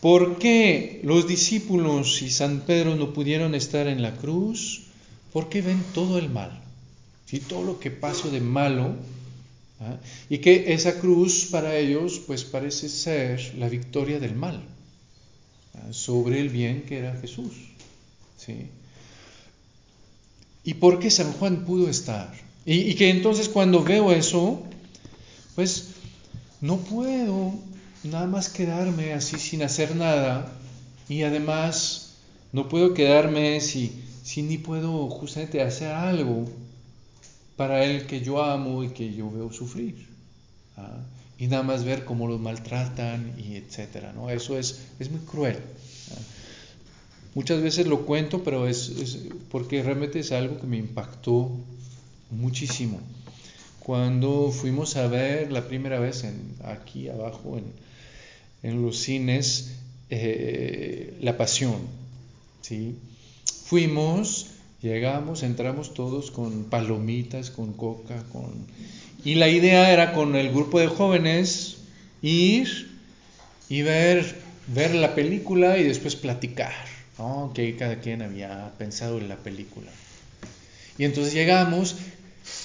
¿Por 0.00 0.38
qué 0.38 1.00
los 1.04 1.28
discípulos 1.28 2.20
y 2.22 2.30
San 2.30 2.62
Pedro 2.62 2.96
no 2.96 3.12
pudieron 3.12 3.54
estar 3.54 3.86
en 3.86 4.02
la 4.02 4.16
cruz? 4.16 4.82
Porque 5.32 5.62
ven 5.62 5.82
todo 5.94 6.18
el 6.18 6.28
mal, 6.28 6.60
¿sí? 7.26 7.38
todo 7.38 7.62
lo 7.62 7.78
que 7.78 7.90
pasó 7.90 8.28
de 8.30 8.40
malo, 8.40 8.96
¿ah? 9.80 9.96
y 10.28 10.38
que 10.38 10.74
esa 10.74 10.98
cruz 10.98 11.46
para 11.50 11.76
ellos 11.76 12.20
pues 12.26 12.44
parece 12.44 12.88
ser 12.88 13.54
la 13.56 13.68
victoria 13.68 14.18
del 14.18 14.34
mal 14.34 14.62
¿ah? 15.74 15.92
sobre 15.92 16.40
el 16.40 16.48
bien 16.48 16.82
que 16.82 16.98
era 16.98 17.16
Jesús. 17.16 17.52
¿sí? 18.36 18.66
¿Y 20.64 20.74
por 20.74 20.98
qué 20.98 21.10
San 21.10 21.32
Juan 21.32 21.64
pudo 21.64 21.88
estar? 21.88 22.32
Y, 22.64 22.94
que 22.94 23.10
entonces 23.10 23.48
cuando 23.48 23.82
veo 23.82 24.12
eso, 24.12 24.62
pues 25.54 25.88
no 26.60 26.76
puedo 26.76 27.54
nada 28.04 28.26
más 28.26 28.48
quedarme 28.48 29.12
así 29.12 29.38
sin 29.38 29.62
hacer 29.62 29.96
nada 29.96 30.52
y 31.08 31.22
además 31.22 32.14
no 32.52 32.68
puedo 32.68 32.94
quedarme 32.94 33.60
si, 33.60 34.04
si 34.22 34.42
ni 34.42 34.58
puedo 34.58 35.08
justamente 35.08 35.60
hacer 35.60 35.92
algo 35.92 36.44
para 37.56 37.84
el 37.84 38.06
que 38.06 38.20
yo 38.20 38.42
amo 38.42 38.84
y 38.84 38.90
que 38.90 39.12
yo 39.12 39.30
veo 39.30 39.52
sufrir. 39.52 40.06
¿ah? 40.76 41.00
Y 41.38 41.48
nada 41.48 41.64
más 41.64 41.82
ver 41.82 42.04
cómo 42.04 42.28
los 42.28 42.40
maltratan 42.40 43.34
y 43.36 43.56
etcétera, 43.56 44.12
¿no? 44.12 44.30
Eso 44.30 44.56
es, 44.56 44.82
es 45.00 45.10
muy 45.10 45.20
cruel. 45.20 45.58
Muchas 47.34 47.62
veces 47.62 47.86
lo 47.86 48.04
cuento, 48.04 48.44
pero 48.44 48.68
es, 48.68 48.92
porque 49.50 49.82
realmente 49.82 50.18
es 50.18 50.32
algo 50.32 50.60
que 50.60 50.66
me 50.66 50.76
impactó 50.76 51.50
muchísimo. 52.30 53.00
Cuando 53.80 54.50
fuimos 54.50 54.96
a 54.96 55.06
ver 55.06 55.50
la 55.50 55.66
primera 55.66 55.98
vez 55.98 56.24
aquí 56.62 57.08
abajo 57.08 57.56
en, 57.56 57.64
en 58.62 58.82
los 58.82 58.98
cines 58.98 59.72
eh, 60.10 61.16
La 61.22 61.38
Pasión, 61.38 61.78
¿sí? 62.60 62.96
Fuimos, 63.64 64.48
llegamos, 64.82 65.42
entramos 65.42 65.94
todos 65.94 66.30
con 66.30 66.64
palomitas, 66.64 67.50
con 67.50 67.72
coca, 67.72 68.22
con... 68.30 68.66
Y 69.24 69.36
la 69.36 69.48
idea 69.48 69.90
era 69.90 70.12
con 70.12 70.36
el 70.36 70.50
grupo 70.50 70.80
de 70.80 70.88
jóvenes 70.88 71.78
ir 72.20 72.90
y 73.70 73.80
ver, 73.80 74.36
ver 74.66 74.94
la 74.94 75.14
película 75.14 75.78
y 75.78 75.84
después 75.84 76.14
platicar 76.14 76.91
que 77.54 77.76
cada 77.76 78.00
quien 78.00 78.22
había 78.22 78.72
pensado 78.78 79.18
en 79.18 79.28
la 79.28 79.36
película. 79.36 79.90
Y 80.98 81.04
entonces 81.04 81.34
llegamos, 81.34 81.96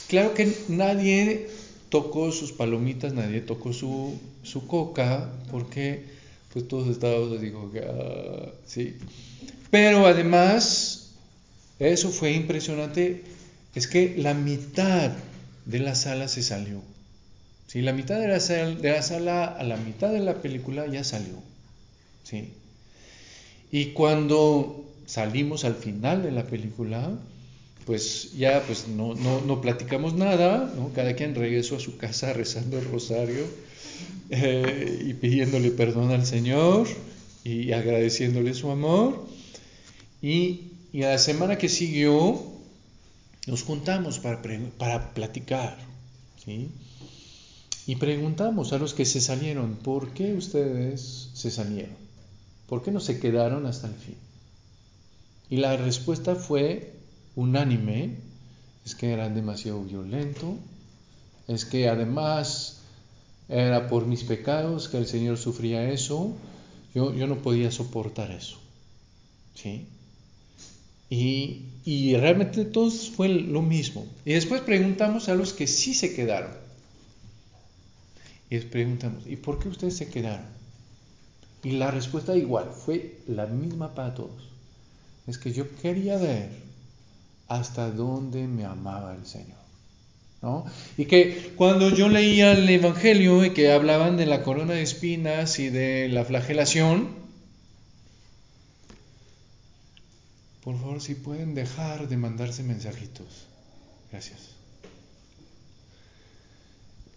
claro 0.07 0.33
que 0.33 0.51
nadie 0.67 1.49
tocó 1.89 2.31
sus 2.31 2.51
palomitas, 2.51 3.13
nadie 3.13 3.41
tocó 3.41 3.73
su, 3.73 4.19
su 4.43 4.67
coca, 4.67 5.31
porque 5.51 6.05
pues 6.53 6.67
todos 6.67 6.88
estábamos, 6.88 7.39
digo, 7.41 7.71
ah, 7.83 8.51
sí. 8.65 8.97
Pero 9.69 10.07
además, 10.07 11.12
eso 11.79 12.10
fue 12.10 12.31
impresionante, 12.31 13.23
es 13.75 13.88
que 13.88 14.15
la 14.17 14.33
mitad 14.33 15.12
de 15.65 15.79
la 15.79 15.95
sala 15.95 16.27
se 16.27 16.41
salió. 16.41 16.81
Sí, 17.67 17.81
la 17.81 17.91
mitad 17.91 18.17
de 18.19 18.29
la, 18.29 18.39
sala, 18.39 18.75
de 18.75 18.91
la 18.91 19.01
sala 19.01 19.45
a 19.45 19.63
la 19.63 19.75
mitad 19.75 20.10
de 20.10 20.21
la 20.21 20.41
película 20.41 20.88
ya 20.88 21.03
salió. 21.03 21.36
Sí. 22.23 22.53
Y 23.71 23.88
cuando 23.88 24.86
salimos 25.06 25.65
al 25.65 25.75
final 25.75 26.23
de 26.23 26.32
la 26.32 26.45
película, 26.45 27.17
pues 27.86 28.34
ya 28.38 28.63
pues 28.65 28.88
no, 28.88 29.13
no, 29.15 29.41
no 29.41 29.62
platicamos 29.62 30.13
nada, 30.13 30.73
¿no? 30.75 30.91
cada 30.93 31.15
quien 31.15 31.36
regresó 31.36 31.77
a 31.77 31.80
su 31.80 31.97
casa 31.97 32.34
rezando 32.41 32.77
el 32.77 32.86
rosario 32.86 33.45
eh, 34.30 35.06
y 35.08 35.13
pidiéndole 35.13 35.71
perdón 35.71 36.12
al 36.12 36.25
Señor 36.25 36.88
y 37.43 37.71
agradeciéndole 37.71 38.53
su 38.53 38.69
amor. 38.69 39.25
Y, 40.21 40.62
y 40.91 41.03
a 41.03 41.10
la 41.12 41.17
semana 41.17 41.58
que 41.58 41.69
siguió 41.69 42.41
nos 43.47 43.63
juntamos 43.63 44.19
para, 44.19 44.41
para 44.77 45.13
platicar. 45.13 45.77
Y 47.86 47.95
preguntamos 47.95 48.73
a 48.73 48.77
los 48.77 48.93
que 48.93 49.06
se 49.06 49.21
salieron, 49.21 49.75
¿por 49.75 50.13
qué 50.13 50.34
ustedes 50.34 51.30
se 51.34 51.51
salieron? 51.51 52.07
¿Por 52.67 52.84
qué 52.84 52.91
no 52.91 52.99
se 52.99 53.19
quedaron 53.19 53.65
hasta 53.65 53.88
el 53.88 53.95
fin? 53.95 54.17
Y 55.49 55.58
la 55.58 55.77
respuesta 55.77 56.36
fue 56.36 56.93
unánime, 57.36 58.15
es 58.86 58.95
que 58.95 59.12
eran 59.12 59.36
demasiado 59.36 59.84
violento, 59.84 60.58
es 61.47 61.65
que 61.65 61.88
además 61.88 62.80
era 63.47 63.88
por 63.88 64.06
mis 64.06 64.23
pecados 64.23 64.89
que 64.89 64.97
el 64.97 65.08
Señor 65.08 65.38
sufría 65.38 65.89
eso, 65.89 66.36
yo, 66.93 67.13
yo 67.13 67.27
no 67.27 67.38
podía 67.38 67.71
soportar 67.71 68.32
eso. 68.32 68.58
¿Sí? 69.56 69.86
Y, 71.10 71.62
y, 71.86 72.15
realmente 72.17 72.65
todos 72.65 73.10
fue 73.10 73.30
lo 73.30 73.62
mismo. 73.62 74.06
Y 74.25 74.34
después 74.34 74.62
preguntamos 74.62 75.30
a 75.30 75.36
los 75.36 75.53
que 75.53 75.67
sí 75.67 75.93
se 75.93 76.13
quedaron. 76.13 76.51
Y 78.49 78.56
les 78.56 78.65
preguntamos, 78.65 79.25
¿y 79.25 79.38
por 79.38 79.60
qué 79.60 79.69
ustedes 79.69 79.95
se 79.95 80.10
quedaron? 80.10 80.45
Y 81.67 81.71
la 81.71 81.91
respuesta 81.91 82.34
igual, 82.34 82.71
fue 82.71 83.19
la 83.27 83.45
misma 83.45 83.93
para 83.93 84.13
todos. 84.13 84.41
Es 85.27 85.38
que 85.38 85.51
yo 85.51 85.65
quería 85.82 86.15
ver 86.15 86.49
hasta 87.49 87.91
dónde 87.91 88.47
me 88.47 88.63
amaba 88.63 89.13
el 89.13 89.25
Señor. 89.25 89.58
¿no? 90.41 90.63
Y 90.97 91.08
que 91.08 91.51
cuando 91.58 91.89
yo 91.89 92.08
leía 92.08 92.53
el 92.53 92.69
Evangelio 92.69 93.43
y 93.43 93.49
que 93.49 93.73
hablaban 93.73 94.15
de 94.15 94.27
la 94.27 94.43
corona 94.43 94.75
de 94.75 94.82
espinas 94.82 95.60
y 95.60 95.69
de 95.69 96.08
la 96.08 96.23
flagelación, 96.23 97.10
por 100.63 100.80
favor, 100.80 101.01
si 101.01 101.15
pueden 101.15 101.53
dejar 101.53 102.08
de 102.08 102.15
mandarse 102.15 102.63
mensajitos. 102.63 103.45
Gracias. 104.10 104.51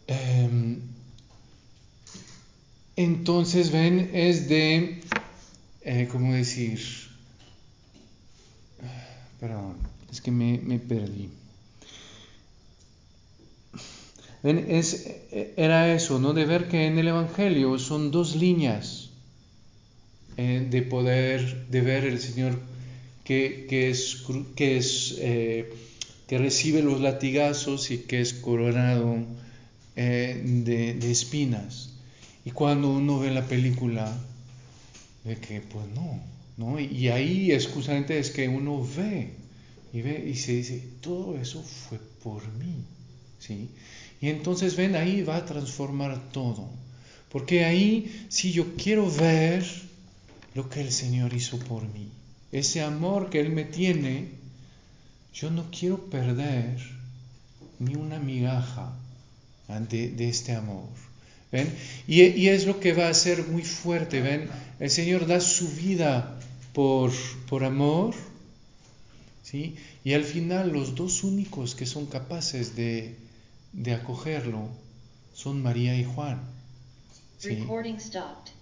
Eh, 0.08 0.80
entonces, 3.02 3.72
ven, 3.72 4.10
es 4.12 4.48
de, 4.48 5.00
eh, 5.82 6.08
¿cómo 6.10 6.34
decir? 6.34 6.80
Perdón, 9.38 9.76
es 10.12 10.20
que 10.20 10.30
me, 10.30 10.78
perdí. 10.78 11.30
Ven, 14.42 14.66
es, 14.68 15.06
era 15.56 15.94
eso, 15.94 16.18
¿no? 16.18 16.34
De 16.34 16.44
ver 16.44 16.68
que 16.68 16.86
en 16.86 16.98
el 16.98 17.08
Evangelio 17.08 17.78
son 17.78 18.10
dos 18.10 18.36
líneas 18.36 19.10
eh, 20.36 20.66
de 20.68 20.82
poder, 20.82 21.68
de 21.68 21.80
ver 21.80 22.04
el 22.04 22.20
Señor 22.20 22.58
que, 23.24 23.66
es, 23.90 24.24
que, 24.56 24.76
es 24.76 25.16
eh, 25.20 25.72
que 26.26 26.38
recibe 26.38 26.82
los 26.82 27.00
latigazos 27.00 27.90
y 27.90 27.98
que 27.98 28.20
es 28.20 28.34
coronado 28.34 29.18
de 29.94 31.10
espinas. 31.10 31.90
Y 32.44 32.50
cuando 32.52 32.90
uno 32.90 33.18
ve 33.18 33.30
la 33.30 33.46
película, 33.46 34.16
ve 35.24 35.36
que 35.36 35.60
pues 35.60 35.86
no, 35.94 36.20
¿no? 36.56 36.80
Y 36.80 37.08
ahí 37.08 37.52
es 37.52 37.68
es 38.08 38.30
que 38.30 38.48
uno 38.48 38.86
ve 38.96 39.32
y 39.92 40.02
ve 40.02 40.28
y 40.28 40.36
se 40.36 40.52
dice, 40.52 40.82
todo 41.00 41.36
eso 41.38 41.62
fue 41.62 41.98
por 42.22 42.46
mí, 42.54 42.84
¿sí? 43.38 43.68
Y 44.20 44.28
entonces 44.28 44.76
ven, 44.76 44.96
ahí 44.96 45.22
va 45.22 45.36
a 45.36 45.46
transformar 45.46 46.30
todo. 46.32 46.68
Porque 47.30 47.64
ahí 47.64 48.26
si 48.28 48.52
yo 48.52 48.74
quiero 48.76 49.10
ver 49.10 49.64
lo 50.54 50.68
que 50.68 50.80
el 50.80 50.92
Señor 50.92 51.32
hizo 51.32 51.58
por 51.58 51.82
mí. 51.82 52.08
Ese 52.52 52.82
amor 52.82 53.30
que 53.30 53.40
Él 53.40 53.50
me 53.50 53.64
tiene, 53.64 54.28
yo 55.32 55.50
no 55.50 55.70
quiero 55.70 56.10
perder 56.10 56.78
ni 57.78 57.94
una 57.94 58.18
migaja 58.18 58.92
de, 59.68 60.10
de 60.10 60.28
este 60.28 60.52
amor. 60.52 60.88
¿Ven? 61.52 61.74
Y, 62.06 62.48
es 62.48 62.66
lo 62.66 62.78
que 62.78 62.92
va 62.92 63.08
a 63.08 63.14
ser 63.14 63.46
muy 63.48 63.62
fuerte, 63.62 64.20
¿ven? 64.20 64.48
El 64.78 64.90
Señor 64.90 65.26
da 65.26 65.40
su 65.40 65.68
vida 65.68 66.38
por, 66.72 67.12
por 67.48 67.64
amor, 67.64 68.14
¿sí? 69.42 69.74
Y 70.04 70.12
al 70.12 70.24
final 70.24 70.70
los 70.70 70.94
dos 70.94 71.24
únicos 71.24 71.74
que 71.74 71.86
son 71.86 72.06
capaces 72.06 72.76
de, 72.76 73.16
de 73.72 73.94
acogerlo 73.94 74.68
son 75.34 75.62
María 75.62 75.96
y 75.96 76.04
Juan. 76.04 76.40
¿sí? 77.38 77.56
Recording 77.56 77.98
stopped. 77.98 78.52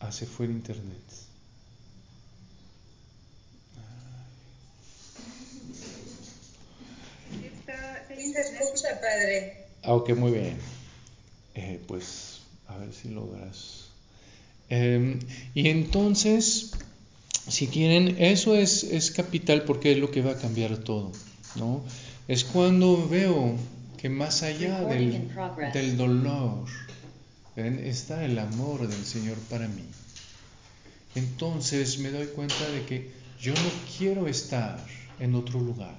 Ah, 0.00 0.12
se 0.12 0.26
fue 0.26 0.46
el 0.46 0.52
internet. 0.52 1.25
Padre. 9.00 9.66
Ah, 9.82 9.94
ok, 9.94 10.10
muy 10.10 10.32
bien. 10.32 10.58
Eh, 11.54 11.80
pues 11.86 12.40
a 12.68 12.76
ver 12.76 12.92
si 12.92 13.08
logras. 13.08 13.86
Em, 14.68 15.20
y 15.54 15.68
entonces, 15.68 16.72
si 17.48 17.68
quieren, 17.68 18.16
eso 18.18 18.54
es, 18.56 18.84
es 18.84 19.10
capital 19.10 19.62
porque 19.62 19.92
es 19.92 19.98
lo 19.98 20.10
que 20.10 20.22
va 20.22 20.32
a 20.32 20.38
cambiar 20.38 20.78
todo, 20.78 21.12
¿no? 21.54 21.84
Es 22.28 22.44
cuando 22.44 23.08
veo 23.08 23.54
que 23.96 24.08
más 24.08 24.42
allá 24.42 24.80
del, 24.84 25.30
del 25.72 25.96
dolor 25.96 26.66
está 27.56 28.24
el 28.24 28.38
amor 28.38 28.86
del 28.86 29.04
Señor 29.04 29.38
para 29.48 29.68
mí. 29.68 29.84
Entonces 31.14 31.98
me 31.98 32.10
doy 32.10 32.26
cuenta 32.26 32.68
de 32.68 32.84
que 32.84 33.10
yo 33.40 33.54
no 33.54 33.70
quiero 33.96 34.28
estar 34.28 34.84
en 35.18 35.34
otro 35.34 35.60
lugar, 35.60 35.96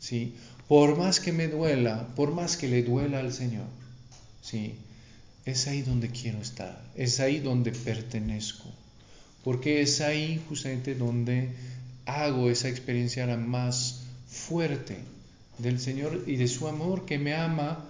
¿sí? 0.00 0.34
Por 0.68 0.96
más 0.96 1.20
que 1.20 1.32
me 1.32 1.48
duela, 1.48 2.08
por 2.16 2.32
más 2.32 2.56
que 2.56 2.68
le 2.68 2.82
duela 2.82 3.20
al 3.20 3.32
Señor, 3.32 3.66
¿sí? 4.42 4.74
Es 5.44 5.66
ahí 5.66 5.82
donde 5.82 6.08
quiero 6.08 6.40
estar, 6.40 6.82
es 6.96 7.20
ahí 7.20 7.40
donde 7.40 7.72
pertenezco, 7.72 8.70
porque 9.42 9.82
es 9.82 10.00
ahí 10.00 10.42
justamente 10.48 10.94
donde 10.94 11.50
hago 12.06 12.50
esa 12.50 12.68
experiencia 12.68 13.26
la 13.26 13.36
más 13.36 14.04
fuerte 14.26 14.98
del 15.58 15.78
Señor 15.78 16.24
y 16.26 16.36
de 16.36 16.48
su 16.48 16.66
amor 16.66 17.04
que 17.04 17.18
me 17.18 17.34
ama 17.34 17.84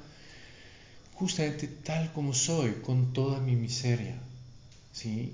justamente 1.15 1.69
tal 1.69 2.13
como 2.13 2.35
soy, 2.35 2.73
con 2.85 3.13
toda 3.13 3.41
mi 3.41 3.57
miseria. 3.57 4.19
¿sí? 4.93 5.33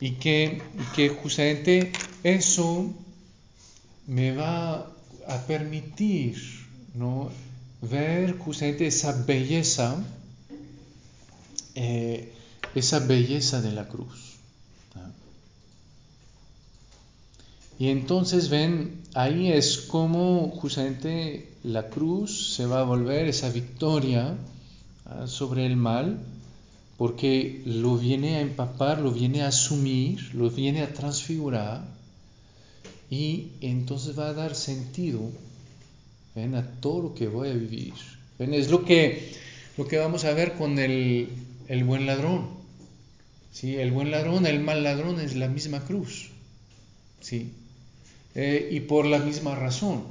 Y 0.00 0.12
que, 0.12 0.62
que 0.94 1.08
justamente 1.08 1.92
eso 2.22 2.94
me 4.06 4.32
va 4.32 4.90
a 5.26 5.46
permitir 5.46 6.36
¿no? 6.94 7.30
ver 7.80 8.36
justamente 8.38 8.86
esa 8.86 9.12
belleza, 9.24 9.96
eh, 11.74 12.32
esa 12.74 12.98
belleza 13.00 13.60
de 13.60 13.72
la 13.72 13.88
cruz. 13.88 14.36
Y 17.78 17.90
entonces 17.90 18.48
ven, 18.48 19.02
ahí 19.14 19.52
es 19.52 19.78
como 19.78 20.50
justamente 20.50 21.52
la 21.62 21.88
cruz 21.90 22.54
se 22.56 22.66
va 22.66 22.80
a 22.80 22.84
volver 22.84 23.28
esa 23.28 23.50
victoria 23.50 24.36
sobre 25.26 25.64
el 25.64 25.76
mal, 25.76 26.18
porque 26.96 27.62
lo 27.64 27.96
viene 27.96 28.34
a 28.34 28.40
empapar, 28.40 28.98
lo 28.98 29.12
viene 29.12 29.42
a 29.42 29.48
asumir, 29.48 30.34
lo 30.34 30.50
viene 30.50 30.82
a 30.82 30.92
transfigurar 30.92 31.84
y 33.10 33.52
entonces 33.60 34.18
va 34.18 34.30
a 34.30 34.34
dar 34.34 34.56
sentido 34.56 35.30
a 36.34 36.62
todo 36.80 37.02
lo 37.02 37.14
que 37.14 37.26
voy 37.26 37.48
a 37.48 37.54
vivir. 37.54 37.94
Es 38.38 38.70
lo 38.70 38.84
que, 38.84 39.32
lo 39.76 39.86
que 39.86 39.98
vamos 39.98 40.24
a 40.24 40.32
ver 40.32 40.54
con 40.54 40.78
el, 40.78 41.28
el 41.68 41.84
buen 41.84 42.06
ladrón. 42.06 42.48
¿sí? 43.52 43.76
El 43.76 43.90
buen 43.90 44.10
ladrón, 44.10 44.46
el 44.46 44.60
mal 44.60 44.84
ladrón 44.84 45.20
es 45.20 45.34
la 45.34 45.48
misma 45.48 45.84
cruz. 45.84 46.30
¿sí? 47.20 47.52
Eh, 48.34 48.68
y 48.70 48.80
por 48.80 49.06
la 49.06 49.18
misma 49.18 49.54
razón. 49.54 50.04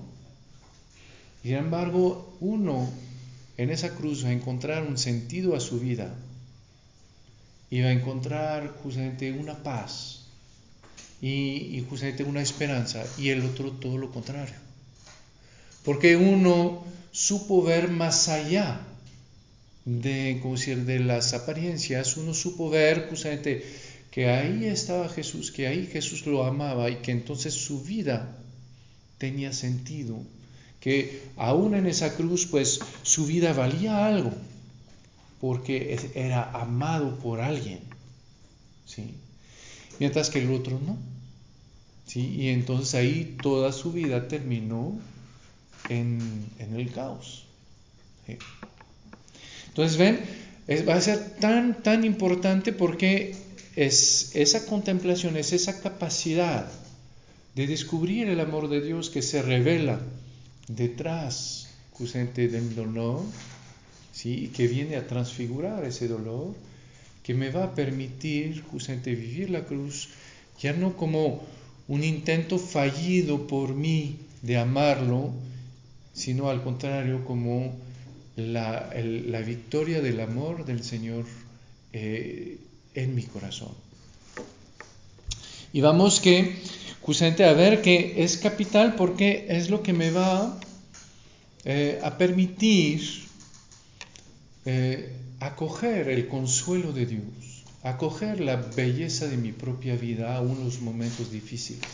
Sin 1.43 1.55
embargo, 1.55 2.35
uno 2.41 2.89
en 3.57 3.69
esa 3.69 3.95
cruz 3.95 4.25
va 4.25 4.29
a 4.29 4.33
encontrar 4.33 4.83
un 4.83 4.97
sentido 4.97 5.55
a 5.55 5.59
su 5.59 5.79
vida 5.79 6.13
y 7.69 7.81
va 7.81 7.87
a 7.87 7.93
encontrar 7.93 8.75
justamente 8.83 9.31
una 9.31 9.63
paz 9.63 10.25
y, 11.21 11.85
justamente 11.89 12.23
una 12.23 12.41
esperanza 12.41 13.05
y 13.17 13.29
el 13.29 13.45
otro 13.45 13.71
todo 13.71 13.97
lo 13.97 14.11
contrario. 14.11 14.66
Porque 15.87 16.17
uno 16.17 16.83
supo 17.13 17.63
ver 17.63 17.89
más 17.89 18.27
allá 18.27 18.81
de, 19.85 20.33
decir, 20.43 20.83
de 20.83 20.99
las 20.99 21.33
apariencias, 21.33 22.17
uno 22.17 22.33
supo 22.33 22.69
ver 22.69 23.07
justamente 23.09 23.63
que 24.11 24.27
ahí 24.27 24.65
estaba 24.65 25.07
Jesús, 25.07 25.49
que 25.49 25.65
ahí 25.65 25.87
Jesús 25.87 26.25
lo 26.25 26.43
amaba 26.43 26.89
y 26.89 26.97
que 26.97 27.13
entonces 27.13 27.53
su 27.53 27.83
vida 27.83 28.37
tenía 29.17 29.53
sentido, 29.53 30.17
que 30.81 31.23
aún 31.37 31.73
en 31.73 31.87
esa 31.87 32.17
cruz 32.17 32.47
pues 32.47 32.81
su 33.03 33.25
vida 33.25 33.53
valía 33.53 34.07
algo, 34.07 34.33
porque 35.39 35.97
era 36.15 36.51
amado 36.51 37.17
por 37.19 37.39
alguien, 37.39 37.79
¿sí? 38.85 39.13
Mientras 39.99 40.29
que 40.31 40.39
el 40.39 40.51
otro 40.51 40.81
no, 40.85 40.97
¿sí? 42.05 42.27
Y 42.35 42.49
entonces 42.49 42.93
ahí 42.93 43.37
toda 43.41 43.71
su 43.71 43.93
vida 43.93 44.27
terminó 44.27 44.99
en, 45.89 46.49
el 46.59 46.91
caos. 46.91 47.45
Entonces 49.67 49.97
ven, 49.97 50.19
va 50.87 50.95
a 50.95 51.01
ser 51.01 51.35
tan, 51.39 51.81
tan 51.81 52.03
importante 52.03 52.73
porque 52.73 53.35
es 53.75 54.35
esa 54.35 54.65
contemplación, 54.65 55.37
es 55.37 55.53
esa 55.53 55.81
capacidad 55.81 56.69
de 57.55 57.67
descubrir 57.67 58.27
el 58.27 58.39
amor 58.39 58.69
de 58.69 58.81
Dios 58.81 59.09
que 59.09 59.21
se 59.21 59.41
revela 59.41 59.99
detrás 60.67 61.69
justamente 61.93 62.47
del 62.47 62.75
dolor, 62.75 63.23
¿sí? 64.11 64.51
que 64.55 64.67
viene 64.67 64.95
a 64.95 65.07
transfigurar 65.07 65.85
ese 65.85 66.07
dolor, 66.07 66.53
que 67.23 67.33
me 67.33 67.49
va 67.49 67.65
a 67.65 67.75
permitir 67.75 68.61
justamente 68.63 69.15
vivir 69.15 69.49
la 69.49 69.65
cruz 69.65 70.09
ya 70.59 70.73
no 70.73 70.97
como 70.97 71.43
un 71.87 72.03
intento 72.03 72.57
fallido 72.57 73.47
por 73.47 73.73
mí 73.73 74.17
de 74.41 74.57
amarlo, 74.57 75.31
sino 76.17 76.49
al 76.49 76.63
contrario 76.63 77.23
como 77.23 77.75
la, 78.35 78.89
victoria 79.45 80.01
del 80.01 80.19
amor 80.19 80.65
del 80.65 80.83
Señor 80.83 81.25
eh, 81.93 82.57
en 82.95 83.13
mi 83.13 83.21
corazón. 83.21 83.73
Y 85.71 85.81
vamos 85.81 86.19
que 86.19 86.55
justamente 87.01 87.45
a 87.45 87.53
ver 87.53 87.83
que 87.83 88.23
es 88.23 88.37
capital 88.37 88.95
porque 88.95 89.45
es 89.49 89.69
lo 89.69 89.83
que 89.83 89.93
me 89.93 90.09
va 90.09 90.59
eh, 91.65 91.99
a 92.03 92.17
permitir 92.17 93.01
eh, 94.65 95.13
acoger 95.39 96.09
el 96.09 96.27
consuelo 96.27 96.93
de 96.93 97.05
Dios, 97.05 97.63
acoger 97.83 98.39
la 98.39 98.55
belleza 98.55 99.27
de 99.27 99.37
mi 99.37 99.51
propia 99.51 99.95
vida 99.95 100.35
a 100.35 100.41
unos 100.41 100.81
momentos 100.81 101.31
difíciles. 101.31 101.85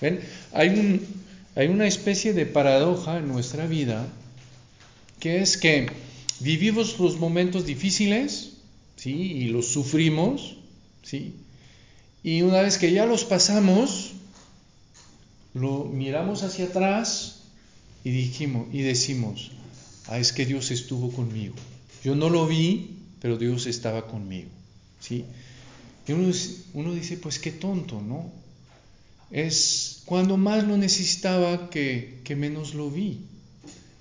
¿Ven? 0.00 0.20
Hay, 0.52 0.70
un, 0.70 1.06
hay 1.54 1.68
una 1.68 1.86
especie 1.86 2.32
de 2.32 2.46
paradoja 2.46 3.18
en 3.18 3.28
nuestra 3.28 3.66
vida 3.66 4.06
que 5.20 5.40
es 5.40 5.56
que 5.56 5.88
vivimos 6.40 6.98
los 6.98 7.18
momentos 7.18 7.66
difíciles, 7.66 8.52
¿sí? 8.96 9.12
Y 9.12 9.48
los 9.48 9.68
sufrimos, 9.68 10.56
¿sí? 11.02 11.34
Y 12.22 12.42
una 12.42 12.62
vez 12.62 12.78
que 12.78 12.92
ya 12.92 13.06
los 13.06 13.24
pasamos, 13.24 14.12
lo 15.54 15.84
miramos 15.84 16.42
hacia 16.42 16.66
atrás 16.66 17.42
y 18.04 18.10
dijimos 18.10 18.68
y 18.72 18.82
decimos, 18.82 19.50
ah, 20.06 20.18
es 20.18 20.32
que 20.32 20.46
Dios 20.46 20.70
estuvo 20.70 21.10
conmigo. 21.10 21.54
Yo 22.04 22.14
no 22.14 22.30
lo 22.30 22.46
vi, 22.46 22.98
pero 23.20 23.36
Dios 23.36 23.66
estaba 23.66 24.06
conmigo, 24.06 24.50
¿sí? 25.00 25.24
Y 26.06 26.12
uno, 26.12 26.32
uno 26.74 26.94
dice, 26.94 27.16
pues 27.16 27.38
qué 27.38 27.50
tonto, 27.50 28.00
¿no? 28.00 28.30
Es 29.30 29.87
cuando 30.08 30.38
más 30.38 30.64
lo 30.64 30.78
necesitaba 30.78 31.68
que, 31.68 32.20
que 32.24 32.34
menos 32.34 32.74
lo 32.74 32.90
vi. 32.90 33.20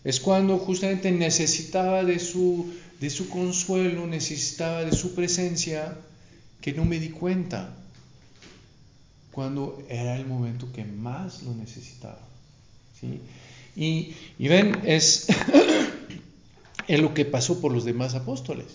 Es 0.05 0.21
cuando 0.21 0.57
justamente 0.57 1.11
necesitaba 1.11 2.05
de 2.05 2.19
su 2.19 2.71
de 2.99 3.09
su 3.09 3.29
consuelo, 3.29 4.07
necesitaba 4.07 4.83
de 4.83 4.95
su 4.95 5.13
presencia, 5.13 5.95
que 6.61 6.73
no 6.73 6.85
me 6.85 6.99
di 6.99 7.09
cuenta 7.09 7.75
cuando 9.31 9.83
era 9.87 10.15
el 10.15 10.25
momento 10.25 10.71
que 10.73 10.83
más 10.83 11.43
lo 11.43 11.53
necesitaba. 11.53 12.19
¿sí? 12.99 13.21
Y, 13.75 14.47
ven, 14.47 14.81
es, 14.83 15.27
es 16.87 16.99
lo 16.99 17.13
que 17.13 17.25
pasó 17.25 17.61
por 17.61 17.71
los 17.71 17.85
demás 17.85 18.15
apóstoles. 18.15 18.65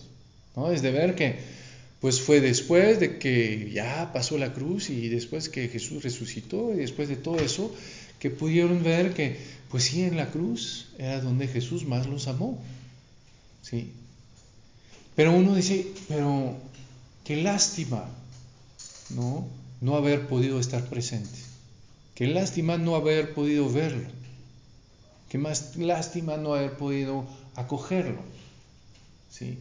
¿no? 0.55 0.71
Es 0.71 0.83
de 0.83 0.93
ver 0.93 1.17
que 1.17 1.41
pues 2.03 2.21
fue 2.21 2.41
después 2.41 2.99
de 2.99 3.19
que 3.19 3.71
ya 3.73 4.13
pasó 4.13 4.37
la 4.37 4.53
cruz 4.53 4.91
y 4.91 5.09
después 5.09 5.49
que 5.49 5.69
Jesús 5.69 6.03
resucitó 6.03 6.75
y 6.75 6.79
después 6.79 7.09
de 7.09 7.15
todo 7.15 7.39
eso 7.39 7.73
que 8.19 8.29
pudieron 8.29 8.83
ver 8.83 9.15
que 9.15 9.39
pues 9.71 9.85
sí 9.85 10.03
en 10.03 10.17
la 10.17 10.29
cruz 10.29 10.89
era 10.99 11.21
donde 11.21 11.47
Jesús 11.47 11.87
más 11.87 12.09
los 12.09 12.27
amó. 12.27 12.61
¿sí? 13.63 13.93
Pero 15.15 15.33
uno 15.33 15.55
dice, 15.55 15.87
pero 16.09 16.57
qué 17.25 17.41
lástima, 17.41 18.09
¿no? 19.11 19.47
No 19.81 19.95
haber 19.95 20.27
podido 20.27 20.59
estar 20.59 20.85
presente. 20.89 21.39
Qué 22.17 22.27
lástima 22.27 22.79
no 22.79 22.97
haber 22.97 23.33
podido 23.33 23.71
verlo. 23.71 24.09
Qué 25.29 25.39
más 25.39 25.77
lástima 25.77 26.37
no 26.37 26.55
haber 26.55 26.77
podido 26.77 27.27
acogerlo. 27.55 28.23
¿Sí? 29.31 29.57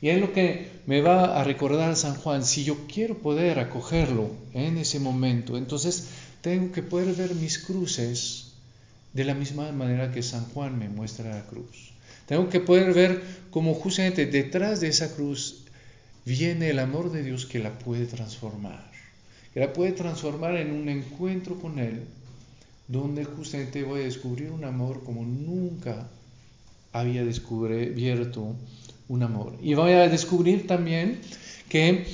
Y 0.00 0.10
es 0.10 0.20
lo 0.20 0.32
que 0.32 0.70
me 0.86 1.00
va 1.00 1.40
a 1.40 1.44
recordar 1.44 1.96
San 1.96 2.14
Juan. 2.14 2.44
Si 2.44 2.64
yo 2.64 2.86
quiero 2.92 3.18
poder 3.18 3.58
acogerlo 3.58 4.30
en 4.54 4.78
ese 4.78 5.00
momento, 5.00 5.56
entonces 5.56 6.08
tengo 6.40 6.72
que 6.72 6.82
poder 6.82 7.14
ver 7.14 7.34
mis 7.34 7.58
cruces 7.58 8.52
de 9.12 9.24
la 9.24 9.34
misma 9.34 9.72
manera 9.72 10.12
que 10.12 10.22
San 10.22 10.44
Juan 10.50 10.78
me 10.78 10.88
muestra 10.88 11.34
la 11.34 11.44
cruz. 11.46 11.92
Tengo 12.26 12.48
que 12.48 12.60
poder 12.60 12.92
ver 12.92 13.22
cómo 13.50 13.74
justamente 13.74 14.26
detrás 14.26 14.80
de 14.80 14.88
esa 14.88 15.14
cruz 15.14 15.64
viene 16.24 16.68
el 16.70 16.78
amor 16.78 17.10
de 17.10 17.22
Dios 17.22 17.46
que 17.46 17.58
la 17.58 17.78
puede 17.78 18.06
transformar, 18.06 18.90
que 19.54 19.60
la 19.60 19.72
puede 19.72 19.92
transformar 19.92 20.56
en 20.56 20.72
un 20.72 20.88
encuentro 20.88 21.58
con 21.58 21.78
Él, 21.78 22.02
donde 22.86 23.24
justamente 23.24 23.82
voy 23.82 24.02
a 24.02 24.04
descubrir 24.04 24.50
un 24.50 24.64
amor 24.64 25.02
como 25.04 25.24
nunca 25.24 26.08
había 26.92 27.24
descubierto 27.24 28.54
un 29.08 29.22
amor. 29.22 29.54
Y 29.62 29.74
voy 29.74 29.92
a 29.92 30.08
descubrir 30.08 30.66
también 30.66 31.20
que 31.68 32.06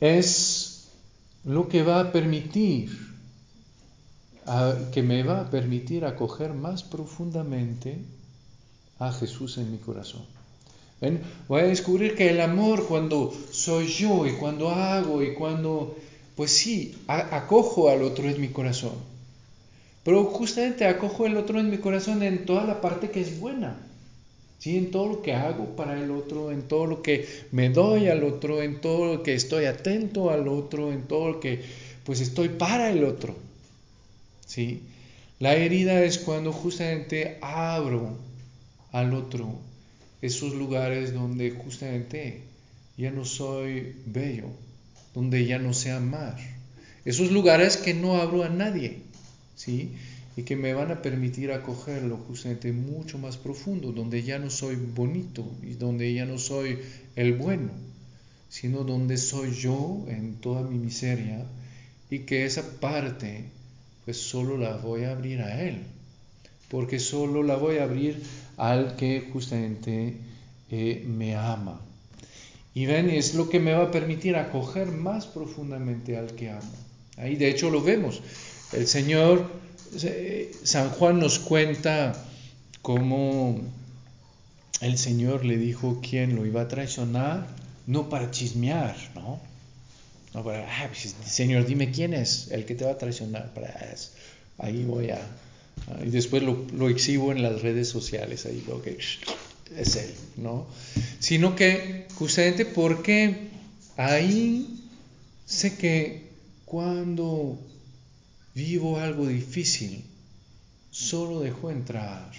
es 0.00 0.88
lo 1.44 1.68
que 1.68 1.82
va 1.82 2.00
a 2.00 2.12
permitir, 2.12 2.90
que 4.92 5.02
me 5.02 5.22
va 5.22 5.40
a 5.42 5.50
permitir 5.50 6.04
acoger 6.04 6.52
más 6.52 6.82
profundamente 6.82 7.98
a 8.98 9.12
Jesús 9.12 9.58
en 9.58 9.70
mi 9.70 9.78
corazón. 9.78 10.22
Voy 11.48 11.62
a 11.62 11.66
descubrir 11.66 12.14
que 12.14 12.30
el 12.30 12.40
amor 12.40 12.86
cuando 12.86 13.32
soy 13.50 13.86
yo 13.86 14.26
y 14.26 14.32
cuando 14.32 14.70
hago 14.70 15.22
y 15.22 15.34
cuando, 15.34 15.96
pues 16.36 16.50
sí, 16.50 16.94
acojo 17.06 17.88
al 17.88 18.02
otro 18.02 18.28
en 18.28 18.40
mi 18.40 18.48
corazón. 18.48 18.92
Pero 20.04 20.24
justamente 20.24 20.86
acojo 20.86 21.24
al 21.24 21.36
otro 21.36 21.58
en 21.60 21.70
mi 21.70 21.78
corazón 21.78 22.22
en 22.22 22.44
toda 22.44 22.64
la 22.64 22.80
parte 22.80 23.10
que 23.10 23.20
es 23.20 23.38
buena. 23.40 23.78
¿Sí? 24.60 24.76
En 24.76 24.92
todo 24.92 25.08
lo 25.08 25.22
que 25.22 25.32
hago 25.32 25.74
para 25.74 26.00
el 26.00 26.12
otro, 26.12 26.52
en 26.52 26.62
todo 26.62 26.86
lo 26.86 27.02
que 27.02 27.26
me 27.50 27.70
doy 27.70 28.08
al 28.08 28.22
otro, 28.22 28.62
en 28.62 28.80
todo 28.80 29.16
lo 29.16 29.22
que 29.24 29.34
estoy 29.34 29.64
atento 29.64 30.30
al 30.30 30.46
otro, 30.46 30.92
en 30.92 31.08
todo 31.08 31.32
lo 31.32 31.40
que 31.40 31.60
pues 32.04 32.20
estoy 32.20 32.50
para 32.50 32.90
el 32.90 33.04
otro, 33.04 33.34
¿sí? 34.46 34.82
La 35.38 35.54
herida 35.54 36.04
es 36.04 36.18
cuando 36.18 36.52
justamente 36.52 37.38
abro 37.40 38.18
al 38.92 39.14
otro 39.14 39.58
esos 40.20 40.52
lugares 40.52 41.14
donde 41.14 41.50
justamente 41.50 42.42
ya 42.98 43.10
no 43.10 43.24
soy 43.24 43.96
bello, 44.04 44.48
donde 45.14 45.46
ya 45.46 45.58
no 45.58 45.72
sé 45.72 45.90
amar. 45.90 46.36
Esos 47.06 47.30
lugares 47.30 47.78
que 47.78 47.94
no 47.94 48.16
abro 48.16 48.44
a 48.44 48.50
nadie, 48.50 48.98
¿sí? 49.56 49.92
Y 50.36 50.42
que 50.42 50.56
me 50.56 50.74
van 50.74 50.90
a 50.90 51.02
permitir 51.02 51.52
acogerlo 51.52 52.16
justamente 52.16 52.72
mucho 52.72 53.18
más 53.18 53.36
profundo, 53.36 53.92
donde 53.92 54.22
ya 54.22 54.38
no 54.38 54.48
soy 54.48 54.76
bonito 54.76 55.44
y 55.62 55.74
donde 55.74 56.12
ya 56.14 56.24
no 56.24 56.38
soy 56.38 56.78
el 57.16 57.34
bueno, 57.34 57.70
sino 58.48 58.84
donde 58.84 59.16
soy 59.16 59.52
yo 59.52 60.04
en 60.08 60.36
toda 60.36 60.62
mi 60.62 60.78
miseria 60.78 61.46
y 62.10 62.20
que 62.20 62.44
esa 62.44 62.80
parte 62.80 63.44
pues 64.04 64.18
solo 64.18 64.56
la 64.56 64.76
voy 64.76 65.04
a 65.04 65.12
abrir 65.12 65.40
a 65.42 65.62
Él, 65.62 65.82
porque 66.68 66.98
solo 66.98 67.42
la 67.42 67.56
voy 67.56 67.78
a 67.78 67.84
abrir 67.84 68.22
al 68.56 68.96
que 68.96 69.28
justamente 69.32 70.14
eh, 70.70 71.04
me 71.06 71.36
ama. 71.36 71.80
Y 72.74 72.86
ven, 72.86 73.10
es 73.10 73.34
lo 73.34 73.48
que 73.48 73.60
me 73.60 73.72
va 73.72 73.84
a 73.84 73.90
permitir 73.90 74.36
acoger 74.36 74.88
más 74.88 75.26
profundamente 75.26 76.16
al 76.16 76.34
que 76.34 76.50
amo. 76.50 76.72
Ahí 77.16 77.36
de 77.36 77.50
hecho 77.50 77.70
lo 77.70 77.82
vemos. 77.82 78.22
El 78.72 78.86
Señor, 78.86 79.50
San 80.62 80.90
Juan 80.90 81.18
nos 81.18 81.38
cuenta 81.38 82.12
cómo 82.82 83.60
el 84.80 84.98
Señor 84.98 85.44
le 85.44 85.56
dijo 85.56 86.00
quién 86.02 86.36
lo 86.36 86.46
iba 86.46 86.62
a 86.62 86.68
traicionar, 86.68 87.46
no 87.86 88.08
para 88.08 88.30
chismear, 88.30 88.96
¿no? 89.14 89.40
No 90.32 90.44
para, 90.44 90.64
ah, 90.64 90.88
pues, 90.88 91.14
Señor, 91.26 91.66
dime 91.66 91.90
quién 91.90 92.14
es 92.14 92.48
el 92.50 92.64
que 92.64 92.74
te 92.74 92.84
va 92.84 92.92
a 92.92 92.98
traicionar. 92.98 93.52
Para, 93.52 93.74
ahí 94.58 94.84
voy 94.84 95.10
a... 95.10 95.20
Y 96.04 96.10
después 96.10 96.42
lo, 96.42 96.88
exhibo 96.88 97.32
en 97.32 97.42
las 97.42 97.62
redes 97.62 97.88
sociales, 97.88 98.46
ahí 98.46 98.62
lo 98.68 98.80
que 98.80 98.98
es 99.76 99.96
Él, 99.96 100.14
¿no? 100.36 100.66
Sino 101.18 101.56
que 101.56 102.06
justamente 102.14 102.64
porque 102.64 103.48
ahí 103.96 104.84
sé 105.46 105.76
que 105.76 106.30
cuando 106.64 107.58
vivo 108.60 108.98
algo 108.98 109.26
difícil, 109.26 110.04
solo 110.90 111.40
dejo 111.40 111.70
entrar 111.70 112.30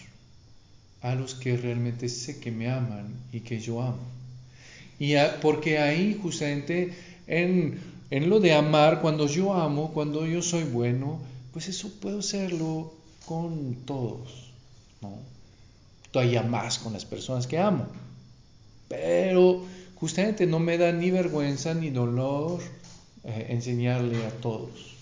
a 1.01 1.15
los 1.15 1.33
que 1.33 1.57
realmente 1.57 2.09
sé 2.09 2.39
que 2.39 2.51
me 2.51 2.69
aman 2.69 3.07
y 3.31 3.39
que 3.39 3.59
yo 3.59 3.81
amo. 3.81 4.05
Y 4.99 5.15
porque 5.41 5.79
ahí 5.79 6.19
justamente 6.21 6.93
en, 7.25 7.79
en 8.11 8.29
lo 8.29 8.39
de 8.39 8.53
amar, 8.53 9.01
cuando 9.01 9.25
yo 9.27 9.53
amo, 9.53 9.93
cuando 9.93 10.27
yo 10.27 10.41
soy 10.43 10.63
bueno, 10.63 11.19
pues 11.53 11.67
eso 11.69 11.89
puedo 11.99 12.19
hacerlo 12.19 12.93
con 13.25 13.75
todos, 13.85 14.51
¿no? 15.01 15.17
todavía 16.11 16.43
más 16.43 16.77
con 16.77 16.93
las 16.93 17.05
personas 17.05 17.47
que 17.47 17.57
amo. 17.57 17.87
Pero 18.89 19.63
justamente 19.95 20.45
no 20.45 20.59
me 20.59 20.77
da 20.77 20.91
ni 20.91 21.09
vergüenza 21.09 21.73
ni 21.73 21.89
dolor 21.89 22.61
eh, 23.23 23.47
enseñarle 23.49 24.23
a 24.25 24.31
todos. 24.41 25.00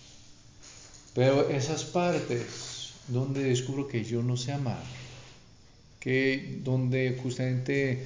Pero 1.14 1.50
esas 1.50 1.84
partes 1.84 2.94
donde 3.08 3.44
descubro 3.44 3.88
que 3.88 4.04
yo 4.04 4.22
no 4.22 4.38
sé 4.38 4.54
amar, 4.54 4.84
que 6.00 6.60
donde 6.64 7.20
justamente 7.22 8.06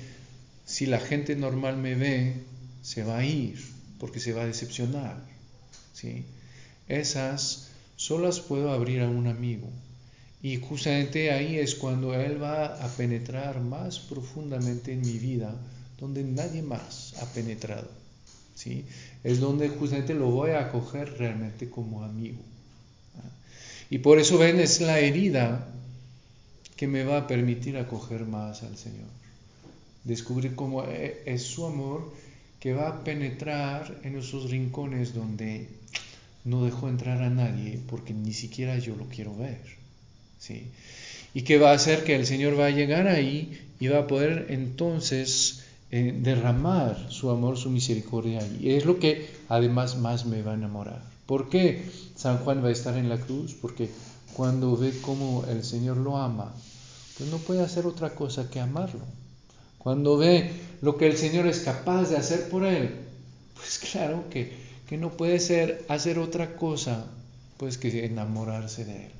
si 0.65 0.85
la 0.85 0.99
gente 0.99 1.35
normal 1.35 1.77
me 1.77 1.95
ve, 1.95 2.33
se 2.81 3.03
va 3.03 3.19
a 3.19 3.25
ir 3.25 3.59
porque 3.99 4.19
se 4.19 4.33
va 4.33 4.43
a 4.43 4.47
decepcionar. 4.47 5.17
¿sí? 5.93 6.25
Esas 6.87 7.69
solo 7.95 8.27
las 8.27 8.39
puedo 8.39 8.71
abrir 8.71 9.01
a 9.01 9.09
un 9.09 9.27
amigo. 9.27 9.67
Y 10.41 10.57
justamente 10.57 11.31
ahí 11.31 11.57
es 11.57 11.75
cuando 11.75 12.13
Él 12.13 12.41
va 12.41 12.65
a 12.65 12.87
penetrar 12.89 13.61
más 13.61 13.99
profundamente 13.99 14.91
en 14.91 15.01
mi 15.01 15.17
vida, 15.17 15.55
donde 15.99 16.23
nadie 16.23 16.61
más 16.61 17.13
ha 17.21 17.25
penetrado. 17.33 17.87
¿sí? 18.55 18.85
Es 19.23 19.39
donde 19.39 19.69
justamente 19.69 20.13
lo 20.13 20.29
voy 20.31 20.51
a 20.51 20.65
acoger 20.65 21.17
realmente 21.17 21.69
como 21.69 22.03
amigo. 22.03 22.41
Y 23.93 23.99
por 23.99 24.17
eso 24.17 24.39
ven, 24.39 24.59
es 24.59 24.81
la 24.81 24.99
herida 24.99 25.67
que 26.75 26.87
me 26.87 27.03
va 27.03 27.19
a 27.19 27.27
permitir 27.27 27.77
acoger 27.77 28.25
más 28.25 28.63
al 28.63 28.75
Señor. 28.75 29.05
Descubrir 30.03 30.55
cómo 30.55 30.83
e, 30.83 31.21
es 31.27 31.43
su 31.43 31.63
amor 31.67 32.11
que 32.59 32.73
va 32.73 32.87
a 32.87 33.03
penetrar 33.03 33.99
en 34.01 34.17
esos 34.17 34.49
rincones 34.49 35.13
donde 35.13 35.67
no 36.43 36.65
dejo 36.65 36.89
entrar 36.89 37.21
a 37.21 37.29
nadie 37.29 37.79
porque 37.87 38.15
ni 38.15 38.33
siquiera 38.33 38.79
yo 38.79 38.95
lo 38.95 39.05
quiero 39.09 39.37
ver. 39.37 39.61
¿sí? 40.39 40.71
Y 41.35 41.43
que 41.43 41.59
va 41.59 41.69
a 41.69 41.75
hacer 41.75 42.03
que 42.03 42.15
el 42.15 42.25
Señor 42.25 42.59
va 42.59 42.65
a 42.65 42.71
llegar 42.71 43.07
ahí 43.07 43.61
y 43.79 43.89
va 43.89 43.99
a 43.99 44.07
poder 44.07 44.47
entonces 44.49 45.65
eh, 45.91 46.17
derramar 46.19 47.11
su 47.11 47.29
amor, 47.29 47.59
su 47.59 47.69
misericordia 47.69 48.39
ahí. 48.39 48.57
Y 48.59 48.71
es 48.71 48.85
lo 48.85 48.97
que 48.97 49.27
además 49.49 49.99
más 49.99 50.25
me 50.25 50.41
va 50.41 50.53
a 50.53 50.55
enamorar. 50.55 51.03
¿Por 51.27 51.49
qué 51.49 51.83
San 52.24 52.38
Juan 52.38 52.63
va 52.63 52.69
a 52.69 52.71
estar 52.71 52.95
en 52.95 53.09
la 53.09 53.17
cruz? 53.17 53.53
Porque 53.53 53.89
cuando 54.34 54.78
ve 54.78 54.93
cómo 55.01 55.43
el 55.49 55.65
Señor 55.65 55.97
lo 55.97 56.15
ama, 56.15 56.53
pues 57.17 57.30
no 57.30 57.38
puede 57.38 57.61
hacer 57.61 57.86
otra 57.86 58.15
cosa 58.15 58.49
que 58.49 58.61
amarlo. 58.61 59.01
Cuando 59.78 60.15
ve 60.15 60.49
lo 60.82 60.95
que 60.95 61.07
el 61.07 61.17
Señor 61.17 61.47
es 61.47 61.59
capaz 61.59 62.09
de 62.09 62.15
hacer 62.15 62.47
por 62.47 62.63
él, 62.63 62.91
pues 63.55 63.78
claro 63.91 64.24
que, 64.30 64.53
que 64.88 64.97
no 64.97 65.09
puede 65.09 65.38
ser 65.41 65.84
hacer 65.89 66.17
otra 66.17 66.55
cosa 66.55 67.07
pues 67.57 67.78
que 67.78 68.05
enamorarse 68.05 68.86
de 68.86 69.07
él. 69.07 69.11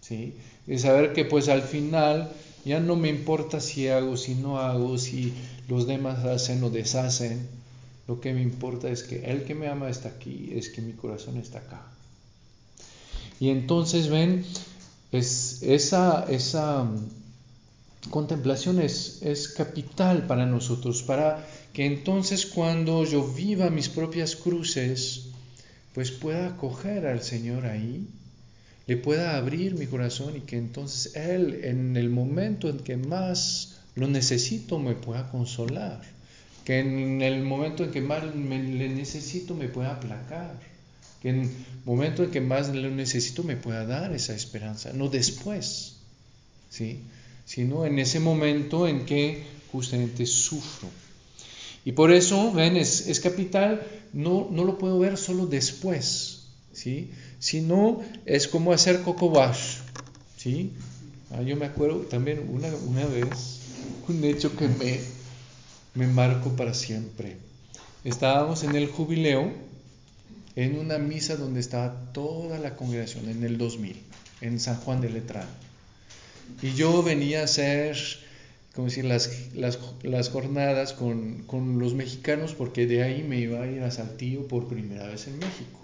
¿sí? 0.00 0.34
De 0.66 0.78
saber 0.78 1.12
que 1.12 1.26
pues 1.26 1.50
al 1.50 1.60
final 1.60 2.32
ya 2.64 2.80
no 2.80 2.96
me 2.96 3.10
importa 3.10 3.60
si 3.60 3.88
hago, 3.88 4.16
si 4.16 4.34
no 4.34 4.60
hago, 4.60 4.96
si 4.96 5.34
los 5.68 5.86
demás 5.86 6.24
hacen 6.24 6.64
o 6.64 6.70
deshacen. 6.70 7.48
Lo 8.08 8.18
que 8.18 8.32
me 8.32 8.40
importa 8.40 8.88
es 8.88 9.02
que 9.02 9.26
el 9.26 9.44
que 9.44 9.54
me 9.54 9.68
ama 9.68 9.90
está 9.90 10.08
aquí, 10.08 10.52
es 10.54 10.70
que 10.70 10.80
mi 10.80 10.94
corazón 10.94 11.36
está 11.36 11.58
acá. 11.58 11.92
Y 13.40 13.50
entonces 13.50 14.08
ven, 14.08 14.44
es, 15.12 15.62
esa, 15.62 16.26
esa 16.28 16.84
mm, 16.84 18.10
contemplación 18.10 18.80
es, 18.80 19.52
capital 19.56 20.26
para 20.26 20.46
nosotros, 20.46 21.02
para 21.02 21.46
que 21.72 21.86
entonces 21.86 22.46
cuando 22.46 23.04
yo 23.04 23.26
viva 23.26 23.70
mis 23.70 23.88
propias 23.88 24.36
cruces, 24.36 25.28
pues 25.94 26.10
pueda 26.10 26.48
acoger 26.48 27.06
al 27.06 27.22
Señor 27.22 27.66
ahí 27.66 28.06
le 28.86 28.96
pueda 28.96 29.36
abrir 29.36 29.74
mi 29.74 29.86
corazón 29.86 30.36
y 30.36 30.40
que 30.40 30.56
entonces 30.56 31.16
Él 31.16 31.60
en 31.64 31.96
el 31.96 32.08
momento 32.08 32.68
en 32.68 32.78
que 32.78 32.96
más 32.96 33.80
lo 33.96 34.06
necesito 34.06 34.78
me 34.78 34.94
pueda 34.94 35.28
consolar, 35.30 36.02
que 36.64 36.78
en 36.78 37.20
el 37.20 37.42
momento 37.42 37.82
en 37.82 37.90
que 37.90 38.00
más 38.00 38.22
le 38.24 38.88
necesito 38.88 39.54
me 39.54 39.68
pueda 39.68 39.94
aplacar, 39.94 40.60
en 41.28 41.42
el 41.42 41.50
momento 41.84 42.24
en 42.24 42.30
que 42.30 42.40
más 42.40 42.74
lo 42.74 42.90
necesito 42.90 43.42
me 43.42 43.56
pueda 43.56 43.84
dar 43.86 44.12
esa 44.12 44.34
esperanza, 44.34 44.92
no 44.92 45.08
después, 45.08 45.96
¿sí? 46.70 47.00
sino 47.44 47.86
en 47.86 47.98
ese 47.98 48.20
momento 48.20 48.88
en 48.88 49.06
que 49.06 49.44
justamente 49.72 50.26
sufro. 50.26 50.88
Y 51.84 51.92
por 51.92 52.10
eso, 52.10 52.52
ven, 52.52 52.76
es, 52.76 53.06
es 53.06 53.20
capital, 53.20 53.86
no, 54.12 54.48
no 54.50 54.64
lo 54.64 54.76
puedo 54.76 54.98
ver 54.98 55.16
solo 55.16 55.46
después, 55.46 56.48
¿sí? 56.72 57.10
Si 57.38 57.60
no, 57.60 58.02
es 58.24 58.48
como 58.48 58.72
hacer 58.72 59.02
coco. 59.02 59.32
¿sí? 60.36 60.72
Ah, 61.30 61.42
yo 61.42 61.56
me 61.56 61.66
acuerdo 61.66 61.98
también 62.00 62.48
una, 62.50 62.68
una 62.86 63.04
vez, 63.06 63.60
un 64.08 64.24
hecho 64.24 64.56
que 64.56 64.66
me, 64.66 64.98
me 65.94 66.06
marcó 66.06 66.50
para 66.56 66.74
siempre. 66.74 67.36
Estábamos 68.04 68.64
en 68.64 68.74
el 68.74 68.88
jubileo, 68.88 69.52
en 70.56 70.78
una 70.78 70.98
misa 70.98 71.36
donde 71.36 71.60
estaba 71.60 72.12
toda 72.12 72.58
la 72.58 72.76
congregación, 72.76 73.28
en 73.28 73.44
el 73.44 73.58
2000, 73.58 73.96
en 74.40 74.58
San 74.58 74.76
Juan 74.76 75.02
de 75.02 75.10
Letrán. 75.10 75.46
Y 76.62 76.72
yo 76.72 77.02
venía 77.02 77.42
a 77.42 77.44
hacer, 77.44 77.96
como 78.74 78.88
decir, 78.88 79.04
las, 79.04 79.54
las, 79.54 79.78
las 80.02 80.30
jornadas 80.30 80.94
con, 80.94 81.42
con, 81.46 81.78
los 81.78 81.94
mexicanos 81.94 82.54
porque 82.54 82.86
de 82.86 83.02
ahí 83.02 83.22
me 83.22 83.38
iba 83.38 83.62
a 83.62 83.66
ir 83.66 83.82
a 83.82 83.90
Saltillo 83.90 84.48
por 84.48 84.66
primera 84.66 85.06
vez 85.06 85.26
en 85.26 85.38
México. 85.38 85.80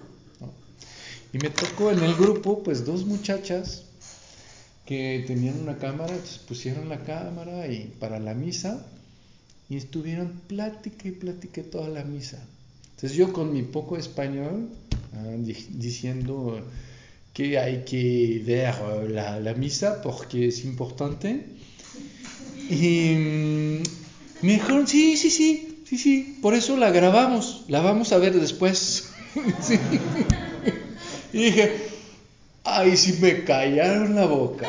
Y 1.35 1.39
me 1.39 1.51
tocó 1.51 1.91
en 1.91 2.03
el 2.03 2.14
grupo, 2.14 2.62
pues 2.62 2.85
dos 2.85 3.07
muchachas 3.07 3.85
que 4.87 5.25
tenían 5.27 5.61
una 5.61 5.79
cámara, 5.79 6.14
pusieron 6.47 6.89
la 6.89 7.03
cámara 7.05 7.66
y 7.68 7.95
para 7.99 8.18
la 8.18 8.35
misa 8.35 8.87
y 9.68 9.77
estuvieron 9.77 10.41
plática 10.47 11.09
y 11.09 11.12
plática 11.12 11.62
toda 11.62 11.89
la 11.89 12.05
misa. 12.05 12.47
Entonces 13.03 13.18
yo 13.18 13.32
con 13.32 13.53
mi 13.53 13.62
poco 13.62 13.96
español, 13.96 14.68
ah, 15.12 15.34
diciendo 15.70 16.64
que 17.32 17.59
hay 17.59 17.82
que 17.84 18.40
ver 18.46 18.76
la, 19.11 19.40
la, 19.40 19.55
misa 19.55 20.00
porque 20.03 20.46
es 20.46 20.62
importante. 20.62 21.44
Y 22.70 23.11
mm, 23.16 23.82
me 24.42 24.53
dijeron, 24.53 24.86
sí, 24.86 25.16
sí, 25.16 25.30
sí, 25.30 25.82
sí, 25.84 25.98
sí, 25.98 26.38
por 26.40 26.55
eso 26.55 26.76
la 26.76 26.92
grabamos, 26.92 27.64
la 27.66 27.80
vamos 27.80 28.12
a 28.12 28.18
ver 28.18 28.38
después. 28.38 29.09
Y 31.32 31.44
dije, 31.44 31.72
ay, 32.62 32.96
si 32.96 33.14
me 33.14 33.42
callaron 33.42 34.14
la 34.14 34.26
boca. 34.26 34.68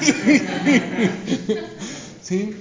¿Sí? 2.22 2.54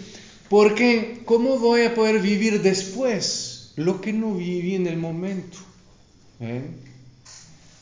Porque, 0.49 1.21
¿cómo 1.23 1.57
voy 1.57 1.83
a 1.83 1.95
poder 1.95 2.19
vivir 2.19 2.61
después 2.61 3.52
lo 3.75 4.01
que 4.01 4.13
no 4.13 4.35
viví 4.35 4.75
en 4.75 4.87
el 4.87 4.97
momento? 4.97 5.57
¿Eh? 6.39 6.61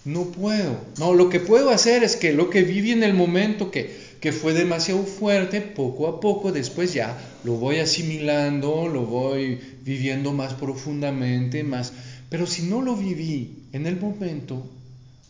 No 0.06 0.26
puedo. 0.26 0.78
No, 0.98 1.14
lo 1.14 1.30
que 1.30 1.39
puedo 1.39 1.70
hacer 1.70 2.04
es 2.04 2.16
que 2.16 2.34
lo 2.34 2.50
que 2.50 2.64
viví 2.64 2.92
en 2.92 3.04
el 3.04 3.14
momento 3.14 3.72
que, 3.72 3.96
que 4.20 4.32
fue 4.32 4.54
demasiado 4.54 5.04
fuerte, 5.04 5.62
poco 5.62 6.08
a 6.08 6.20
poco 6.20 6.52
después 6.52 6.94
ya 6.94 7.18
lo 7.44 7.54
voy 7.54 7.78
asimilando, 7.78 8.88
lo 8.88 9.06
voy 9.06 9.60
viviendo 9.84 10.32
más 10.32 10.54
profundamente, 10.54 11.64
más... 11.64 11.94
Pero 12.30 12.48
si 12.48 12.64
no 12.64 12.82
lo 12.82 12.96
viví 12.96 13.66
en 13.74 13.86
el 13.86 14.00
momento, 14.00 14.66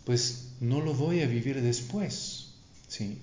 pues 0.06 0.50
no 0.60 0.82
lo 0.82 0.94
voy 0.94 1.22
a 1.22 1.28
vivir 1.28 1.62
después. 1.62 2.54
¿sí? 2.88 3.18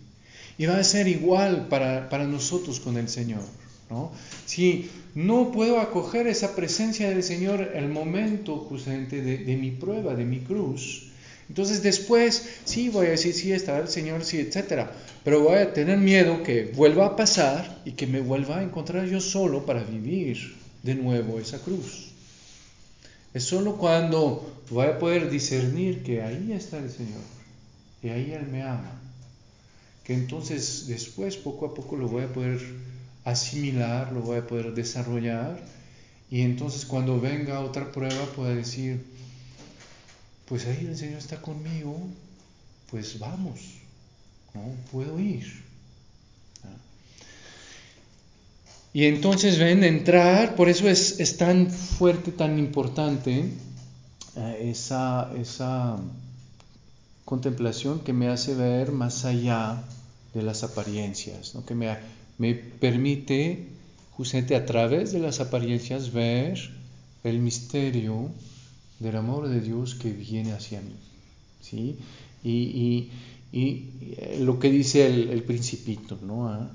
Y 0.59 0.67
va 0.67 0.79
a 0.79 0.85
ser 0.85 1.07
igual 1.07 1.69
para, 1.69 2.09
para 2.09 2.25
nosotros 2.25 2.81
con 2.81 2.97
el 2.97 3.09
Señor. 3.09 3.43
¿No? 3.91 4.13
Si 4.47 4.91
no 5.15 5.51
puedo 5.53 5.81
acoger 5.81 6.27
esa 6.27 6.55
presencia 6.55 7.09
del 7.09 7.23
Señor 7.23 7.73
el 7.75 7.89
momento 7.89 8.57
justamente 8.57 9.23
de, 9.23 9.57
mi 9.57 9.71
prueba, 9.71 10.15
de 10.15 10.25
mi 10.25 10.41
cruz, 10.41 11.09
entonces 11.49 11.83
después 11.83 12.47
sí 12.65 12.89
voy 12.91 13.07
a 13.07 13.11
decir, 13.11 13.35
sí, 13.35 13.53
está 13.53 13.79
el 13.79 13.89
Señor, 13.89 14.25
sí, 14.25 14.39
etcétera. 14.39 14.93
Pero 15.25 15.41
voy 15.41 15.57
a 15.57 15.73
tener 15.73 15.99
miedo 15.99 16.43
que 16.43 16.65
vuelva 16.65 17.07
a 17.07 17.17
pasar 17.17 17.81
y 17.85 17.93
que 17.93 18.07
me 18.07 18.21
vuelva 18.21 18.59
a 18.59 18.63
encontrar 18.63 19.07
yo 19.07 19.21
solo 19.21 19.65
para 19.65 19.83
vivir 19.83 20.57
de 20.83 20.95
nuevo 20.95 21.39
esa 21.41 21.59
cruz. 21.59 22.09
Es 23.35 23.45
solo 23.45 23.77
cuando 23.77 24.63
voy 24.71 24.87
a 24.87 24.99
poder 24.99 25.31
discernir 25.31 26.03
que 26.03 26.23
ahí 26.23 26.53
está 26.53 26.79
el 26.79 26.91
Señor, 26.91 27.23
y 28.03 28.09
ahí 28.09 28.33
Él 28.33 28.47
me 28.49 28.63
ama, 28.63 29.01
que 30.05 30.15
entonces 30.15 30.87
después 30.87 31.37
poco 31.37 31.67
a 31.67 31.75
poco 31.75 31.97
lo 31.97 32.09
voy 32.09 32.25
a 32.25 32.33
poder 32.33 32.61
asimilar, 33.31 34.13
lo 34.13 34.21
voy 34.21 34.39
a 34.39 34.47
poder 34.47 34.75
desarrollar, 34.75 35.61
y 36.31 36.43
entonces 36.43 36.85
cuando 36.85 37.21
venga 37.21 37.61
otra 37.61 37.91
prueba 37.91 38.25
pueda 38.37 38.55
decir, 38.55 39.05
pues 40.47 40.67
ahí 40.67 40.87
el 40.87 40.97
Señor 40.97 41.19
está 41.19 41.41
conmigo, 41.41 41.97
pues 42.91 43.19
vamos, 43.19 43.61
¿no? 44.55 44.63
Puedo 44.91 45.19
ir. 45.21 45.69
Y 48.93 49.05
entonces 49.05 49.59
ven 49.59 49.85
entrar, 49.85 50.57
por 50.57 50.69
eso 50.69 50.89
es, 50.89 51.21
es 51.21 51.37
tan 51.37 51.71
fuerte, 51.71 52.33
tan 52.33 52.59
importante 52.59 53.53
eh, 54.37 54.71
esa, 54.71 55.31
esa 55.39 55.99
contemplación 57.25 58.01
que 58.01 58.15
me 58.15 58.29
hace 58.29 58.55
ver 58.55 58.91
más 58.91 59.25
allá 59.27 59.85
de 60.33 60.43
las 60.43 60.65
apariencias, 60.65 61.55
que 61.67 61.75
me, 61.75 61.97
me 62.39 62.55
permite 62.55 63.67
justamente 64.13 64.57
a 64.57 64.65
través 64.65 65.13
de 65.13 65.19
las 65.19 65.41
apariencias 65.41 66.13
ver 66.13 66.59
el 67.25 67.41
misterio 67.41 68.31
del 69.01 69.17
amor 69.17 69.49
de 69.49 69.61
Dios 69.61 69.95
que 69.97 70.11
viene 70.11 70.53
hacia 70.53 70.81
mí. 70.81 70.97
¿sí? 71.61 71.99
Y, 72.43 73.11
eh, 73.53 74.39
lo 74.41 74.59
que 74.59 74.71
dice 74.71 75.07
el, 75.07 75.31
el 75.31 75.43
principito, 75.43 76.19
¿no? 76.23 76.49
¿Ah? 76.49 76.71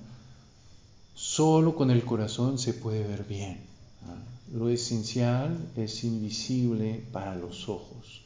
Solo 1.15 1.75
con 1.75 1.91
el 1.91 2.03
corazón 2.03 2.57
se 2.57 2.73
puede 2.73 3.03
ver 3.03 3.25
bien. 3.25 3.59
¿ah? 4.07 4.15
Lo 4.53 4.69
esencial 4.69 5.57
es 5.77 6.03
invisible 6.03 7.03
para 7.11 7.35
los 7.35 7.69
ojos. 7.69 8.21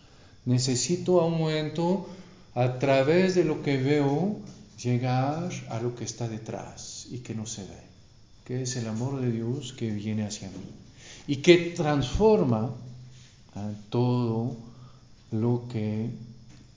Necesito 0.46 1.22
a 1.22 1.26
un 1.26 1.38
momento, 1.38 2.08
a 2.56 2.80
través 2.80 3.36
de 3.36 3.44
lo 3.44 3.62
que 3.62 3.78
veo, 3.78 4.38
llegar 4.82 5.52
a 5.70 5.82
lo 5.82 5.96
que 5.96 6.04
está 6.04 6.28
detrás 6.30 6.97
y 7.12 7.20
que 7.20 7.34
no 7.36 7.46
se 7.46 7.62
ve, 7.62 7.82
que 8.46 8.62
es 8.64 8.76
el 8.76 8.88
amor 8.88 9.22
de 9.22 9.32
Dios 9.32 9.74
que 9.74 9.92
viene 9.92 10.26
hacia 10.26 10.50
mí 10.50 10.56
y 11.28 11.38
que 11.38 11.74
transforma 11.76 12.74
todo 13.90 14.56
lo 15.32 15.64
que 15.72 16.10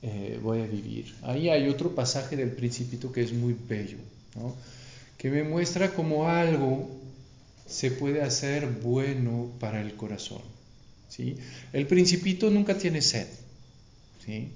eh, 0.03 0.41
voy 0.43 0.61
a 0.61 0.67
vivir. 0.67 1.15
Ahí 1.23 1.49
hay 1.49 1.69
otro 1.69 1.95
pasaje 1.95 2.37
del 2.37 2.53
principito 2.53 3.13
que 3.13 3.23
es 3.23 3.33
muy 3.33 3.55
bello, 3.69 3.99
que 5.19 5.31
me 5.31 5.43
muestra 5.43 5.95
cómo 5.95 6.29
algo 6.29 6.89
se 7.67 7.91
puede 7.91 8.23
hacer 8.23 8.67
bueno 8.83 9.51
para 9.61 9.81
el 9.81 9.95
corazón. 9.95 10.43
¿sí? 11.09 11.37
El 11.73 11.87
principito 11.87 12.51
nunca 12.51 12.77
tiene 12.77 13.03
sed. 13.03 13.29
¿sí? 14.25 14.49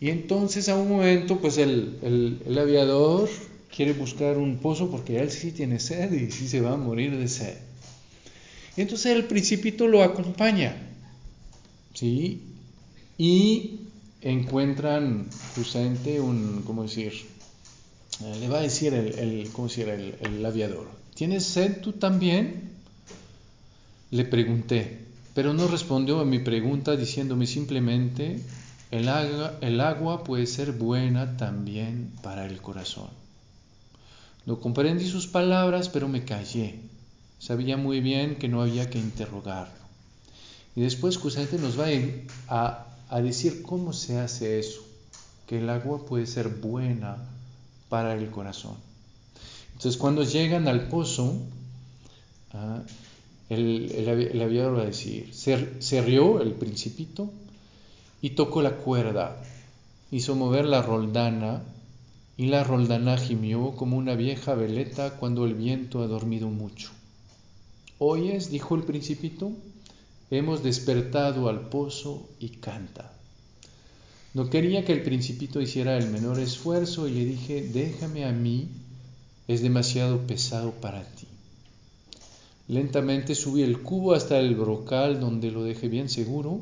Y 0.00 0.10
entonces 0.10 0.68
a 0.68 0.76
un 0.76 0.90
momento, 0.90 1.40
pues 1.40 1.56
el, 1.58 1.98
el, 2.46 2.58
aviador 2.58 3.30
quiere 3.76 3.92
buscar 3.92 4.38
un 4.38 4.56
pozo 4.56 4.90
porque 4.90 5.20
él 5.20 5.30
sí 5.30 5.52
tiene 5.52 5.78
sed 5.78 6.10
y 6.12 6.32
sí 6.32 6.48
se 6.48 6.62
va 6.62 6.72
a 6.72 6.76
morir 6.76 7.16
de 7.16 7.28
sed. 7.28 7.58
Entonces 8.76 9.14
el 9.14 9.24
principito 9.24 9.86
lo 9.86 10.02
acompaña 10.02 10.76
¿sí? 11.96 12.42
Y 13.18 13.80
encuentran 14.20 15.28
justamente 15.54 16.20
un, 16.20 16.62
¿cómo 16.66 16.82
decir? 16.82 17.12
Eh, 18.22 18.36
le 18.40 18.48
va 18.48 18.58
a 18.58 18.62
decir 18.62 18.92
el, 18.94 19.18
el 19.18 19.50
¿cómo 19.52 19.68
decir? 19.68 19.88
El, 19.88 20.14
el 20.20 20.44
aviador, 20.44 20.88
¿tienes 21.14 21.44
sed 21.44 21.80
tú 21.80 21.92
también? 21.92 22.70
Le 24.10 24.24
pregunté, 24.24 25.00
pero 25.34 25.52
no 25.52 25.66
respondió 25.68 26.20
a 26.20 26.24
mi 26.24 26.38
pregunta 26.38 26.96
diciéndome 26.96 27.46
simplemente, 27.46 28.40
el 28.90 29.08
agua, 29.08 29.58
el 29.60 29.80
agua 29.80 30.22
puede 30.22 30.46
ser 30.46 30.72
buena 30.72 31.36
también 31.36 32.12
para 32.22 32.46
el 32.46 32.60
corazón. 32.60 33.25
No 34.46 34.60
comprendí 34.60 35.06
sus 35.06 35.26
palabras, 35.26 35.88
pero 35.88 36.08
me 36.08 36.24
callé. 36.24 36.78
Sabía 37.38 37.76
muy 37.76 38.00
bien 38.00 38.36
que 38.36 38.48
no 38.48 38.62
había 38.62 38.88
que 38.88 38.98
interrogarlo. 38.98 39.74
Y 40.74 40.82
después 40.82 41.18
justamente 41.18 41.58
nos 41.58 41.78
va 41.78 41.86
a, 42.48 42.86
a 43.08 43.20
decir 43.20 43.62
cómo 43.62 43.92
se 43.92 44.18
hace 44.18 44.58
eso, 44.58 44.82
que 45.46 45.58
el 45.58 45.68
agua 45.68 46.06
puede 46.06 46.26
ser 46.26 46.48
buena 46.48 47.16
para 47.88 48.14
el 48.14 48.30
corazón. 48.30 48.76
Entonces 49.72 49.98
cuando 49.98 50.22
llegan 50.22 50.68
al 50.68 50.88
pozo, 50.88 51.34
ah, 52.52 52.82
el, 53.48 53.92
el, 53.92 54.42
aviador 54.42 54.78
va 54.78 54.82
a 54.82 54.86
decir, 54.86 55.32
se, 55.32 55.80
se, 55.82 56.02
rió 56.02 56.40
el 56.40 56.52
principito 56.52 57.30
y 58.22 58.30
tocó 58.30 58.62
la 58.62 58.76
cuerda, 58.76 59.36
hizo 60.10 60.34
mover 60.34 60.64
la 60.64 60.82
roldana 60.82 61.62
y 62.36 62.46
la 62.46 62.64
roldana 62.64 63.16
gimió 63.16 63.72
como 63.76 63.96
una 63.96 64.14
vieja 64.14 64.54
veleta 64.54 65.16
cuando 65.16 65.46
el 65.46 65.54
viento 65.54 66.02
ha 66.02 66.06
dormido 66.06 66.48
mucho. 66.48 66.90
¿Oyes? 67.98 68.50
dijo 68.50 68.74
el 68.74 68.82
principito. 68.82 69.52
Hemos 70.30 70.62
despertado 70.62 71.48
al 71.48 71.68
pozo 71.68 72.28
y 72.40 72.48
canta. 72.48 73.12
No 74.34 74.50
quería 74.50 74.84
que 74.84 74.92
el 74.92 75.02
principito 75.02 75.62
hiciera 75.62 75.96
el 75.96 76.10
menor 76.10 76.38
esfuerzo 76.38 77.08
y 77.08 77.12
le 77.12 77.24
dije, 77.24 77.62
déjame 77.72 78.26
a 78.26 78.32
mí, 78.32 78.68
es 79.48 79.62
demasiado 79.62 80.26
pesado 80.26 80.72
para 80.72 81.04
ti. 81.04 81.26
Lentamente 82.68 83.34
subí 83.34 83.62
el 83.62 83.80
cubo 83.80 84.12
hasta 84.12 84.38
el 84.38 84.56
brocal 84.56 85.20
donde 85.20 85.52
lo 85.52 85.62
dejé 85.62 85.88
bien 85.88 86.08
seguro 86.08 86.60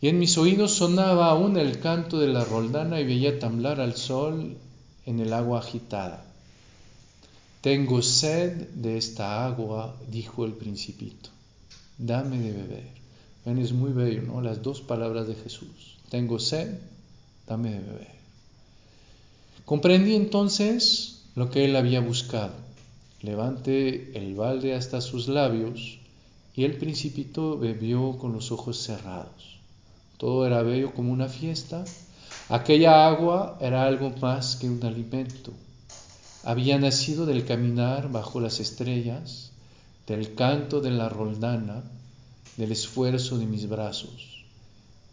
y 0.00 0.08
en 0.08 0.18
mis 0.18 0.36
oídos 0.36 0.72
sonaba 0.72 1.30
aún 1.30 1.56
el 1.56 1.80
canto 1.80 2.18
de 2.20 2.28
la 2.28 2.44
roldana 2.44 3.00
y 3.00 3.06
veía 3.06 3.38
temblar 3.38 3.80
al 3.80 3.96
sol 3.96 4.58
en 5.06 5.20
el 5.20 5.32
agua 5.32 5.60
agitada. 5.60 6.24
Tengo 7.60 8.02
sed 8.02 8.68
de 8.74 8.98
esta 8.98 9.46
agua, 9.46 9.96
dijo 10.10 10.44
el 10.44 10.52
principito 10.52 11.34
dame 11.98 12.38
de 12.38 12.52
beber. 12.52 12.88
Ven, 13.44 13.58
es 13.58 13.72
muy 13.72 13.92
bello, 13.92 14.22
¿no? 14.22 14.40
Las 14.40 14.62
dos 14.62 14.80
palabras 14.80 15.26
de 15.28 15.34
Jesús. 15.34 15.96
Tengo 16.10 16.38
sed, 16.38 16.78
dame 17.46 17.72
de 17.72 17.80
beber. 17.80 18.14
Comprendí 19.64 20.14
entonces 20.14 21.22
lo 21.34 21.50
que 21.50 21.64
él 21.64 21.76
había 21.76 22.00
buscado. 22.00 22.52
Levanté 23.22 24.16
el 24.16 24.34
balde 24.34 24.74
hasta 24.74 25.00
sus 25.00 25.28
labios 25.28 25.98
y 26.54 26.64
el 26.64 26.76
principito 26.76 27.58
bebió 27.58 28.18
con 28.18 28.32
los 28.32 28.52
ojos 28.52 28.78
cerrados. 28.78 29.58
Todo 30.18 30.46
era 30.46 30.62
bello 30.62 30.94
como 30.94 31.12
una 31.12 31.28
fiesta. 31.28 31.84
Aquella 32.48 33.06
agua 33.06 33.58
era 33.60 33.84
algo 33.84 34.10
más 34.20 34.56
que 34.56 34.68
un 34.68 34.84
alimento. 34.84 35.52
Había 36.42 36.78
nacido 36.78 37.24
del 37.24 37.46
caminar 37.46 38.10
bajo 38.10 38.40
las 38.40 38.60
estrellas 38.60 39.50
del 40.06 40.34
canto 40.34 40.80
de 40.80 40.90
la 40.90 41.08
roldana, 41.08 41.82
del 42.56 42.72
esfuerzo 42.72 43.38
de 43.38 43.46
mis 43.46 43.68
brazos. 43.68 44.44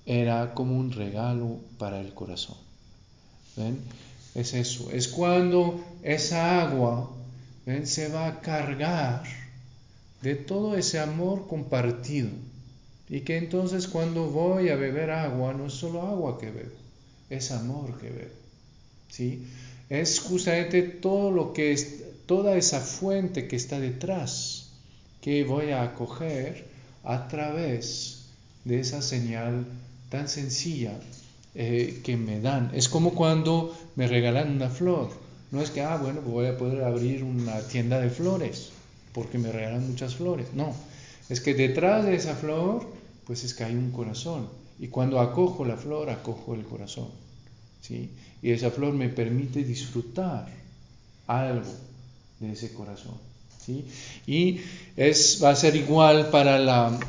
Era 0.05 0.53
como 0.53 0.77
un 0.77 0.91
regalo 0.91 1.59
para 1.77 2.01
el 2.01 2.13
corazón. 2.13 2.57
¿Ven? 3.55 3.79
Es 4.35 4.53
eso, 4.53 4.91
es 4.91 5.07
cuando 5.07 5.81
esa 6.03 6.61
agua 6.61 7.09
se 7.83 8.09
va 8.09 8.27
a 8.27 8.41
cargar 8.41 9.23
de 10.21 10.35
todo 10.35 10.75
ese 10.77 10.99
amor 10.99 11.47
compartido. 11.47 12.29
Y 13.09 13.21
que 13.21 13.37
entonces 13.37 13.87
cuando 13.87 14.29
voy 14.29 14.69
a 14.69 14.75
beber 14.75 15.11
agua, 15.11 15.53
no 15.53 15.65
es 15.65 15.73
solo 15.73 16.01
agua 16.01 16.39
que 16.39 16.49
bebo, 16.49 16.80
es 17.31 17.51
amor 17.51 17.97
que 17.99 18.09
bebo. 18.09 18.35
¿sí? 19.09 19.47
Es 19.89 20.19
justamente 20.19 20.83
todo 20.83 21.31
lo 21.31 21.53
que 21.53 21.71
es, 21.71 22.03
toda 22.25 22.55
esa 22.55 22.79
fuente 22.79 23.47
que 23.47 23.55
está 23.55 23.79
detrás 23.79 24.69
que 25.21 25.43
voy 25.43 25.71
a 25.71 25.83
acoger 25.83 26.65
a 27.03 27.27
través 27.27 28.25
de 28.65 28.79
esa 28.79 29.01
señal 29.01 29.65
tan 30.09 30.27
sencilla 30.27 30.99
eh, 31.55 32.01
que 32.03 32.17
me 32.17 32.39
dan. 32.39 32.71
Es 32.73 32.89
como 32.89 33.13
cuando 33.13 33.75
me 33.95 34.07
regalan 34.07 34.51
una 34.51 34.69
flor. 34.69 35.09
No 35.51 35.61
es 35.61 35.69
que, 35.69 35.81
ah, 35.81 35.97
bueno, 35.97 36.21
voy 36.21 36.47
a 36.47 36.57
poder 36.57 36.83
abrir 36.83 37.23
una 37.23 37.59
tienda 37.59 37.99
de 37.99 38.09
flores 38.09 38.71
porque 39.13 39.37
me 39.37 39.51
regalan 39.51 39.89
muchas 39.89 40.15
flores. 40.15 40.47
No, 40.53 40.73
es 41.29 41.41
que 41.41 41.53
detrás 41.53 42.05
de 42.05 42.15
esa 42.15 42.35
flor, 42.35 42.87
pues 43.25 43.43
es 43.43 43.53
que 43.53 43.63
hay 43.63 43.75
un 43.75 43.91
corazón. 43.91 44.47
Y 44.79 44.87
cuando 44.87 45.19
acojo 45.19 45.65
la 45.65 45.77
flor, 45.77 46.09
acojo 46.09 46.55
el 46.55 46.63
corazón. 46.63 47.09
¿Sí? 47.81 48.09
Y 48.41 48.51
esa 48.51 48.71
flor 48.71 48.93
me 48.93 49.09
permite 49.09 49.63
disfrutar 49.63 50.47
algo 51.27 51.71
de 52.39 52.51
ese 52.51 52.73
corazón. 52.73 53.15
¿sí? 53.63 53.85
Y 54.25 54.61
es, 54.95 55.39
va 55.43 55.49
a 55.49 55.55
ser 55.55 55.75
igual 55.75 56.29
para 56.29 56.59
la, 56.59 56.99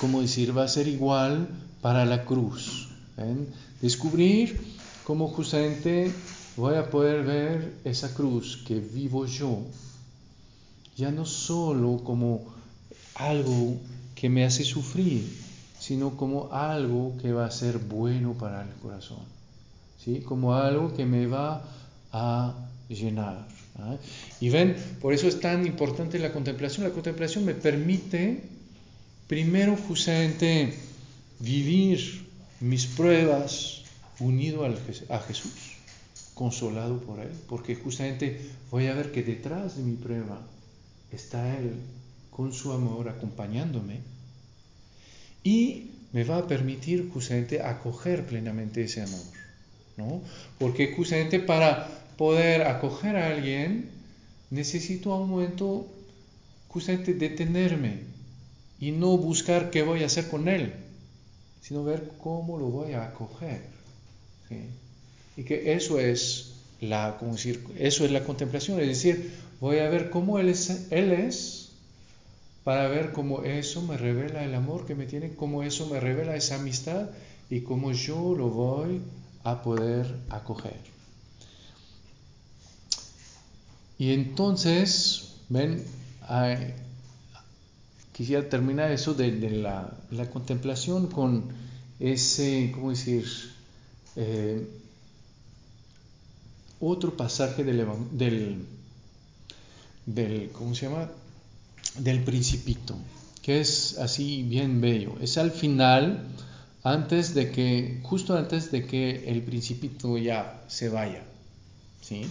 ¿cómo 0.00 0.20
decir? 0.20 0.56
Va 0.56 0.64
a 0.64 0.68
ser 0.68 0.88
igual 0.88 1.48
para 1.80 2.04
la 2.04 2.24
cruz. 2.24 2.88
Descubrir 3.80 4.60
cómo 5.04 5.28
justamente 5.28 6.12
voy 6.56 6.76
a 6.76 6.90
poder 6.90 7.24
ver 7.24 7.74
esa 7.84 8.12
cruz 8.14 8.62
que 8.66 8.80
vivo 8.80 9.26
yo, 9.26 9.60
ya 10.96 11.10
no 11.10 11.26
solo 11.26 12.00
como 12.02 12.42
algo 13.14 13.76
que 14.14 14.28
me 14.28 14.44
hace 14.44 14.64
sufrir, 14.64 15.30
sino 15.78 16.16
como 16.16 16.52
algo 16.52 17.14
que 17.20 17.32
va 17.32 17.46
a 17.46 17.50
ser 17.50 17.78
bueno 17.78 18.32
para 18.32 18.62
el 18.62 18.74
corazón, 18.82 19.35
como 20.24 20.54
algo 20.54 20.94
que 20.94 21.04
me 21.04 21.26
va 21.26 21.62
a 22.12 22.54
llenar. 22.88 23.46
¿ah? 23.78 23.96
Y 24.40 24.48
ven, 24.50 24.76
por 25.00 25.12
eso 25.12 25.28
es 25.28 25.40
tan 25.40 25.66
importante 25.66 26.18
la 26.18 26.32
contemplación. 26.32 26.84
La 26.84 26.92
contemplación 26.92 27.44
me 27.44 27.54
permite 27.54 28.42
primero 29.26 29.76
justamente 29.76 30.72
vivir 31.40 32.26
mis 32.60 32.86
pruebas 32.86 33.82
unido 34.20 34.64
a 34.64 35.18
Jesús, 35.20 35.52
consolado 36.34 36.98
por 37.00 37.20
Él, 37.20 37.30
porque 37.48 37.74
justamente 37.74 38.40
voy 38.70 38.86
a 38.86 38.94
ver 38.94 39.12
que 39.12 39.22
detrás 39.22 39.76
de 39.76 39.82
mi 39.82 39.96
prueba 39.96 40.40
está 41.12 41.58
Él 41.58 41.74
con 42.30 42.52
su 42.52 42.72
amor 42.72 43.08
acompañándome 43.08 44.00
y 45.42 45.90
me 46.12 46.24
va 46.24 46.38
a 46.38 46.46
permitir 46.46 47.10
justamente 47.10 47.60
acoger 47.62 48.26
plenamente 48.26 48.84
ese 48.84 49.02
amor, 49.02 49.20
¿no? 49.96 50.22
Porque 50.58 50.92
justamente 50.94 51.40
para 51.40 51.88
poder 52.16 52.62
acoger 52.62 53.16
a 53.16 53.28
alguien 53.28 53.90
necesito 54.50 55.12
a 55.12 55.20
un 55.20 55.30
momento 55.30 55.86
justamente 56.68 57.14
detenerme 57.14 58.00
y 58.78 58.92
no 58.92 59.16
buscar 59.16 59.70
qué 59.70 59.82
voy 59.82 60.02
a 60.02 60.06
hacer 60.06 60.28
con 60.28 60.48
él, 60.48 60.74
sino 61.62 61.84
ver 61.84 62.12
cómo 62.22 62.58
lo 62.58 62.66
voy 62.66 62.92
a 62.92 63.06
acoger. 63.06 63.62
Y 65.36 65.42
que 65.42 65.72
eso 65.72 65.98
es 65.98 66.52
la, 66.80 67.18
eso 67.78 68.04
es 68.04 68.10
la 68.10 68.24
contemplación, 68.24 68.80
es 68.80 68.88
decir, 68.88 69.32
voy 69.60 69.78
a 69.78 69.88
ver 69.88 70.10
cómo 70.10 70.38
él 70.38 70.48
es, 70.48 70.86
él 70.90 71.12
es 71.12 71.70
para 72.64 72.88
ver 72.88 73.12
cómo 73.12 73.42
eso 73.44 73.82
me 73.82 73.96
revela 73.96 74.44
el 74.44 74.54
amor 74.54 74.86
que 74.86 74.94
me 74.94 75.06
tiene, 75.06 75.34
cómo 75.34 75.62
eso 75.62 75.86
me 75.88 76.00
revela 76.00 76.36
esa 76.36 76.56
amistad 76.56 77.10
y 77.48 77.60
cómo 77.60 77.92
yo 77.92 78.34
lo 78.36 78.48
voy 78.48 79.00
a 79.46 79.62
poder 79.62 80.12
acoger. 80.28 80.80
Y 83.96 84.12
entonces, 84.12 85.36
ven, 85.48 85.84
quisiera 88.12 88.48
terminar 88.48 88.90
eso 88.90 89.14
de, 89.14 89.30
la, 89.50 90.30
contemplación 90.32 91.06
con 91.06 91.44
ese, 92.00 92.72
¿cómo 92.74 92.90
decir? 92.90 93.24
Eh, 94.16 94.66
otro 96.80 97.16
pasaje 97.16 97.62
del, 97.62 97.86
del, 98.10 98.66
del, 100.06 100.50
¿cómo 100.50 100.74
se 100.74 100.86
llama? 100.86 101.08
Del 101.98 102.24
principito, 102.24 102.96
que 103.42 103.60
es 103.60 103.96
así 103.98 104.42
bien 104.42 104.80
bello. 104.80 105.14
Es 105.20 105.38
al 105.38 105.52
final, 105.52 106.26
antes 106.86 107.34
de 107.34 107.50
que, 107.50 107.98
justo 108.04 108.36
antes 108.36 108.70
de 108.70 108.86
que 108.86 109.28
el 109.28 109.42
principito 109.42 110.16
ya 110.18 110.62
se 110.68 110.88
vaya, 110.88 111.24
¿sí? 112.00 112.26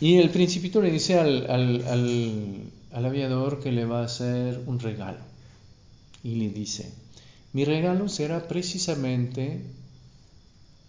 Y 0.00 0.16
el 0.18 0.28
principito 0.28 0.82
le 0.82 0.90
dice 0.90 1.18
al, 1.18 1.50
al, 1.50 2.70
al 2.92 3.06
aviador 3.06 3.62
que 3.62 3.72
le 3.72 3.86
va 3.86 4.02
a 4.02 4.04
hacer 4.04 4.62
un 4.66 4.78
regalo. 4.78 5.20
Y 6.22 6.34
le 6.34 6.50
dice, 6.50 6.92
mi 7.54 7.64
regalo 7.64 8.10
será 8.10 8.46
precisamente, 8.48 9.62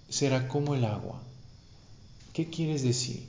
será 0.10 0.50
como 0.50 0.76
el 0.76 0.84
agua. 0.84 1.22
¿Qué 2.34 2.50
quieres 2.50 2.84
decir? 2.84 3.26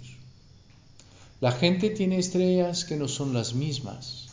La 1.40 1.52
gente 1.52 1.90
tiene 1.90 2.18
estrellas 2.18 2.84
que 2.84 2.96
no 2.96 3.06
son 3.06 3.32
las 3.32 3.54
mismas. 3.54 4.26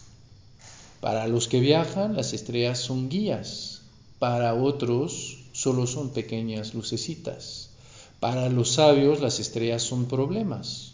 Para 1.02 1.28
los 1.28 1.48
que 1.48 1.60
viajan, 1.60 2.16
las 2.16 2.34
estrellas 2.34 2.80
son 2.80 3.10
guías. 3.10 3.77
Para 4.20 4.54
otros, 4.54 5.46
solo 5.52 5.88
son 5.88 6.10
pequeñas 6.12 6.74
lucecitas. 6.74 7.72
Para 8.20 8.50
los 8.50 8.72
sabios, 8.72 9.22
las 9.22 9.40
estrellas 9.40 9.84
son 9.84 10.06
problemas. 10.06 10.94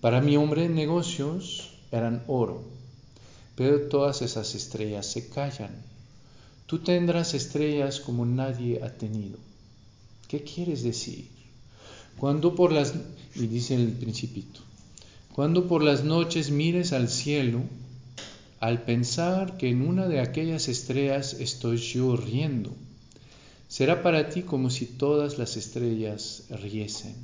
Para 0.00 0.20
mi 0.20 0.36
hombre 0.36 0.68
negocios, 0.68 1.70
eran 1.92 2.24
oro 2.26 2.76
pero 3.56 3.88
todas 3.88 4.22
esas 4.22 4.54
estrellas 4.54 5.06
se 5.06 5.28
callan. 5.28 5.74
Tú 6.66 6.78
tendrás 6.80 7.34
estrellas 7.34 8.00
como 8.00 8.26
nadie 8.26 8.82
ha 8.84 8.92
tenido. 8.92 9.38
¿Qué 10.28 10.42
quieres 10.42 10.82
decir? 10.82 11.28
Cuando 12.18 12.54
por 12.54 12.72
las 12.72 12.94
y 13.34 13.46
dice 13.46 13.74
el 13.74 13.92
principito, 13.92 14.60
cuando 15.34 15.68
por 15.68 15.82
las 15.82 16.04
noches 16.04 16.50
mires 16.50 16.92
al 16.92 17.08
cielo, 17.08 17.62
al 18.66 18.82
pensar 18.82 19.58
que 19.58 19.68
en 19.68 19.80
una 19.80 20.08
de 20.08 20.18
aquellas 20.18 20.66
estrellas 20.66 21.34
estoy 21.34 21.76
yo 21.76 22.16
riendo, 22.16 22.72
será 23.68 24.02
para 24.02 24.28
ti 24.28 24.42
como 24.42 24.70
si 24.70 24.86
todas 24.86 25.38
las 25.38 25.56
estrellas 25.56 26.42
riesen. 26.50 27.14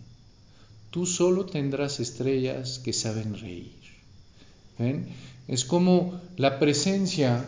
Tú 0.92 1.04
solo 1.04 1.46
tendrás 1.46 1.98
estrellas 1.98 2.78
que 2.78 2.92
saben 2.92 3.36
reír. 3.36 3.74
¿Ven? 4.78 5.08
Es 5.48 5.64
como 5.64 6.20
la 6.36 6.60
presencia 6.60 7.44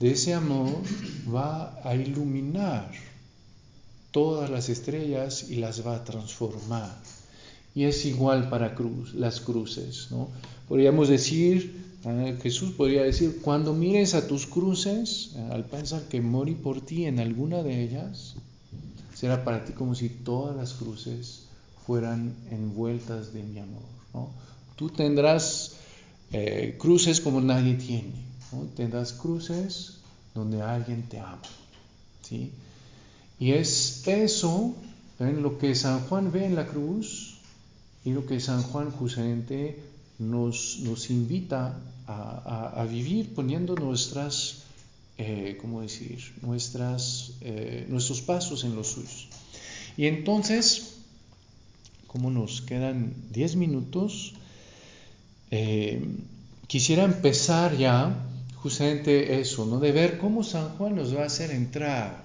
de 0.00 0.10
ese 0.10 0.34
amor 0.34 0.82
va 1.32 1.80
a 1.84 1.94
iluminar 1.94 2.90
todas 4.10 4.50
las 4.50 4.68
estrellas 4.70 5.46
y 5.48 5.54
las 5.54 5.86
va 5.86 5.94
a 5.94 6.04
transformar. 6.04 6.98
Y 7.76 7.84
es 7.84 8.04
igual 8.06 8.48
para 8.48 8.74
cruz, 8.74 9.14
las 9.14 9.40
cruces. 9.40 10.08
¿no? 10.10 10.30
Podríamos 10.68 11.08
decir, 11.08 11.79
Jesús 12.42 12.72
podría 12.72 13.02
decir, 13.02 13.40
cuando 13.42 13.74
mires 13.74 14.14
a 14.14 14.26
tus 14.26 14.46
cruces, 14.46 15.36
al 15.50 15.66
pensar 15.66 16.02
que 16.08 16.22
morí 16.22 16.54
por 16.54 16.80
ti 16.80 17.04
en 17.04 17.20
alguna 17.20 17.62
de 17.62 17.82
ellas, 17.82 18.36
será 19.14 19.44
para 19.44 19.66
ti 19.66 19.74
como 19.74 19.94
si 19.94 20.08
todas 20.08 20.56
las 20.56 20.72
cruces 20.72 21.42
fueran 21.86 22.34
envueltas 22.50 23.34
de 23.34 23.42
mi 23.42 23.58
amor. 23.58 23.82
¿no? 24.14 24.30
Tú 24.76 24.88
tendrás 24.88 25.76
eh, 26.32 26.76
cruces 26.78 27.20
como 27.20 27.40
nadie 27.42 27.74
tiene. 27.74 28.14
Tendrás 28.76 29.12
cruces 29.12 29.98
donde 30.34 30.62
alguien 30.62 31.02
te 31.02 31.18
ama. 31.18 31.42
¿sí? 32.22 32.50
Y 33.38 33.52
es 33.52 34.06
eso 34.08 34.74
en 35.18 35.42
lo 35.42 35.58
que 35.58 35.74
San 35.74 36.00
Juan 36.00 36.32
ve 36.32 36.46
en 36.46 36.54
la 36.54 36.66
cruz 36.66 37.38
y 38.04 38.12
lo 38.12 38.24
que 38.24 38.40
San 38.40 38.62
Juan 38.62 38.90
justamente 38.90 39.89
nos, 40.20 41.10
invita 41.10 41.80
a, 42.06 42.86
vivir 42.90 43.34
poniendo 43.34 43.74
nuestras, 43.74 44.64
eh, 45.16 45.56
¿cómo 45.60 45.80
decir? 45.80 46.18
Eh, 47.40 47.86
nuestros 47.88 48.20
pasos 48.20 48.64
en 48.64 48.76
los 48.76 48.88
suyos. 48.88 49.28
Y 49.96 50.06
entonces, 50.06 50.98
como 52.06 52.30
nos 52.30 52.60
quedan 52.60 53.14
10 53.32 53.56
minutos, 53.56 54.34
eh, 55.50 56.04
quisiera 56.66 57.04
empezar 57.04 57.76
ya 57.76 58.26
justamente 58.56 59.40
eso, 59.40 59.64
¿no? 59.64 59.80
De 59.80 59.92
ver 59.92 60.18
cómo 60.18 60.44
San 60.44 60.68
Juan 60.76 60.96
nos 60.96 61.16
va 61.16 61.22
a 61.22 61.26
hacer 61.26 61.50
entrar 61.50 62.24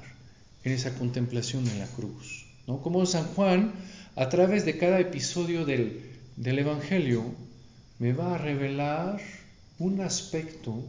en 0.64 0.74
esa 0.74 0.96
contemplación 0.96 1.66
en 1.68 1.80
la 1.80 1.88
cruz, 1.88 2.46
¿no? 2.68 2.82
Cómo 2.82 3.06
San 3.06 3.26
Juan, 3.36 3.72
a 4.16 4.28
través 4.30 4.66
de 4.66 4.78
cada 4.78 5.00
episodio 5.00 5.66
del 5.66 6.60
Evangelio, 6.60 7.24
me 8.00 8.14
va 8.14 8.36
a 8.36 8.38
revelar 8.38 9.22
un 9.80 10.02
aspecto 10.02 10.84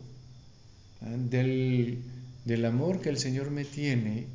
¿eh? 1.02 1.16
del, 1.30 1.98
del 2.44 2.64
amor 2.64 3.00
que 3.00 3.08
el 3.08 3.18
Señor 3.18 3.50
me 3.50 3.64
tiene 3.64 4.26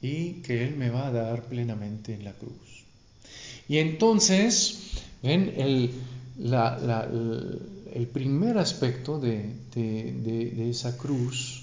y 0.00 0.42
que 0.42 0.64
Él 0.64 0.76
me 0.76 0.90
va 0.90 1.06
a 1.08 1.12
dar 1.12 1.44
plenamente 1.44 2.14
en 2.14 2.24
la 2.24 2.32
cruz. 2.32 2.84
Y 3.68 3.78
entonces, 3.78 4.92
el, 5.22 5.90
el 7.94 8.06
primer 8.12 8.58
aspecto 8.58 9.18
de, 9.18 9.54
de, 9.74 10.70
esa 10.70 10.98
cruz 10.98 11.62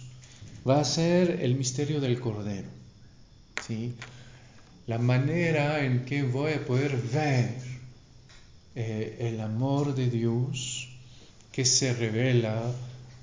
va 0.67 0.79
a 0.79 0.85
ser 0.85 1.39
el 1.41 1.55
misterio 1.55 1.99
del 2.01 2.19
Cordero. 2.19 2.69
¿sí? 3.67 3.93
La 4.87 4.97
manera 4.97 5.83
en 5.85 6.05
que 6.05 6.23
voy 6.23 6.53
a 6.53 6.65
poder 6.65 6.97
ver 7.13 7.70
eh, 8.76 9.17
el 9.19 9.41
amor 9.41 9.95
de 9.95 10.09
Dios 10.09 10.89
que 11.51 11.65
se 11.65 11.93
revela 11.93 12.61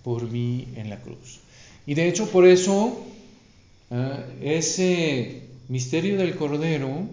por 0.02 0.30
mí 0.30 0.68
en 0.76 0.90
la 0.90 1.00
cruz. 1.00 1.40
Y 1.86 1.94
de 1.94 2.08
hecho 2.08 2.30
por 2.30 2.46
eso 2.46 3.04
Ah, 3.90 4.22
ese 4.42 5.44
misterio 5.68 6.18
del 6.18 6.36
Cordero 6.36 7.08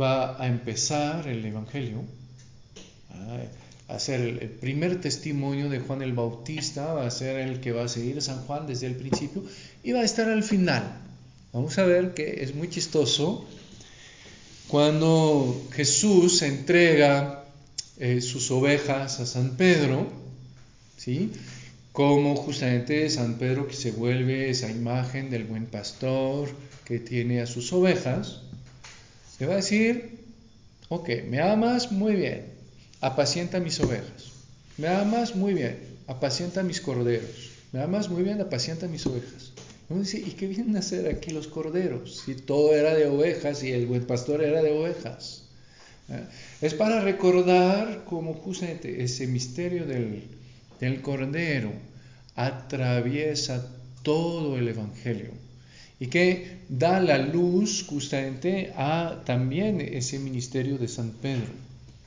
va 0.00 0.40
a 0.40 0.46
empezar 0.46 1.26
el 1.26 1.44
Evangelio, 1.44 2.02
ah, 3.10 3.40
a 3.88 3.98
ser 3.98 4.20
el 4.20 4.48
primer 4.48 5.00
testimonio 5.00 5.68
de 5.68 5.80
Juan 5.80 6.02
el 6.02 6.12
Bautista, 6.12 6.92
va 6.94 7.06
a 7.06 7.10
ser 7.10 7.40
el 7.40 7.60
que 7.60 7.72
va 7.72 7.84
a 7.84 7.88
seguir 7.88 8.22
San 8.22 8.42
Juan 8.46 8.68
desde 8.68 8.86
el 8.86 8.94
principio 8.94 9.42
y 9.82 9.90
va 9.90 10.00
a 10.00 10.04
estar 10.04 10.28
al 10.28 10.44
final. 10.44 11.00
Vamos 11.52 11.76
a 11.78 11.84
ver 11.84 12.14
que 12.14 12.44
es 12.44 12.54
muy 12.54 12.70
chistoso 12.70 13.44
cuando 14.68 15.68
Jesús 15.72 16.42
entrega 16.42 17.44
eh, 17.98 18.20
sus 18.20 18.50
ovejas 18.50 19.20
a 19.20 19.26
San 19.26 19.56
Pedro, 19.56 20.10
¿sí? 20.96 21.30
como 21.92 22.34
justamente 22.34 23.08
San 23.08 23.34
Pedro 23.34 23.68
que 23.68 23.76
se 23.76 23.92
vuelve 23.92 24.50
esa 24.50 24.70
imagen 24.70 25.30
del 25.30 25.44
buen 25.44 25.66
pastor 25.66 26.48
que 26.84 26.98
tiene 26.98 27.40
a 27.40 27.46
sus 27.46 27.72
ovejas, 27.72 28.40
se 29.38 29.46
va 29.46 29.54
a 29.54 29.56
decir, 29.56 30.18
ok, 30.88 31.08
me 31.28 31.40
amas 31.40 31.92
muy 31.92 32.14
bien, 32.14 32.46
apacienta 33.00 33.60
mis 33.60 33.78
ovejas, 33.80 34.32
me 34.76 34.88
amas 34.88 35.36
muy 35.36 35.54
bien, 35.54 35.78
apacienta 36.08 36.62
mis 36.62 36.80
corderos, 36.80 37.50
me 37.72 37.80
amas 37.80 38.10
muy 38.10 38.22
bien, 38.22 38.40
apacienta 38.40 38.88
mis 38.88 39.06
ovejas. 39.06 39.52
¿Y 39.90 40.30
qué 40.32 40.46
vienen 40.46 40.76
a 40.76 40.80
hacer 40.80 41.08
aquí 41.08 41.30
los 41.30 41.46
corderos? 41.46 42.22
Si 42.24 42.34
todo 42.34 42.74
era 42.74 42.94
de 42.94 43.06
ovejas 43.06 43.62
y 43.62 43.72
el 43.72 43.86
buen 43.86 44.06
pastor 44.06 44.42
era 44.42 44.62
de 44.62 44.72
ovejas. 44.72 45.44
¿Eh? 46.08 46.24
Es 46.60 46.74
para 46.74 47.00
recordar 47.00 48.04
como 48.04 48.34
justamente 48.34 49.02
ese 49.02 49.26
misterio 49.26 49.86
del, 49.86 50.22
el 50.80 51.02
Cordero 51.02 51.72
atraviesa 52.34 53.70
todo 54.02 54.58
el 54.58 54.68
Evangelio 54.68 55.30
y 56.00 56.08
que 56.08 56.58
da 56.68 57.00
la 57.00 57.18
luz 57.18 57.84
justamente 57.86 58.72
a 58.76 59.22
también 59.24 59.80
ese 59.80 60.18
ministerio 60.18 60.76
de 60.76 60.88
San 60.88 61.10
Pedro, 61.10 61.52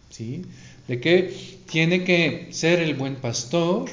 ¿sí? 0.10 0.44
De 0.88 1.00
que 1.00 1.34
tiene 1.70 2.04
que 2.04 2.48
ser 2.52 2.80
el 2.80 2.96
buen 2.96 3.16
pastor 3.16 3.90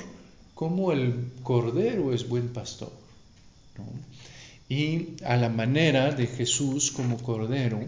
como 0.54 0.92
el 0.92 1.30
Cordero 1.42 2.12
es 2.12 2.28
buen 2.28 2.48
pastor, 2.48 2.92
Y 4.68 5.16
a 5.24 5.36
la 5.36 5.48
manera 5.48 6.10
de 6.10 6.26
Jesús 6.26 6.90
como 6.90 7.18
Cordero 7.18 7.80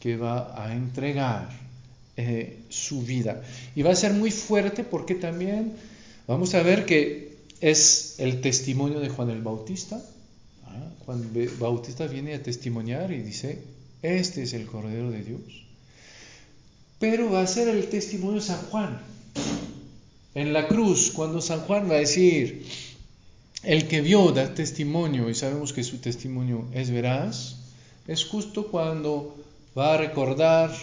que 0.00 0.16
va 0.16 0.62
a 0.62 0.74
entregar 0.74 1.48
eh, 2.16 2.60
su 2.68 3.02
vida. 3.02 3.42
Y 3.74 3.82
va 3.82 3.90
a 3.90 3.96
ser 3.96 4.12
muy 4.12 4.30
fuerte 4.30 4.84
porque 4.84 5.14
también 5.14 5.72
Vamos 6.26 6.54
a 6.54 6.62
ver 6.62 6.86
que 6.86 7.36
es 7.60 8.14
el 8.18 8.40
testimonio 8.40 9.00
de 9.00 9.08
Juan 9.08 9.30
el 9.30 9.42
Bautista. 9.42 10.00
Ah, 10.64 10.88
Juan 11.04 11.30
el 11.34 11.48
Bautista 11.48 12.06
viene 12.06 12.34
a 12.34 12.42
testimoniar 12.42 13.10
y 13.12 13.22
dice, 13.22 13.58
este 14.02 14.44
es 14.44 14.52
el 14.52 14.66
Cordero 14.66 15.10
de 15.10 15.22
Dios. 15.22 15.66
Pero 17.00 17.30
va 17.30 17.42
a 17.42 17.46
ser 17.46 17.68
el 17.68 17.88
testimonio 17.88 18.36
de 18.36 18.46
San 18.46 18.60
Juan. 18.66 19.00
En 20.34 20.52
la 20.52 20.68
cruz, 20.68 21.10
cuando 21.10 21.40
San 21.40 21.60
Juan 21.60 21.90
va 21.90 21.96
a 21.96 21.98
decir, 21.98 22.64
el 23.62 23.86
que 23.86 24.00
vio 24.00 24.32
da 24.32 24.54
testimonio 24.54 25.30
y 25.30 25.34
sabemos 25.34 25.72
que 25.72 25.84
su 25.84 25.98
testimonio 25.98 26.66
es 26.74 26.90
veraz, 26.90 27.56
es 28.08 28.24
justo 28.24 28.66
cuando 28.66 29.36
va 29.78 29.94
a 29.94 29.98
recordar 29.98 30.74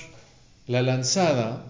la 0.65 0.81
lanzada 0.81 1.65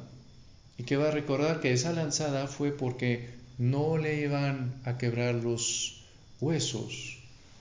y 0.78 0.84
que 0.84 0.98
va 0.98 1.08
a 1.08 1.12
recordar 1.12 1.62
que 1.62 1.74
esa 1.74 1.94
lanzada 1.94 2.48
fue 2.48 2.72
porque 2.72 3.30
no 3.58 3.98
le 3.98 4.22
iban 4.22 4.80
a 4.86 4.98
quebrar 4.98 5.36
los 5.36 6.02
huesos, 6.40 7.18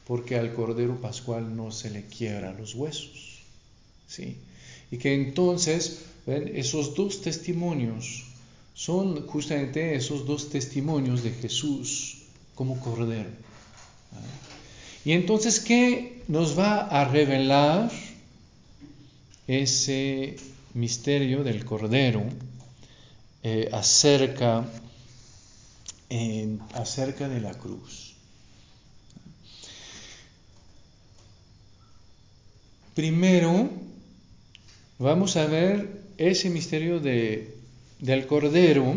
porque 0.07 0.36
al 0.36 0.53
Cordero 0.53 1.01
Pascual 1.01 1.57
no 1.57 1.70
se 1.70 1.90
le 1.90 2.05
quiebra 2.05 2.53
los 2.53 2.74
huesos. 2.74 3.40
¿sí? 4.07 4.36
Y 4.90 4.99
que 4.99 5.14
entonces, 5.14 6.05
¿ven? 6.26 6.53
esos 6.55 6.94
dos 6.94 7.22
testimonios 7.22 8.24
son 8.74 9.26
justamente 9.26 9.96
esos 9.96 10.26
dos 10.26 10.51
testimonios 10.51 11.22
de 11.22 11.30
Jesús 11.30 12.18
como 12.59 12.80
Cordero. 12.80 13.30
Y 15.04 15.12
entonces, 15.12 15.61
¿qué 15.61 16.24
nos 16.26 16.59
va 16.59 16.80
a 16.80 17.04
revelar 17.04 17.92
ese 19.46 20.34
misterio 20.74 21.44
del 21.44 21.64
Cordero 21.64 22.24
eh, 23.44 23.68
acerca 23.72 24.66
acerca 26.72 27.28
de 27.28 27.40
la 27.40 27.52
cruz. 27.52 28.14
Primero, 32.94 33.68
vamos 34.98 35.36
a 35.36 35.46
ver 35.46 36.02
ese 36.16 36.50
misterio 36.50 36.98
de, 36.98 37.54
del 38.00 38.26
Cordero 38.26 38.94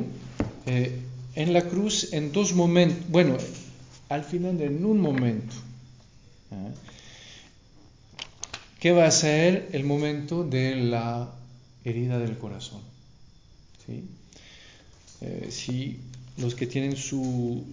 eh, 0.66 0.99
en 1.36 1.54
la 1.54 1.68
cruz 1.68 2.14
en 2.14 2.32
dos 2.32 2.54
momentos, 2.54 3.10
bueno, 3.10 3.38
al 4.10 4.24
final 4.24 4.62
en 4.62 4.86
un 4.86 5.00
momento. 5.00 5.56
¿eh? 6.52 6.72
¿Qué 8.80 8.92
va 8.92 9.06
a 9.06 9.12
ser 9.12 9.70
el 9.74 9.84
momento 9.84 10.44
de 10.44 10.76
la 10.76 11.32
herida 11.86 12.18
del 12.20 12.38
corazón? 12.38 12.82
¿Sí? 13.86 14.04
Eh, 15.22 15.48
si 15.52 16.00
los 16.38 16.56
que 16.56 16.66
tienen 16.66 16.98
su, 16.98 17.64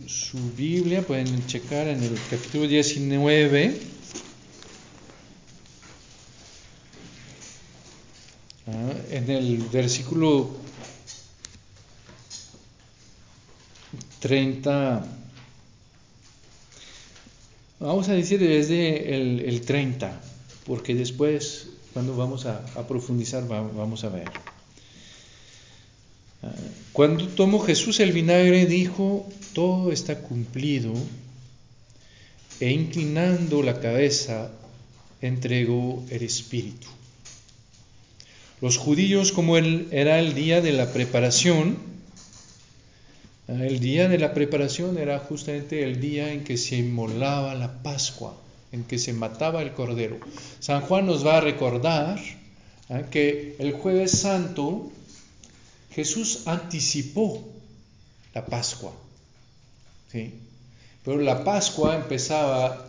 Biblia 0.57 1.03
pueden 1.03 1.47
checar 1.47 1.89
en 1.89 2.03
el 2.03 2.15
capítulo 2.29 2.69
19. 2.69 3.75
Ah, 8.67 8.93
en 9.11 9.31
el 9.31 9.59
versículo 9.73 10.51
30, 14.21 15.05
vamos 17.81 18.09
a 18.09 18.13
decir 18.13 18.41
desde 18.41 19.15
el, 19.49 19.61
30, 19.63 20.21
porque 20.67 20.95
después, 20.95 21.69
cuando 21.93 22.17
vamos 22.17 22.47
a, 22.47 22.65
a 22.75 22.87
profundizar, 22.87 23.47
vamos 23.47 24.05
a 24.05 24.09
ver. 24.09 24.31
Cuando 26.93 27.27
tomó 27.29 27.61
Jesús 27.61 28.01
el 28.01 28.13
vinagre, 28.13 28.67
dijo, 28.67 29.29
todo 29.53 29.93
está 29.93 30.21
cumplido, 30.21 30.93
e 32.61 32.71
inclinando 32.71 33.63
la 33.63 33.81
cabeza, 33.81 34.51
entregó 35.21 36.05
el 36.11 36.23
Espíritu. 36.23 36.89
Los 38.61 38.77
judíos, 38.77 39.31
como 39.31 39.57
era 39.57 40.19
el 40.19 40.35
día 40.35 40.61
de 40.61 40.73
la 40.73 40.93
preparación, 40.93 41.79
el 43.49 43.81
día 43.81 44.09
de 44.09 44.19
la 44.19 44.35
preparación 44.35 44.99
era 44.99 45.19
justamente 45.19 45.83
el 45.83 46.01
día 46.01 46.33
en 46.33 46.45
que 46.45 46.59
se 46.59 46.77
inmolaba 46.77 47.55
la 47.55 47.83
Pascua, 47.83 48.37
en 48.73 48.85
que 48.85 48.99
se 48.99 49.15
mataba 49.15 49.63
el 49.63 49.73
cordero. 49.73 50.19
San 50.61 50.83
Juan 50.83 51.07
nos 51.07 51.27
va 51.27 51.39
a 51.39 51.41
recordar 51.41 52.21
¿ah? 52.91 53.03
que 53.11 53.57
el 53.59 53.73
jueves 53.73 54.11
santo 54.11 54.93
Jesús 55.93 56.43
anticipó 56.47 57.43
la 58.35 58.45
Pascua. 58.45 58.93
¿sí? 60.13 60.35
Pero 61.03 61.17
la 61.17 61.43
Pascua 61.43 61.97
empezaba, 61.97 62.87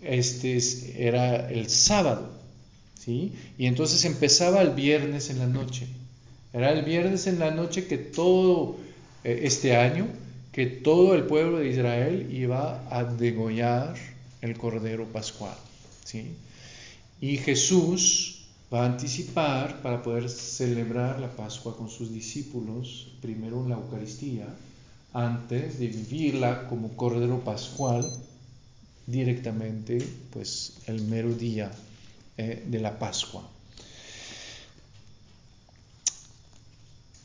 este 0.00 0.58
era 0.96 1.50
el 1.50 1.68
sábado, 1.68 2.30
¿sí? 2.98 3.34
Y 3.58 3.66
entonces 3.66 4.06
empezaba 4.06 4.62
el 4.62 4.70
viernes 4.70 5.28
en 5.28 5.40
la 5.40 5.46
noche. 5.46 5.86
Era 6.54 6.72
el 6.72 6.86
viernes 6.86 7.26
en 7.26 7.38
la 7.38 7.50
noche 7.50 7.86
que 7.86 7.98
todo 7.98 8.78
este 9.24 9.76
año, 9.76 10.06
que 10.52 10.66
todo 10.66 11.14
el 11.14 11.24
pueblo 11.24 11.58
de 11.58 11.68
Israel 11.68 12.28
iba 12.32 12.84
a 12.90 13.04
degollar 13.04 13.94
el 14.40 14.56
cordero 14.56 15.06
pascual, 15.06 15.56
¿sí? 16.04 16.34
Y 17.20 17.36
Jesús 17.36 18.46
va 18.72 18.82
a 18.82 18.86
anticipar 18.86 19.82
para 19.82 20.02
poder 20.02 20.28
celebrar 20.28 21.20
la 21.20 21.30
Pascua 21.30 21.76
con 21.76 21.90
sus 21.90 22.12
discípulos, 22.12 23.08
primero 23.20 23.66
la 23.68 23.76
Eucaristía, 23.76 24.46
antes 25.12 25.78
de 25.78 25.88
vivirla 25.88 26.68
como 26.68 26.96
Cordero 26.96 27.40
Pascual 27.40 28.08
directamente, 29.06 29.98
pues 30.32 30.78
el 30.86 31.02
mero 31.02 31.34
día 31.34 31.70
eh, 32.36 32.64
de 32.66 32.78
la 32.80 32.98
Pascua. 32.98 33.42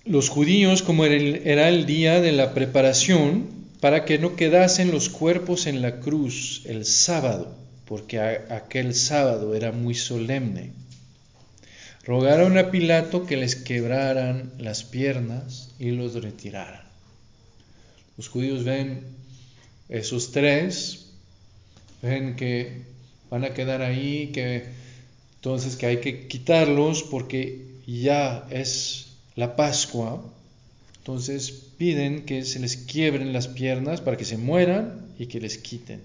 Los 0.06 0.30
judíos, 0.30 0.84
como 0.84 1.06
era 1.06 1.68
el 1.68 1.88
día 1.88 2.22
de 2.22 2.32
la 2.32 2.54
preparación, 2.54 3.50
para 3.80 4.06
que 4.06 4.20
no 4.20 4.36
quedasen 4.36 4.92
los 4.92 5.10
cuerpos 5.10 5.66
en 5.66 5.82
la 5.82 6.00
cruz 6.00 6.62
el 6.66 6.86
sábado, 6.86 7.56
porque 7.86 8.20
aquel 8.20 8.94
sábado 8.94 9.56
era 9.56 9.72
muy 9.72 9.96
solemne, 9.96 10.74
rogaron 12.04 12.60
a 12.60 12.70
Pilato 12.70 13.26
que 13.26 13.36
les 13.36 13.56
quebraran 13.56 14.54
las 14.60 14.84
piernas 14.84 15.74
y 15.80 15.90
los 15.90 16.14
retiraran. 16.14 16.84
Los 18.16 18.30
judíos 18.30 18.64
ven 18.64 19.02
esos 19.90 20.32
tres, 20.32 21.14
ven 22.04 22.36
que 22.36 22.84
van 23.32 23.44
a 23.44 23.56
quedar 23.56 23.82
ahí, 23.82 24.28
que 24.32 24.66
entonces 25.38 25.76
que 25.76 25.88
hay 25.88 25.98
que 25.98 26.28
quitarlos 26.28 27.02
porque 27.02 27.66
ya 27.88 28.48
es 28.52 29.05
la 29.36 29.56
Pascua. 29.56 30.24
Entonces 30.98 31.52
piden 31.78 32.26
que 32.26 32.44
se 32.44 32.60
les 32.60 32.78
quiebren 32.78 33.34
las 33.34 33.48
piernas 33.48 34.02
para 34.02 34.18
que 34.18 34.26
se 34.26 34.38
mueran 34.38 35.14
y 35.20 35.28
que 35.28 35.40
les 35.40 35.58
quiten. 35.58 36.02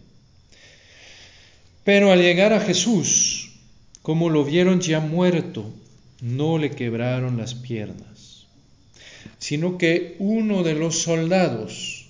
Pero 1.85 2.13
al 2.13 2.21
llegar 2.21 2.53
a 2.53 2.61
Jesús, 2.61 3.53
como 4.03 4.29
lo 4.29 4.45
vieron 4.45 4.81
ya 4.81 5.01
muerto, 5.01 5.73
no 6.21 6.59
le 6.59 6.71
quebraron 6.71 7.39
las 7.39 7.55
piernas, 7.55 8.47
sino 9.39 9.79
que 9.79 10.17
uno 10.19 10.63
de 10.63 10.75
los 10.75 10.99
soldados 10.99 12.07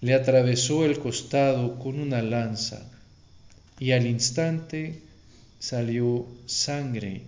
le 0.00 0.14
atravesó 0.14 0.84
el 0.84 0.98
costado 0.98 1.78
con 1.78 2.00
una 2.00 2.22
lanza 2.22 2.90
y 3.78 3.92
al 3.92 4.06
instante 4.06 5.00
salió 5.60 6.26
sangre 6.46 7.22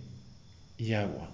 y 0.77 0.91
agua. 0.93 1.31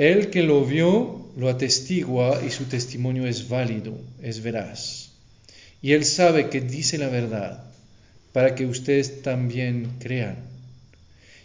El 0.00 0.30
que 0.30 0.42
lo 0.42 0.64
vio 0.64 1.26
lo 1.36 1.50
atestigua 1.50 2.40
y 2.42 2.48
su 2.48 2.64
testimonio 2.64 3.26
es 3.26 3.50
válido, 3.50 3.98
es 4.22 4.42
veraz. 4.42 5.10
Y 5.82 5.92
él 5.92 6.06
sabe 6.06 6.48
que 6.48 6.62
dice 6.62 6.96
la 6.96 7.08
verdad 7.08 7.64
para 8.32 8.54
que 8.54 8.64
ustedes 8.64 9.20
también 9.20 9.96
crean. 9.98 10.38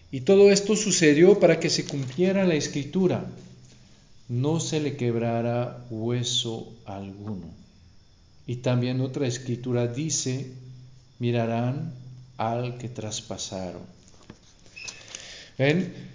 Y 0.09 0.21
todo 0.21 0.53
esto 0.53 0.77
sucedió 0.77 1.37
para 1.37 1.59
que 1.59 1.69
se 1.69 1.83
cumpliera 1.83 2.45
la 2.45 2.55
escritura. 2.55 3.25
No 4.29 4.61
se 4.61 4.79
le 4.79 4.95
quebrara 4.95 5.85
hueso 5.89 6.71
alguno. 6.85 7.53
Y 8.47 8.55
también 8.57 9.01
otra 9.01 9.27
escritura 9.27 9.85
dice, 9.87 10.49
mirarán 11.19 11.93
al 12.37 12.77
que 12.77 12.87
traspasaron. 12.87 13.81
¿Ven? 15.57 16.14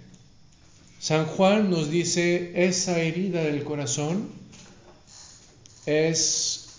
San 1.01 1.25
Juan 1.25 1.71
nos 1.71 1.89
dice, 1.89 2.51
esa 2.53 2.99
herida 2.99 3.41
del 3.41 3.63
corazón 3.63 4.29
es 5.87 6.69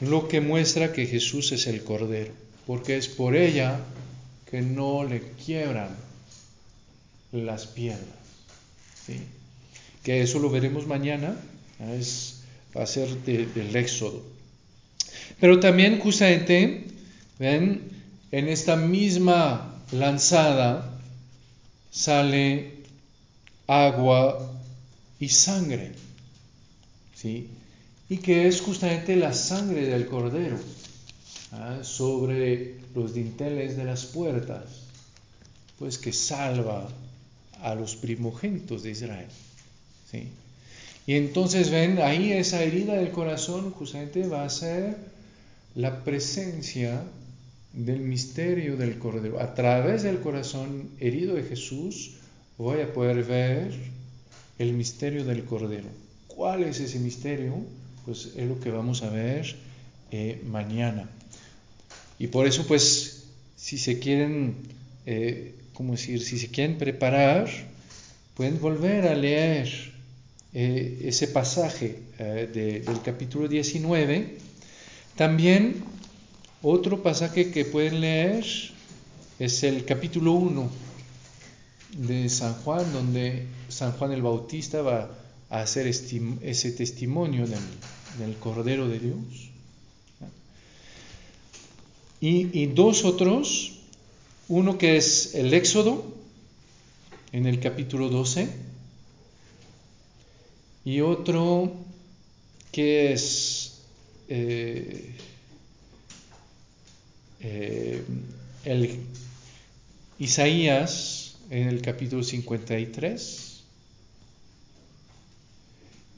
lo 0.00 0.28
que 0.28 0.40
muestra 0.40 0.92
que 0.92 1.06
Jesús 1.06 1.50
es 1.50 1.66
el 1.66 1.82
Cordero, 1.82 2.32
porque 2.64 2.96
es 2.96 3.08
por 3.08 3.34
ella 3.34 3.80
que 4.48 4.62
no 4.62 5.02
le 5.02 5.20
quiebran 5.44 5.88
las 7.32 7.66
piernas. 7.66 8.06
Que 10.04 10.22
eso 10.22 10.38
lo 10.38 10.48
veremos 10.48 10.86
mañana, 10.86 11.34
es, 11.98 12.44
va 12.76 12.84
a 12.84 12.86
ser 12.86 13.08
del 13.24 13.74
Éxodo. 13.74 14.22
Pero 15.40 15.58
también 15.58 15.98
justamente, 15.98 16.84
ven, 17.40 17.82
en 18.30 18.48
esta 18.48 18.76
misma 18.76 19.82
lanzada 19.90 21.00
sale 21.90 22.73
agua 23.66 24.50
y 25.18 25.28
sangre, 25.28 25.92
¿sí? 27.14 27.48
Y 28.08 28.18
que 28.18 28.46
es 28.46 28.60
justamente 28.60 29.16
la 29.16 29.32
sangre 29.32 29.86
del 29.86 30.06
cordero 30.06 30.58
¿ah? 31.52 31.78
sobre 31.82 32.76
los 32.94 33.14
dinteles 33.14 33.76
de 33.76 33.84
las 33.84 34.04
puertas, 34.04 34.64
pues 35.78 35.98
que 35.98 36.12
salva 36.12 36.88
a 37.62 37.74
los 37.74 37.96
primogénitos 37.96 38.82
de 38.82 38.90
Israel. 38.90 39.28
¿sí? 40.10 40.28
Y 41.06 41.14
entonces 41.14 41.70
ven, 41.70 41.98
ahí 41.98 42.32
esa 42.32 42.62
herida 42.62 42.94
del 42.94 43.10
corazón 43.10 43.70
justamente 43.72 44.26
va 44.26 44.44
a 44.44 44.50
ser 44.50 44.96
la 45.74 46.04
presencia 46.04 47.02
del 47.72 48.00
misterio 48.00 48.76
del 48.76 48.98
Cordero. 48.98 49.40
A 49.40 49.54
través 49.54 50.02
del 50.02 50.20
corazón 50.20 50.90
herido 51.00 51.34
de 51.34 51.42
Jesús 51.42 52.12
voy 52.58 52.80
a 52.80 52.92
poder 52.92 53.24
ver 53.24 53.72
el 54.58 54.72
misterio 54.72 55.24
del 55.24 55.44
Cordero. 55.44 55.88
¿Cuál 56.28 56.64
es 56.64 56.80
ese 56.80 56.98
misterio? 56.98 57.54
Pues 58.04 58.32
es 58.36 58.48
lo 58.48 58.60
que 58.60 58.70
vamos 58.70 59.02
a 59.02 59.10
ver 59.10 59.56
eh, 60.10 60.40
mañana. 60.46 61.08
Y 62.18 62.28
por 62.28 62.46
eso, 62.46 62.66
pues, 62.66 63.24
si 63.56 63.78
se 63.78 63.98
quieren 63.98 64.54
eh, 65.06 65.54
como 65.72 65.92
decir, 65.92 66.22
si 66.22 66.38
se 66.38 66.48
quieren 66.48 66.78
preparar, 66.78 67.48
pueden 68.34 68.60
volver 68.60 69.08
a 69.08 69.14
leer 69.14 69.68
eh, 70.52 71.02
ese 71.04 71.28
pasaje 71.28 71.98
del 72.16 73.02
capítulo 73.04 73.48
19. 73.48 74.38
También 75.16 75.82
otro 76.62 77.02
pasaje 77.02 77.50
que 77.50 77.64
pueden 77.64 78.00
leer 78.00 78.44
es 79.40 79.62
el 79.64 79.84
capítulo 79.84 80.32
1 80.32 80.83
de 81.96 82.28
San 82.28 82.54
Juan, 82.54 82.92
donde 82.92 83.46
San 83.68 83.92
Juan 83.92 84.12
el 84.12 84.22
Bautista 84.22 84.82
va 84.82 85.10
a 85.50 85.60
hacer 85.60 85.86
ese 85.86 86.72
testimonio 86.72 87.46
del, 87.46 87.60
del, 88.18 88.36
Cordero 88.36 88.88
de 88.88 88.98
Dios. 88.98 89.50
Y, 92.20 92.66
dos 92.66 93.04
otros 93.04 93.72
uno 94.48 94.78
que 94.78 94.96
es 94.96 95.34
el 95.34 95.52
Éxodo, 95.54 96.04
en 97.32 97.46
el 97.46 97.60
capítulo 97.60 98.08
12, 98.08 98.48
y 100.84 101.00
otro 101.00 101.72
que 102.72 103.12
es 103.12 103.80
eh, 104.28 105.14
eh, 107.40 108.04
el 108.64 109.00
Isaías 110.18 111.13
en 111.50 111.68
el 111.68 111.82
capítulo 111.82 112.22
53. 112.22 113.62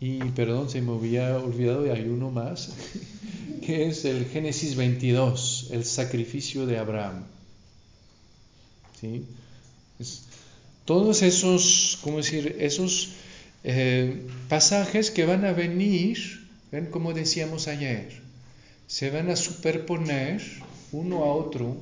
Y 0.01 0.19
perdón, 0.19 0.69
se 0.69 0.83
me 0.83 0.93
había 0.93 1.37
olvidado 1.39 1.87
y 1.87 1.91
hay 1.91 2.03
uno 2.03 2.31
más, 2.31 2.71
que 3.65 3.87
es 3.87 4.05
el 4.05 4.27
Génesis 4.27 4.77
22, 4.77 5.69
el 5.73 5.85
sacrificio 5.85 6.67
de 6.67 6.79
Abraham. 6.79 7.25
¿sí? 9.01 9.25
todos 10.85 11.23
esos, 11.23 11.99
¿cómo 12.03 12.19
decir? 12.19 12.57
Esos 12.61 13.11
eh, 13.65 14.27
pasajes 14.49 15.11
que 15.11 15.25
van 15.25 15.45
a 15.45 15.53
venir, 15.53 16.47
ven 16.71 16.87
como 16.87 17.13
decíamos 17.13 17.67
ayer, 17.69 18.23
se 18.87 19.11
van 19.11 19.29
a 19.31 19.37
superponer 19.37 20.43
uno 20.93 21.25
a 21.25 21.35
otro 21.35 21.77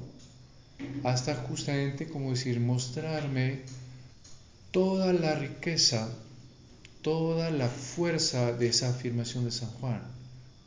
hasta 1.03 1.35
justamente, 1.35 2.09
como 2.09 2.31
decir, 2.31 2.61
mostrarme 2.61 3.61
toda 4.71 5.13
la 5.13 5.35
riqueza, 5.35 6.13
toda 7.03 7.51
la 7.51 7.69
fuerza 7.69 8.53
de 8.53 8.69
esa 8.69 8.91
afirmación 8.91 9.45
de 9.45 9.51
San 9.51 9.71
Juan, 9.71 10.03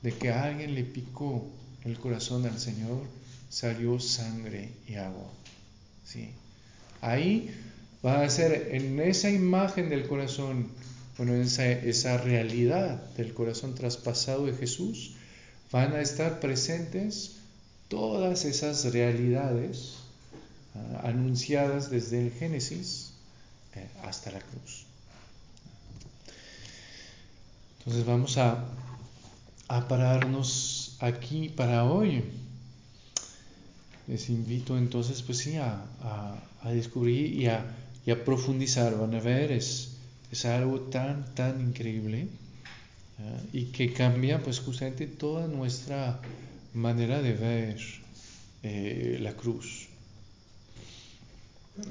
de 0.01 0.13
que 0.13 0.31
a 0.31 0.43
alguien 0.43 0.75
le 0.75 0.83
picó 0.83 1.45
el 1.83 1.99
corazón 1.99 2.45
al 2.45 2.59
Señor, 2.59 3.01
salió 3.49 3.99
sangre 3.99 4.69
y 4.87 4.95
agua. 4.95 5.29
¿sí? 6.05 6.29
Ahí 7.01 7.49
va 8.05 8.21
a 8.21 8.29
ser 8.29 8.69
en 8.75 8.99
esa 8.99 9.29
imagen 9.29 9.89
del 9.89 10.07
corazón, 10.07 10.67
bueno, 11.17 11.35
esa, 11.35 11.69
esa 11.69 12.17
realidad 12.17 13.03
del 13.15 13.33
corazón 13.33 13.75
traspasado 13.75 14.45
de 14.45 14.53
Jesús, 14.53 15.15
van 15.71 15.93
a 15.93 16.01
estar 16.01 16.39
presentes 16.39 17.37
todas 17.89 18.45
esas 18.45 18.85
realidades 18.93 19.96
anunciadas 21.03 21.89
desde 21.89 22.25
el 22.25 22.31
Génesis 22.31 23.13
eh, 23.75 23.87
hasta 24.03 24.31
la 24.31 24.39
cruz. 24.39 24.85
Entonces 27.79 28.05
vamos 28.05 28.37
a, 28.37 28.65
pararnos 29.87 30.97
aquí 30.99 31.49
para 31.49 31.85
hoy. 31.85 32.23
les 34.07 34.29
invito 34.29 34.77
entonces 34.77 35.21
pues 35.21 35.37
sí 35.39 35.55
a, 35.57 35.85
descubrir 36.65 37.33
y 37.33 37.47
a, 37.47 38.25
profundizar. 38.25 38.97
Van 38.97 39.15
a 39.15 39.19
ver, 39.19 39.51
es, 39.51 39.93
algo 40.45 40.81
tan, 40.81 41.33
tan 41.33 41.61
increíble 41.61 42.27
y 43.53 43.65
que 43.65 43.93
cambia 43.93 44.43
pues 44.43 44.59
justamente 44.59 45.07
toda 45.07 45.47
nuestra 45.47 46.19
manera 46.73 47.21
de 47.21 47.33
ver 47.33 47.79
eh, 48.63 49.17
la 49.21 49.33
cruz. 49.33 49.86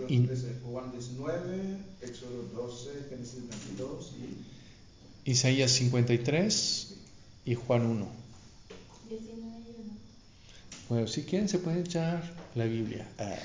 Y, 0.09 0.27
Juan 0.65 0.93
19, 0.93 1.77
Éxodo 2.03 2.43
12, 2.55 2.91
Génesis 3.11 3.49
22 3.49 4.13
y... 5.25 5.31
Isaías 5.31 5.73
53 5.73 6.95
y 7.47 7.55
Juan 7.55 7.87
1. 7.87 8.09
Bueno, 10.89 11.07
si 11.09 11.23
quieren 11.23 11.49
se 11.49 11.59
pueden 11.59 11.81
echar 11.81 12.33
la 12.55 12.65
Biblia. 12.65 13.09
Ah. 13.19 13.37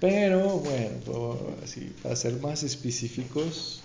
Pero 0.00 0.58
bueno, 0.58 1.38
así, 1.64 1.90
para 2.02 2.14
ser 2.14 2.38
más 2.40 2.62
específicos, 2.62 3.80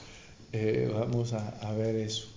eh, 0.52 0.92
vamos 0.94 1.32
a, 1.32 1.72
ver 1.74 1.96
eso. 1.96 2.28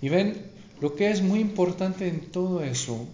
Y, 0.00 0.08
ven, 0.08 0.46
lo 0.80 0.94
que 0.94 1.10
es 1.10 1.20
muy 1.20 1.40
importante 1.40 2.08
en 2.08 2.30
todo 2.30 2.62
eso 2.64 3.06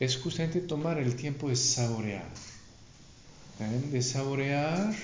es 0.00 0.16
justamente 0.16 0.60
tomar 0.60 0.98
el 0.98 1.14
tiempo 1.14 1.48
de 1.48 1.56
saborear. 1.56 2.28
De 3.58 4.02
saborear, 4.02 4.94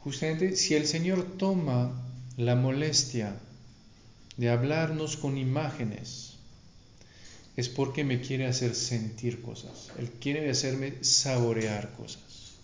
justamente 0.00 0.56
si 0.56 0.74
el 0.74 0.86
Señor 0.86 1.36
toma 1.36 1.92
la 2.38 2.56
molestia 2.56 3.36
de 4.38 4.48
hablarnos 4.48 5.18
con 5.18 5.36
imágenes, 5.36 6.36
es 7.54 7.68
porque 7.68 8.02
me 8.02 8.22
quiere 8.22 8.46
hacer 8.46 8.74
sentir 8.74 9.42
cosas. 9.42 9.90
Él 9.98 10.10
quiere 10.20 10.48
hacerme 10.50 10.94
saborear 11.02 11.92
cosas. 11.92 12.54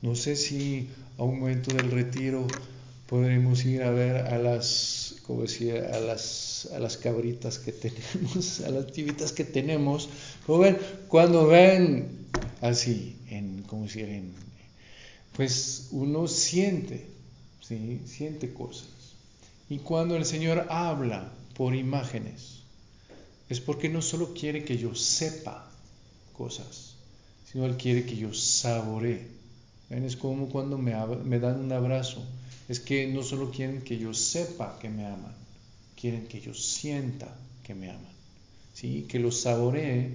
No 0.00 0.14
sé 0.14 0.36
si 0.36 0.88
a 1.18 1.24
un 1.24 1.40
momento 1.40 1.74
del 1.74 1.90
retiro 1.90 2.46
podremos 3.08 3.64
ir 3.64 3.82
a 3.82 3.90
ver 3.90 4.16
a 4.16 4.38
las, 4.38 5.16
como 5.26 5.42
decía, 5.42 5.90
a 5.92 5.98
las, 5.98 6.68
a 6.72 6.78
las 6.78 6.96
cabritas 6.96 7.58
que 7.58 7.72
tenemos, 7.72 8.60
a 8.66 8.70
las 8.70 8.92
tibitas 8.92 9.32
que 9.32 9.44
tenemos. 9.44 10.08
cuando 11.08 11.46
ven 11.48 12.26
así, 12.60 13.16
en, 13.28 13.62
como 13.62 13.84
decir, 13.84 14.22
pues 15.34 15.88
uno 15.90 16.28
siente, 16.28 17.06
¿sí? 17.60 18.00
siente 18.06 18.52
cosas. 18.52 18.88
Y 19.68 19.78
cuando 19.78 20.16
el 20.16 20.24
Señor 20.24 20.66
habla 20.70 21.32
por 21.54 21.74
imágenes, 21.74 22.60
es 23.48 23.60
porque 23.60 23.88
no 23.88 24.02
solo 24.02 24.34
quiere 24.34 24.64
que 24.64 24.78
yo 24.78 24.94
sepa 24.94 25.70
cosas, 26.32 26.94
sino 27.50 27.66
Él 27.66 27.76
quiere 27.76 28.04
que 28.04 28.16
yo 28.16 28.32
saboree. 28.32 29.28
Es 29.90 30.16
como 30.16 30.48
cuando 30.48 30.78
me, 30.78 30.94
me 31.24 31.38
dan 31.38 31.60
un 31.60 31.72
abrazo. 31.72 32.24
Es 32.68 32.80
que 32.80 33.06
no 33.06 33.22
solo 33.22 33.50
quieren 33.50 33.82
que 33.82 33.98
yo 33.98 34.12
sepa 34.14 34.78
que 34.80 34.88
me 34.88 35.06
aman, 35.06 35.34
quieren 35.94 36.26
que 36.26 36.40
yo 36.40 36.54
sienta 36.54 37.36
que 37.62 37.74
me 37.74 37.90
aman. 37.90 38.16
¿sí? 38.76 39.06
Que 39.08 39.18
lo 39.18 39.30
saboree 39.30 40.10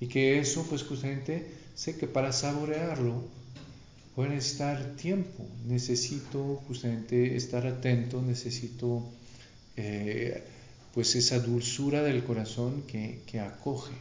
y 0.00 0.06
que 0.06 0.38
eso, 0.38 0.64
pues 0.68 0.84
justamente, 0.84 1.46
sé 1.76 1.96
que 1.96 2.08
para 2.08 2.32
saborearlo 2.32 3.22
voy 4.16 4.26
a 4.26 4.30
necesitar 4.30 4.96
tiempo. 4.96 5.46
Necesito 5.66 6.62
justamente 6.66 7.36
estar 7.36 7.64
atento, 7.66 8.20
necesito 8.22 9.04
eh, 9.76 10.42
pues 10.92 11.14
esa 11.14 11.38
dulzura 11.38 12.02
del 12.02 12.24
corazón 12.24 12.82
que, 12.88 13.20
que 13.26 13.38
acoge. 13.38 13.94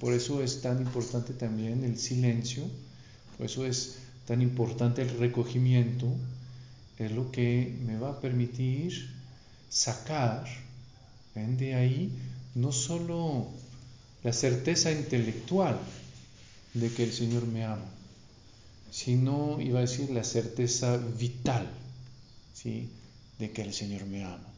Por 0.00 0.14
eso 0.14 0.42
es 0.42 0.62
tan 0.62 0.80
importante 0.80 1.34
también 1.34 1.82
el 1.82 1.98
silencio, 1.98 2.62
por 3.36 3.46
eso 3.46 3.66
es 3.66 3.96
tan 4.26 4.40
importante 4.40 5.02
el 5.02 5.10
recogimiento, 5.18 6.06
es 6.98 7.10
lo 7.10 7.32
que 7.32 7.74
me 7.84 7.98
va 7.98 8.10
a 8.10 8.20
permitir 8.20 9.10
sacar 9.68 10.44
de 11.34 11.74
ahí 11.74 12.12
no 12.54 12.72
solo 12.72 13.48
la 14.22 14.32
certeza 14.32 14.92
intelectual 14.92 15.78
de 16.74 16.90
que 16.90 17.04
el 17.04 17.12
Señor 17.12 17.46
me 17.46 17.64
ama, 17.64 17.90
sino, 18.90 19.60
iba 19.60 19.78
a 19.78 19.82
decir, 19.82 20.10
la 20.10 20.24
certeza 20.24 20.96
vital 20.96 21.68
¿sí? 22.54 22.88
de 23.38 23.50
que 23.50 23.62
el 23.62 23.72
Señor 23.72 24.06
me 24.06 24.24
ama. 24.24 24.48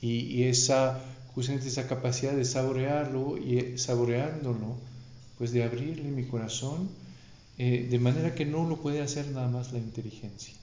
Y, 0.00 0.44
esa, 0.44 1.00
justamente 1.34 1.68
esa 1.68 1.86
capacidad 1.86 2.32
de 2.32 2.44
saborearlo 2.44 3.38
y 3.38 3.78
saboreándolo, 3.78 4.76
pues 5.38 5.52
de 5.52 5.62
abrirle 5.62 6.10
mi 6.10 6.24
corazón, 6.24 6.88
eh, 7.58 7.86
de 7.88 7.98
manera 7.98 8.34
que 8.34 8.44
no 8.44 8.68
lo 8.68 8.80
puede 8.80 9.00
hacer 9.00 9.28
nada 9.28 9.48
más 9.48 9.72
la 9.72 9.78
inteligencia. 9.78 10.54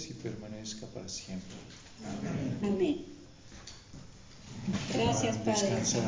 Ustedes 0.00 0.10
y 0.10 0.14
permanezca 0.14 0.86
para 0.86 1.08
siempre. 1.08 1.56
Amén. 2.62 3.04
Gracias, 4.92 5.36
Padre. 5.38 5.52
Descansar. 5.52 6.02